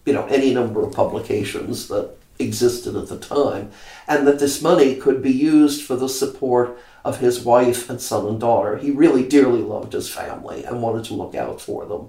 you 0.05 0.13
know 0.13 0.25
any 0.27 0.53
number 0.53 0.81
of 0.81 0.93
publications 0.93 1.89
that 1.89 2.15
existed 2.39 2.95
at 2.95 3.09
the 3.09 3.19
time, 3.19 3.71
and 4.07 4.25
that 4.25 4.39
this 4.39 4.61
money 4.61 4.95
could 4.95 5.21
be 5.21 5.33
used 5.33 5.85
for 5.85 5.97
the 5.97 6.07
support 6.07 6.79
of 7.03 7.19
his 7.19 7.43
wife 7.43 7.89
and 7.89 7.99
son 7.99 8.25
and 8.25 8.39
daughter. 8.39 8.77
He 8.77 8.91
really 8.91 9.27
dearly 9.27 9.61
loved 9.61 9.91
his 9.91 10.09
family 10.09 10.63
and 10.63 10.81
wanted 10.81 11.03
to 11.05 11.13
look 11.13 11.35
out 11.35 11.59
for 11.59 11.85
them. 11.85 12.07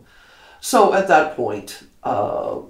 So 0.61 0.95
at 0.95 1.09
that 1.09 1.35
point, 1.35 1.83
uh, 2.05 2.61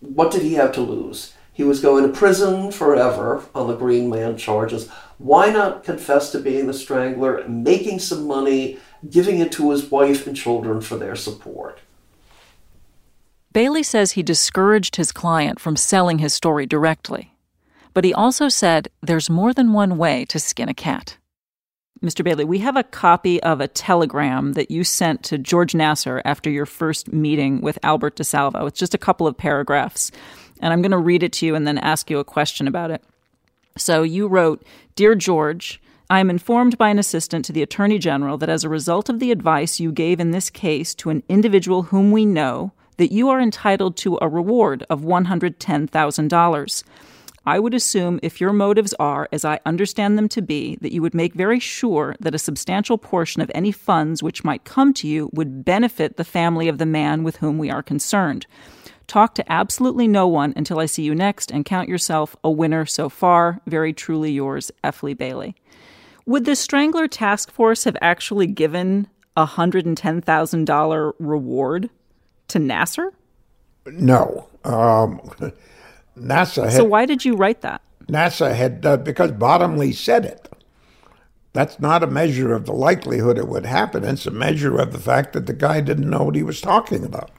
what 0.00 0.30
did 0.30 0.42
he 0.42 0.54
have 0.54 0.72
to 0.72 0.82
lose? 0.82 1.32
He 1.58 1.64
was 1.64 1.80
going 1.80 2.04
to 2.04 2.16
prison 2.16 2.70
forever 2.70 3.42
on 3.52 3.66
the 3.66 3.74
Green 3.74 4.08
Man 4.08 4.36
charges. 4.36 4.88
Why 5.18 5.50
not 5.50 5.82
confess 5.82 6.30
to 6.30 6.38
being 6.38 6.68
the 6.68 6.72
strangler, 6.72 7.44
making 7.48 7.98
some 7.98 8.28
money, 8.28 8.78
giving 9.10 9.40
it 9.40 9.50
to 9.52 9.72
his 9.72 9.90
wife 9.90 10.28
and 10.28 10.36
children 10.36 10.80
for 10.80 10.96
their 10.96 11.16
support? 11.16 11.80
Bailey 13.52 13.82
says 13.82 14.12
he 14.12 14.22
discouraged 14.22 14.94
his 14.94 15.10
client 15.10 15.58
from 15.58 15.74
selling 15.74 16.20
his 16.20 16.32
story 16.32 16.64
directly. 16.64 17.34
But 17.92 18.04
he 18.04 18.14
also 18.14 18.48
said 18.48 18.86
there's 19.02 19.28
more 19.28 19.52
than 19.52 19.72
one 19.72 19.98
way 19.98 20.26
to 20.26 20.38
skin 20.38 20.68
a 20.68 20.74
cat. 20.74 21.16
Mr. 22.00 22.22
Bailey, 22.22 22.44
we 22.44 22.58
have 22.58 22.76
a 22.76 22.84
copy 22.84 23.42
of 23.42 23.60
a 23.60 23.66
telegram 23.66 24.52
that 24.52 24.70
you 24.70 24.84
sent 24.84 25.24
to 25.24 25.38
George 25.38 25.72
Nassar 25.72 26.22
after 26.24 26.48
your 26.50 26.66
first 26.66 27.12
meeting 27.12 27.60
with 27.60 27.80
Albert 27.82 28.14
DeSalvo. 28.14 28.68
It's 28.68 28.78
just 28.78 28.94
a 28.94 28.98
couple 28.98 29.26
of 29.26 29.36
paragraphs. 29.36 30.12
And 30.60 30.72
I'm 30.72 30.82
going 30.82 30.92
to 30.92 30.98
read 30.98 31.22
it 31.22 31.32
to 31.34 31.46
you 31.46 31.54
and 31.54 31.66
then 31.66 31.78
ask 31.78 32.10
you 32.10 32.18
a 32.18 32.24
question 32.24 32.66
about 32.66 32.90
it. 32.90 33.02
So 33.76 34.02
you 34.02 34.26
wrote 34.26 34.64
Dear 34.96 35.14
George, 35.14 35.80
I 36.10 36.20
am 36.20 36.30
informed 36.30 36.78
by 36.78 36.88
an 36.88 36.98
assistant 36.98 37.44
to 37.44 37.52
the 37.52 37.62
Attorney 37.62 37.98
General 37.98 38.38
that 38.38 38.48
as 38.48 38.64
a 38.64 38.68
result 38.68 39.08
of 39.08 39.20
the 39.20 39.30
advice 39.30 39.78
you 39.78 39.92
gave 39.92 40.20
in 40.20 40.30
this 40.30 40.50
case 40.50 40.94
to 40.96 41.10
an 41.10 41.22
individual 41.28 41.84
whom 41.84 42.10
we 42.10 42.24
know, 42.24 42.72
that 42.96 43.12
you 43.12 43.28
are 43.28 43.40
entitled 43.40 43.96
to 43.98 44.18
a 44.20 44.28
reward 44.28 44.84
of 44.90 45.02
$110,000. 45.02 46.84
I 47.46 47.58
would 47.58 47.72
assume 47.72 48.20
if 48.22 48.40
your 48.40 48.52
motives 48.52 48.92
are, 48.98 49.28
as 49.32 49.44
I 49.44 49.60
understand 49.64 50.18
them 50.18 50.28
to 50.30 50.42
be, 50.42 50.76
that 50.82 50.92
you 50.92 51.00
would 51.00 51.14
make 51.14 51.32
very 51.34 51.60
sure 51.60 52.14
that 52.20 52.34
a 52.34 52.38
substantial 52.38 52.98
portion 52.98 53.40
of 53.40 53.50
any 53.54 53.72
funds 53.72 54.22
which 54.22 54.44
might 54.44 54.64
come 54.64 54.92
to 54.94 55.08
you 55.08 55.30
would 55.32 55.64
benefit 55.64 56.16
the 56.16 56.24
family 56.24 56.68
of 56.68 56.78
the 56.78 56.86
man 56.86 57.22
with 57.22 57.36
whom 57.36 57.56
we 57.56 57.70
are 57.70 57.82
concerned. 57.82 58.46
Talk 59.08 59.34
to 59.36 59.52
absolutely 59.52 60.06
no 60.06 60.28
one 60.28 60.52
until 60.54 60.78
I 60.78 60.86
see 60.86 61.02
you 61.02 61.14
next 61.14 61.50
and 61.50 61.64
count 61.64 61.88
yourself 61.88 62.36
a 62.44 62.50
winner 62.50 62.84
so 62.84 63.08
far. 63.08 63.60
Very 63.66 63.94
truly 63.94 64.30
yours, 64.30 64.70
F. 64.84 65.02
Lee 65.02 65.14
Bailey. 65.14 65.56
Would 66.26 66.44
the 66.44 66.54
Strangler 66.54 67.08
Task 67.08 67.50
Force 67.50 67.84
have 67.84 67.96
actually 68.02 68.46
given 68.46 69.08
a 69.34 69.46
$110,000 69.46 71.12
reward 71.18 71.88
to 72.48 72.58
Nassar? 72.58 73.12
No. 73.86 74.46
Um, 74.62 75.20
Nassar 76.18 76.64
had, 76.64 76.74
So 76.74 76.84
why 76.84 77.06
did 77.06 77.24
you 77.24 77.34
write 77.34 77.62
that? 77.62 77.80
Nassar 78.08 78.54
had, 78.54 78.84
uh, 78.84 78.98
because 78.98 79.32
Bottomley 79.32 79.92
said 79.92 80.26
it. 80.26 80.50
That's 81.54 81.80
not 81.80 82.02
a 82.02 82.06
measure 82.06 82.52
of 82.52 82.66
the 82.66 82.74
likelihood 82.74 83.38
it 83.38 83.48
would 83.48 83.64
happen. 83.64 84.04
It's 84.04 84.26
a 84.26 84.30
measure 84.30 84.78
of 84.78 84.92
the 84.92 84.98
fact 84.98 85.32
that 85.32 85.46
the 85.46 85.54
guy 85.54 85.80
didn't 85.80 86.10
know 86.10 86.24
what 86.24 86.34
he 86.34 86.42
was 86.42 86.60
talking 86.60 87.04
about. 87.04 87.30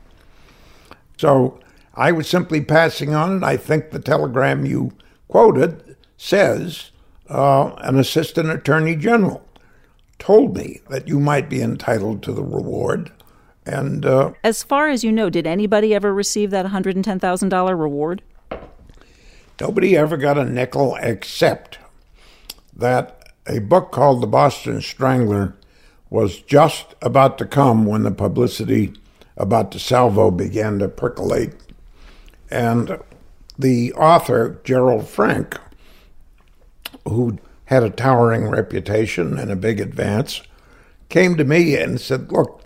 So 1.19 1.59
I 1.95 2.13
was 2.13 2.29
simply 2.29 2.61
passing 2.61 3.13
on 3.13 3.35
it. 3.35 3.43
I 3.43 3.57
think 3.57 3.91
the 3.91 3.99
telegram 3.99 4.65
you 4.65 4.93
quoted 5.27 5.97
says 6.15 6.91
uh, 7.29 7.73
an 7.79 7.99
assistant 7.99 8.49
attorney 8.49 8.95
general 8.95 9.45
told 10.17 10.55
me 10.55 10.79
that 10.89 11.09
you 11.09 11.19
might 11.19 11.49
be 11.49 11.61
entitled 11.61 12.23
to 12.23 12.31
the 12.31 12.41
reward. 12.41 13.11
And 13.65 14.05
uh, 14.05 14.31
As 14.45 14.63
far 14.63 14.87
as 14.87 15.03
you 15.03 15.11
know, 15.11 15.29
did 15.29 15.45
anybody 15.45 15.93
ever 15.93 16.13
receive 16.13 16.51
that 16.51 16.65
$110,000 16.65 17.79
reward? 17.79 18.21
Nobody 19.59 19.97
ever 19.97 20.15
got 20.15 20.37
a 20.37 20.45
nickel 20.45 20.97
except 21.01 21.79
that 22.73 23.33
a 23.45 23.59
book 23.59 23.91
called 23.91 24.21
The 24.21 24.27
Boston 24.27 24.79
Strangler 24.79 25.53
was 26.09 26.39
just 26.39 26.95
about 27.01 27.37
to 27.39 27.45
come 27.45 27.85
when 27.85 28.03
the 28.03 28.11
publicity 28.11 28.93
about 29.39 29.71
DeSalvo 29.71 30.35
began 30.35 30.77
to 30.79 30.87
percolate. 30.87 31.53
And 32.51 32.99
the 33.57 33.93
author, 33.93 34.59
Gerald 34.63 35.07
Frank, 35.07 35.57
who 37.07 37.39
had 37.65 37.83
a 37.83 37.89
towering 37.89 38.47
reputation 38.47 39.39
and 39.39 39.51
a 39.51 39.55
big 39.55 39.79
advance, 39.79 40.41
came 41.09 41.35
to 41.37 41.43
me 41.43 41.75
and 41.75 41.99
said, 41.99 42.31
Look, 42.31 42.61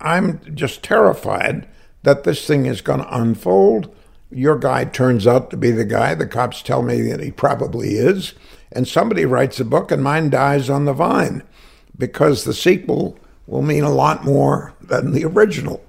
I'm 0.00 0.54
just 0.54 0.82
terrified 0.82 1.66
that 2.02 2.24
this 2.24 2.46
thing 2.46 2.66
is 2.66 2.80
going 2.80 3.00
to 3.00 3.16
unfold 3.16 3.94
your 4.30 4.58
guy 4.58 4.84
turns 4.84 5.26
out 5.26 5.50
to 5.50 5.56
be 5.56 5.70
the 5.70 5.84
guy. 5.84 6.14
The 6.14 6.26
cops 6.26 6.62
tell 6.62 6.82
me 6.82 7.00
that 7.02 7.20
he 7.20 7.30
probably 7.30 7.90
is. 7.90 8.34
And 8.72 8.86
somebody 8.86 9.24
writes 9.24 9.60
a 9.60 9.64
book 9.64 9.90
and 9.90 10.02
mine 10.02 10.30
dies 10.30 10.68
on 10.68 10.84
the 10.84 10.92
vine 10.92 11.42
because 11.96 12.44
the 12.44 12.54
sequel 12.54 13.18
will 13.46 13.62
mean 13.62 13.84
a 13.84 13.92
lot 13.92 14.24
more 14.24 14.74
than 14.80 15.12
the 15.12 15.24
original. 15.24 15.82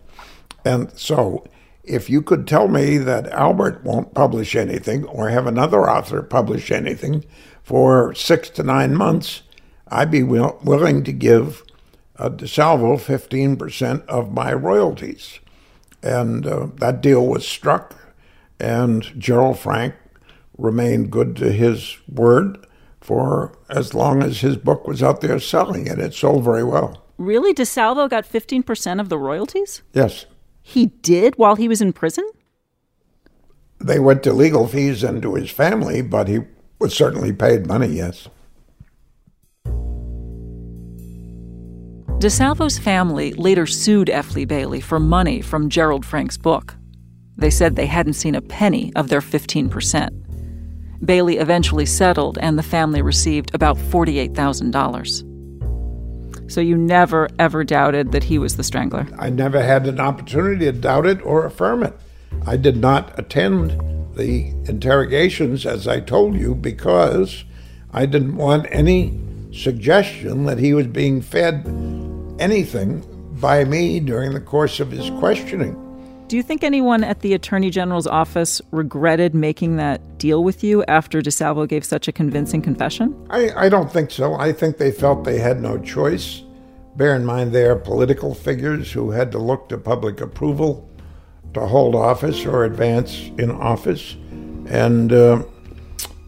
And 0.67 0.91
so, 0.99 1.45
if 1.83 2.09
you 2.09 2.21
could 2.21 2.47
tell 2.47 2.67
me 2.67 2.97
that 2.97 3.27
Albert 3.31 3.83
won't 3.83 4.13
publish 4.13 4.55
anything 4.55 5.05
or 5.05 5.29
have 5.29 5.47
another 5.47 5.89
author 5.89 6.21
publish 6.21 6.71
anything 6.71 7.23
for 7.63 8.13
six 8.13 8.49
to 8.51 8.63
nine 8.63 8.95
months, 8.95 9.43
I'd 9.87 10.11
be 10.11 10.23
will- 10.23 10.59
willing 10.63 11.03
to 11.05 11.13
give 11.13 11.63
uh, 12.17 12.29
DeSalvo 12.29 12.97
15% 12.99 14.05
of 14.07 14.33
my 14.33 14.51
royalties. 14.53 15.39
And 16.03 16.45
uh, 16.45 16.67
that 16.75 17.01
deal 17.01 17.25
was 17.25 17.47
struck 17.47 17.95
and 18.59 19.03
Gerald 19.17 19.59
Frank 19.59 19.95
remained 20.57 21.11
good 21.11 21.35
to 21.37 21.51
his 21.51 21.97
word 22.11 22.65
for 22.99 23.57
as 23.69 23.93
long 23.93 24.23
as 24.23 24.41
his 24.41 24.57
book 24.57 24.87
was 24.87 25.03
out 25.03 25.21
there 25.21 25.39
selling 25.39 25.87
it. 25.87 25.99
It 25.99 26.13
sold 26.13 26.43
very 26.43 26.63
well. 26.63 27.03
Really? 27.17 27.53
DeSalvo 27.53 28.09
got 28.09 28.25
15% 28.29 28.99
of 28.99 29.09
the 29.09 29.17
royalties? 29.17 29.81
Yes. 29.93 30.25
He 30.69 30.87
did 30.87 31.35
while 31.37 31.55
he 31.55 31.69
was 31.69 31.81
in 31.81 31.93
prison? 31.93 32.29
They 33.79 33.99
went 33.99 34.21
to 34.23 34.33
legal 34.33 34.67
fees 34.67 35.01
and 35.01 35.21
to 35.21 35.35
his 35.35 35.49
family, 35.49 36.01
but 36.01 36.27
he 36.27 36.41
was 36.77 36.93
certainly 36.93 37.31
paid 37.31 37.65
money, 37.65 37.87
yes. 37.87 38.27
DeSalvo's 42.19 42.77
family 42.77 43.31
later 43.35 43.65
sued 43.65 44.09
F. 44.09 44.35
Lee 44.35 44.43
Bailey 44.43 44.81
for 44.81 44.99
money 44.99 45.39
from 45.39 45.69
Gerald 45.69 46.05
Frank's 46.05 46.35
book. 46.35 46.75
They 47.37 47.49
said 47.49 47.77
they 47.77 47.85
hadn't 47.85 48.15
seen 48.15 48.35
a 48.35 48.41
penny 48.41 48.91
of 48.97 49.07
their 49.07 49.21
15%. 49.21 50.09
Bailey 51.05 51.37
eventually 51.37 51.85
settled, 51.85 52.37
and 52.41 52.59
the 52.59 52.63
family 52.63 53.01
received 53.01 53.55
about 53.55 53.77
$48,000. 53.77 55.26
So 56.47 56.61
you 56.61 56.77
never, 56.77 57.29
ever 57.37 57.63
doubted 57.63 58.11
that 58.11 58.23
he 58.23 58.39
was 58.39 58.57
the 58.57 58.63
strangler? 58.63 59.07
I 59.19 59.29
never 59.29 59.61
had 59.61 59.85
an 59.87 59.99
opportunity 59.99 60.65
to 60.65 60.71
doubt 60.71 61.05
it 61.05 61.21
or 61.25 61.45
affirm 61.45 61.83
it. 61.83 61.93
I 62.45 62.57
did 62.57 62.77
not 62.77 63.17
attend 63.19 63.71
the 64.15 64.53
interrogations, 64.65 65.65
as 65.65 65.87
I 65.87 65.99
told 65.99 66.35
you, 66.35 66.55
because 66.55 67.43
I 67.93 68.05
didn't 68.05 68.37
want 68.37 68.67
any 68.69 69.19
suggestion 69.51 70.45
that 70.45 70.59
he 70.59 70.73
was 70.73 70.87
being 70.87 71.21
fed 71.21 71.65
anything 72.39 73.03
by 73.39 73.63
me 73.63 73.99
during 73.99 74.33
the 74.33 74.41
course 74.41 74.79
of 74.79 74.91
his 74.91 75.09
questioning. 75.19 75.86
Do 76.27 76.35
you 76.35 76.43
think 76.43 76.61
anyone 76.61 77.05
at 77.05 77.21
the 77.21 77.33
Attorney 77.33 77.69
General's 77.69 78.05
office 78.05 78.61
regretted 78.71 79.33
making 79.33 79.77
that 79.77 80.17
deal 80.17 80.43
with 80.43 80.61
you 80.61 80.83
after 80.85 81.21
DeSalvo 81.21 81.65
gave 81.69 81.85
such 81.85 82.09
a 82.09 82.11
convincing 82.11 82.61
confession? 82.61 83.15
I, 83.29 83.51
I 83.51 83.69
don't 83.69 83.89
think 83.89 84.11
so. 84.11 84.33
I 84.33 84.51
think 84.51 84.77
they 84.77 84.91
felt 84.91 85.23
they 85.23 85.39
had 85.39 85.61
no 85.61 85.77
choice. 85.77 86.43
Bear 86.97 87.15
in 87.15 87.23
mind, 87.23 87.53
they 87.53 87.63
are 87.63 87.77
political 87.77 88.33
figures 88.33 88.91
who 88.91 89.11
had 89.11 89.31
to 89.31 89.37
look 89.37 89.69
to 89.69 89.77
public 89.77 90.19
approval 90.19 90.89
to 91.53 91.65
hold 91.65 91.95
office 91.95 92.45
or 92.45 92.65
advance 92.65 93.31
in 93.37 93.49
office. 93.49 94.17
And 94.67 95.13
uh, 95.13 95.43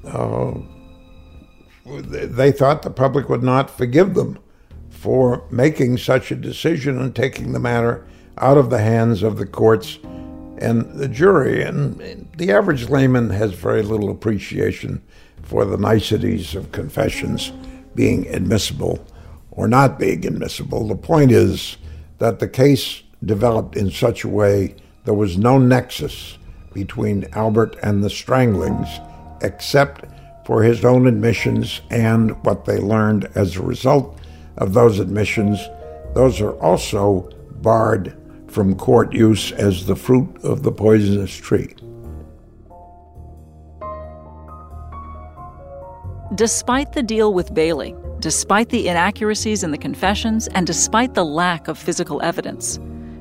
uh, 0.05 0.53
they 1.85 2.53
thought 2.53 2.83
the 2.83 2.89
public 2.89 3.27
would 3.27 3.43
not 3.43 3.69
forgive 3.69 4.13
them 4.13 4.39
for 4.89 5.45
making 5.51 5.97
such 5.97 6.31
a 6.31 6.35
decision 6.35 6.97
and 7.01 7.13
taking 7.13 7.51
the 7.51 7.59
matter 7.59 8.07
out 8.39 8.57
of 8.57 8.69
the 8.69 8.79
hands 8.81 9.23
of 9.23 9.37
the 9.37 9.45
courts 9.45 9.99
and 10.57 10.91
the 10.93 11.07
jury. 11.07 11.63
And 11.63 12.27
the 12.37 12.51
average 12.51 12.89
layman 12.89 13.29
has 13.29 13.53
very 13.53 13.81
little 13.81 14.09
appreciation 14.09 15.01
for 15.43 15.65
the 15.65 15.77
niceties 15.77 16.55
of 16.55 16.71
confessions 16.71 17.51
being 17.95 18.27
admissible 18.27 19.05
or 19.51 19.67
not 19.67 19.99
being 19.99 20.25
admissible. 20.25 20.87
The 20.87 20.95
point 20.95 21.31
is 21.31 21.77
that 22.19 22.39
the 22.39 22.47
case 22.47 23.03
developed 23.25 23.75
in 23.75 23.91
such 23.91 24.23
a 24.23 24.29
way 24.29 24.75
there 25.05 25.13
was 25.13 25.37
no 25.37 25.57
nexus 25.57 26.37
between 26.73 27.27
Albert 27.33 27.75
and 27.81 28.03
the 28.03 28.09
Stranglings 28.09 28.87
except 29.41 30.05
for 30.45 30.63
his 30.63 30.85
own 30.85 31.07
admissions 31.07 31.81
and 31.89 32.31
what 32.45 32.65
they 32.65 32.77
learned 32.77 33.29
as 33.35 33.55
a 33.55 33.61
result 33.61 34.19
of 34.57 34.73
those 34.73 34.99
admissions. 34.99 35.59
Those 36.13 36.41
are 36.41 36.53
also 36.59 37.29
barred 37.61 38.15
from 38.49 38.75
court 38.75 39.13
use 39.13 39.51
as 39.53 39.85
the 39.85 39.95
fruit 39.95 40.29
of 40.43 40.63
the 40.63 40.71
poisonous 40.71 41.35
tree. 41.35 41.75
Despite 46.35 46.93
the 46.93 47.03
deal 47.03 47.33
with 47.33 47.53
Bailey, 47.53 47.95
despite 48.19 48.69
the 48.69 48.87
inaccuracies 48.87 49.63
in 49.63 49.71
the 49.71 49.77
confessions, 49.77 50.47
and 50.49 50.67
despite 50.67 51.13
the 51.13 51.25
lack 51.25 51.67
of 51.67 51.77
physical 51.77 52.21
evidence, 52.21 52.79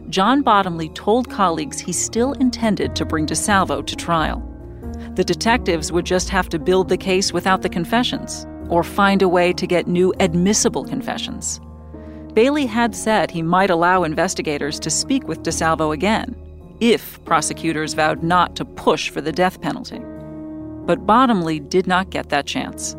John 0.09 0.43
Bottomley 0.43 0.89
told 0.91 1.31
colleagues 1.31 1.79
he 1.79 1.93
still 1.93 2.33
intended 2.35 2.97
to 2.97 3.05
bring 3.05 3.26
DeSalvo 3.26 3.87
to 3.87 3.97
trial. 3.97 4.43
The 5.14 5.24
detectives 5.24 5.91
would 5.93 6.07
just 6.07 6.29
have 6.31 6.49
to 6.51 6.59
build 6.59 6.89
the 6.89 6.97
case 6.97 7.33
without 7.33 7.62
the 7.62 7.68
confessions, 7.68 8.47
or 8.68 8.83
find 8.83 9.22
a 9.22 9.29
way 9.29 9.53
to 9.53 9.66
get 9.66 9.87
new 9.87 10.12
admissible 10.20 10.85
confessions. 10.85 11.61
Bailey 12.39 12.66
had 12.66 12.95
said 12.95 13.32
he 13.32 13.43
might 13.43 13.68
allow 13.68 14.05
investigators 14.05 14.78
to 14.78 14.91
speak 14.91 15.26
with 15.26 15.43
DeSalvo 15.43 15.93
again 15.93 16.36
if 16.78 17.18
prosecutors 17.24 17.95
vowed 17.95 18.22
not 18.22 18.55
to 18.55 18.64
push 18.64 19.11
for 19.11 19.20
the 19.20 19.32
death 19.32 19.61
penalty. 19.61 19.99
But 20.86 21.05
Bottomley 21.05 21.59
did 21.59 21.89
not 21.89 22.11
get 22.11 22.28
that 22.28 22.47
chance. 22.47 22.95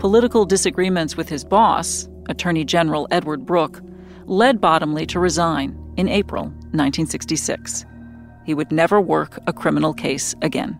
Political 0.00 0.46
disagreements 0.46 1.16
with 1.16 1.28
his 1.28 1.44
boss, 1.44 2.08
Attorney 2.28 2.64
General 2.64 3.06
Edward 3.12 3.46
Brooke, 3.46 3.80
led 4.26 4.60
Bottomley 4.60 5.06
to 5.06 5.20
resign 5.20 5.78
in 5.96 6.08
April 6.08 6.46
1966. 6.74 7.86
He 8.44 8.54
would 8.54 8.72
never 8.72 9.00
work 9.00 9.38
a 9.46 9.52
criminal 9.52 9.94
case 9.94 10.34
again. 10.42 10.76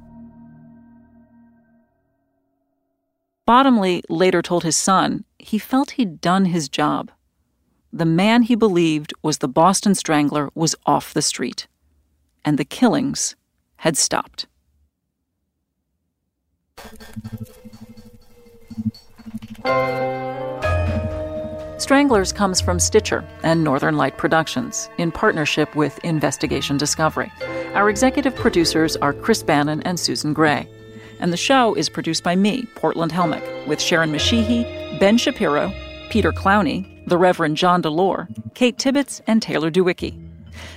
Bottomley 3.47 4.03
later 4.09 4.43
told 4.43 4.65
his 4.65 4.77
son 4.77 5.25
he 5.39 5.61
felt 5.61 5.93
he'd 5.93 6.21
done 6.21 6.47
his 6.47 6.69
job. 6.69 7.13
The 7.93 8.05
man 8.05 8.43
he 8.43 8.55
believed 8.55 9.15
was 9.23 9.39
the 9.39 9.49
Boston 9.49 9.95
Strangler 9.95 10.51
was 10.55 10.75
off 10.85 11.15
the 11.15 11.23
street, 11.23 11.67
and 12.45 12.59
the 12.59 12.65
killings 12.65 13.35
had 13.77 13.97
stopped. 13.97 14.47
Stranglers 21.79 22.33
comes 22.33 22.61
from 22.61 22.79
Stitcher 22.79 23.25
and 23.43 23.65
Northern 23.65 23.97
Light 23.97 24.19
Productions 24.19 24.91
in 24.99 25.11
partnership 25.11 25.75
with 25.75 25.99
Investigation 26.05 26.77
Discovery. 26.77 27.33
Our 27.73 27.89
executive 27.89 28.35
producers 28.35 28.97
are 28.97 29.13
Chris 29.13 29.43
Bannon 29.43 29.83
and 29.83 29.99
Susan 29.99 30.35
Gray. 30.35 30.69
And 31.21 31.33
the 31.33 31.37
show 31.37 31.75
is 31.75 31.89
produced 31.89 32.23
by 32.23 32.37
me, 32.37 32.69
Portland 32.75 33.13
Helmich, 33.13 33.67
with 33.67 33.81
Sharon 33.81 34.13
Mashihi, 34.13 35.01
Ben 35.01 35.17
Shapiro, 35.17 35.73
Peter 36.11 36.33
Clowney, 36.33 36.98
the 37.09 37.19
Reverend 37.19 37.57
John 37.57 37.83
Delore, 37.83 38.29
Kate 38.55 38.79
Tibbetts, 38.79 39.21
and 39.27 39.43
Taylor 39.43 39.71
DeWicki. 39.71 40.29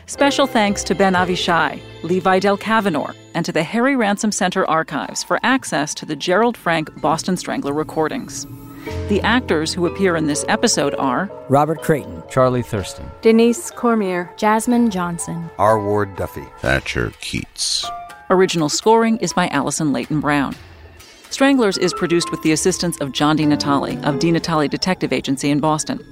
Special 0.06 0.48
thanks 0.48 0.84
to 0.84 0.96
Ben 0.96 1.14
Avishai, 1.14 1.80
Levi 2.04 2.40
Del 2.40 2.58
Cavanor, 2.58 3.14
and 3.34 3.46
to 3.46 3.52
the 3.52 3.64
Harry 3.64 3.96
Ransom 3.96 4.32
Center 4.32 4.68
archives 4.70 5.24
for 5.24 5.40
access 5.44 5.94
to 5.96 6.06
the 6.06 6.16
Gerald 6.16 6.58
Frank 6.58 7.02
Boston 7.02 7.38
Strangler 7.38 7.74
recordings. 7.74 8.46
The 9.10 9.22
actors 9.22 9.74
who 9.74 9.86
appear 9.86 10.16
in 10.16 10.28
this 10.28 10.44
episode 10.48 10.96
are 10.96 11.32
Robert 11.50 11.82
Creighton, 11.82 12.24
Charlie 12.30 12.64
Thurston, 12.64 13.10
Denise 13.22 13.70
Cormier, 13.72 14.32
Jasmine 14.38 14.90
Johnson, 14.90 15.50
R. 15.60 15.80
Ward 15.80 16.16
Duffy, 16.16 16.46
Thatcher 16.60 17.12
Keats. 17.22 17.86
Original 18.30 18.70
scoring 18.70 19.18
is 19.18 19.34
by 19.34 19.48
Allison 19.50 19.94
Leyton 19.94 20.20
Brown. 20.20 20.56
Stranglers 21.32 21.78
is 21.78 21.94
produced 21.94 22.30
with 22.30 22.42
the 22.42 22.52
assistance 22.52 23.00
of 23.00 23.14
John 23.14 23.38
DiNatale 23.38 24.04
of 24.04 24.16
DiNatale 24.16 24.70
Detective 24.70 25.14
Agency 25.14 25.50
in 25.50 25.62
Boston. 25.62 26.06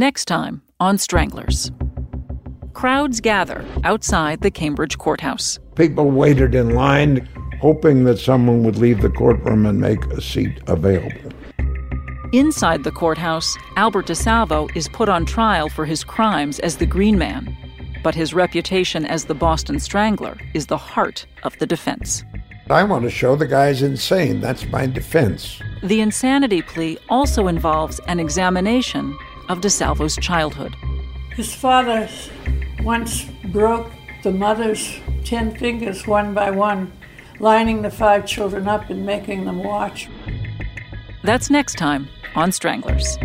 Next 0.00 0.24
time 0.24 0.62
on 0.80 0.96
Stranglers. 0.96 1.70
Crowds 2.72 3.20
gather 3.20 3.62
outside 3.84 4.40
the 4.40 4.50
Cambridge 4.50 4.96
courthouse. 4.96 5.58
People 5.74 6.10
waited 6.10 6.54
in 6.54 6.70
line, 6.70 7.28
hoping 7.60 8.04
that 8.04 8.18
someone 8.18 8.64
would 8.64 8.78
leave 8.78 9.02
the 9.02 9.10
courtroom 9.10 9.66
and 9.66 9.78
make 9.78 10.02
a 10.06 10.22
seat 10.22 10.58
available. 10.68 11.30
Inside 12.32 12.82
the 12.82 12.90
courthouse, 12.90 13.58
Albert 13.76 14.06
DeSalvo 14.06 14.74
is 14.74 14.88
put 14.88 15.10
on 15.10 15.26
trial 15.26 15.68
for 15.68 15.84
his 15.84 16.02
crimes 16.02 16.60
as 16.60 16.78
the 16.78 16.86
Green 16.86 17.18
Man. 17.18 17.54
But 18.02 18.14
his 18.14 18.32
reputation 18.32 19.04
as 19.04 19.26
the 19.26 19.34
Boston 19.34 19.78
Strangler 19.78 20.38
is 20.54 20.68
the 20.68 20.78
heart 20.78 21.26
of 21.42 21.58
the 21.58 21.66
defense. 21.66 22.24
I 22.70 22.84
want 22.84 23.02
to 23.02 23.10
show 23.10 23.36
the 23.36 23.46
guy's 23.46 23.82
insane. 23.82 24.40
That's 24.40 24.64
my 24.68 24.86
defense. 24.86 25.60
The 25.82 26.00
insanity 26.00 26.62
plea 26.62 26.98
also 27.10 27.48
involves 27.48 27.98
an 28.06 28.20
examination 28.20 29.18
of 29.50 29.60
DeSalvo's 29.60 30.16
childhood. 30.16 30.76
His 31.34 31.52
father 31.52 32.08
once 32.82 33.24
broke 33.46 33.90
the 34.22 34.30
mother's 34.30 35.00
ten 35.24 35.56
fingers 35.56 36.06
one 36.06 36.32
by 36.34 36.52
one, 36.52 36.92
lining 37.40 37.82
the 37.82 37.90
five 37.90 38.26
children 38.26 38.68
up 38.68 38.88
and 38.90 39.04
making 39.04 39.44
them 39.46 39.64
watch. 39.64 40.08
That's 41.24 41.50
next 41.50 41.78
time 41.78 42.08
on 42.36 42.52
Stranglers. 42.52 43.18